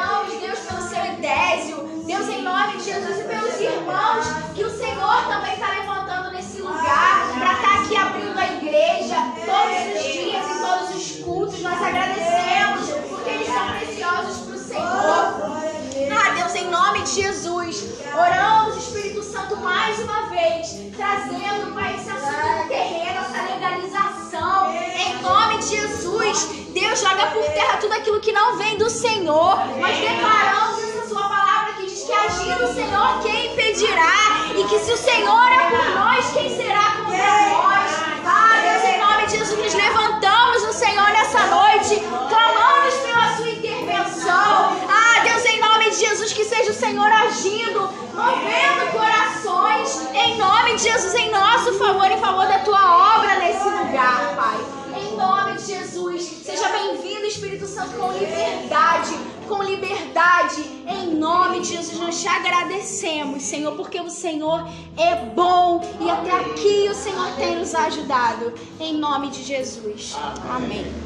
de 17.06 17.22
Jesus, 17.22 17.84
oramos, 18.14 18.76
Espírito 18.76 19.22
Santo, 19.22 19.56
mais 19.58 19.96
uma 20.00 20.22
vez, 20.22 20.76
trazendo, 20.96 21.72
Pai, 21.72 21.94
esse 21.94 22.10
assunto 22.10 22.66
terreno, 22.66 23.20
essa 23.20 23.42
legalização. 23.42 24.72
Em 24.74 25.22
nome 25.22 25.58
de 25.58 25.68
Jesus, 25.68 26.48
Deus 26.70 27.00
joga 27.00 27.28
por 27.28 27.44
terra 27.44 27.76
tudo 27.76 27.92
aquilo 27.92 28.18
que 28.18 28.32
não 28.32 28.58
vem 28.58 28.76
do 28.76 28.90
Senhor. 28.90 29.56
Nós 29.78 29.96
declaramos 29.98 30.82
essa 30.82 31.08
sua 31.08 31.28
palavra 31.28 31.74
que 31.74 31.86
diz 31.86 32.02
que 32.02 32.12
agindo 32.12 32.64
o 32.64 32.74
Senhor, 32.74 33.22
quem 33.22 33.52
impedirá? 33.52 34.50
E 34.56 34.64
que 34.64 34.78
se 34.80 34.92
o 34.92 34.96
Senhor 34.96 35.52
é 35.52 35.70
por 35.70 35.90
nós, 35.94 36.32
quem 36.32 36.56
será 36.56 36.90
contra 37.04 37.50
nós? 37.50 37.90
Ah, 38.26 38.58
Deus, 38.62 38.82
em 38.82 38.98
nome 38.98 39.26
de 39.26 39.38
Jesus, 39.38 39.58
nos 39.64 39.74
levantamos 39.74 40.64
no 40.64 40.72
Senhor 40.72 41.08
nessa 41.10 41.46
noite, 41.46 42.00
clamamos 42.28 42.94
pela 42.94 43.36
sua 43.36 43.48
intervenção. 43.48 44.76
Ah, 44.88 45.20
Deus, 45.22 45.44
em 45.44 45.60
nome 45.60 45.90
de 45.90 45.96
Jesus, 45.96 46.32
que 46.32 46.45
seja 46.56 46.70
o 46.70 46.74
Senhor 46.74 47.12
agindo, 47.12 47.80
movendo 48.14 48.92
corações, 48.92 50.08
em 50.14 50.38
nome 50.38 50.76
de 50.76 50.84
Jesus, 50.84 51.14
em 51.14 51.30
nosso 51.30 51.74
favor, 51.74 52.10
em 52.10 52.18
favor 52.18 52.46
da 52.46 52.60
tua 52.60 53.16
obra 53.18 53.38
nesse 53.38 53.64
lugar, 53.64 54.34
Pai. 54.34 54.56
Em 54.98 55.16
nome 55.16 55.58
de 55.58 55.66
Jesus, 55.66 56.22
seja 56.44 56.68
bem-vindo, 56.68 57.26
Espírito 57.26 57.66
Santo, 57.66 57.94
com 57.98 58.10
liberdade, 58.12 59.18
com 59.46 59.62
liberdade. 59.62 60.62
Em 60.86 61.14
nome 61.14 61.60
de 61.60 61.74
Jesus, 61.74 61.98
nós 61.98 62.20
te 62.22 62.28
agradecemos, 62.28 63.42
Senhor, 63.42 63.76
porque 63.76 64.00
o 64.00 64.08
Senhor 64.08 64.66
é 64.96 65.14
bom 65.34 65.82
e 66.00 66.08
até 66.08 66.30
aqui 66.32 66.88
o 66.90 66.94
Senhor 66.94 67.32
tem 67.36 67.58
nos 67.58 67.74
ajudado. 67.74 68.54
Em 68.80 68.94
nome 68.94 69.28
de 69.28 69.42
Jesus. 69.42 70.16
Amém. 70.48 71.05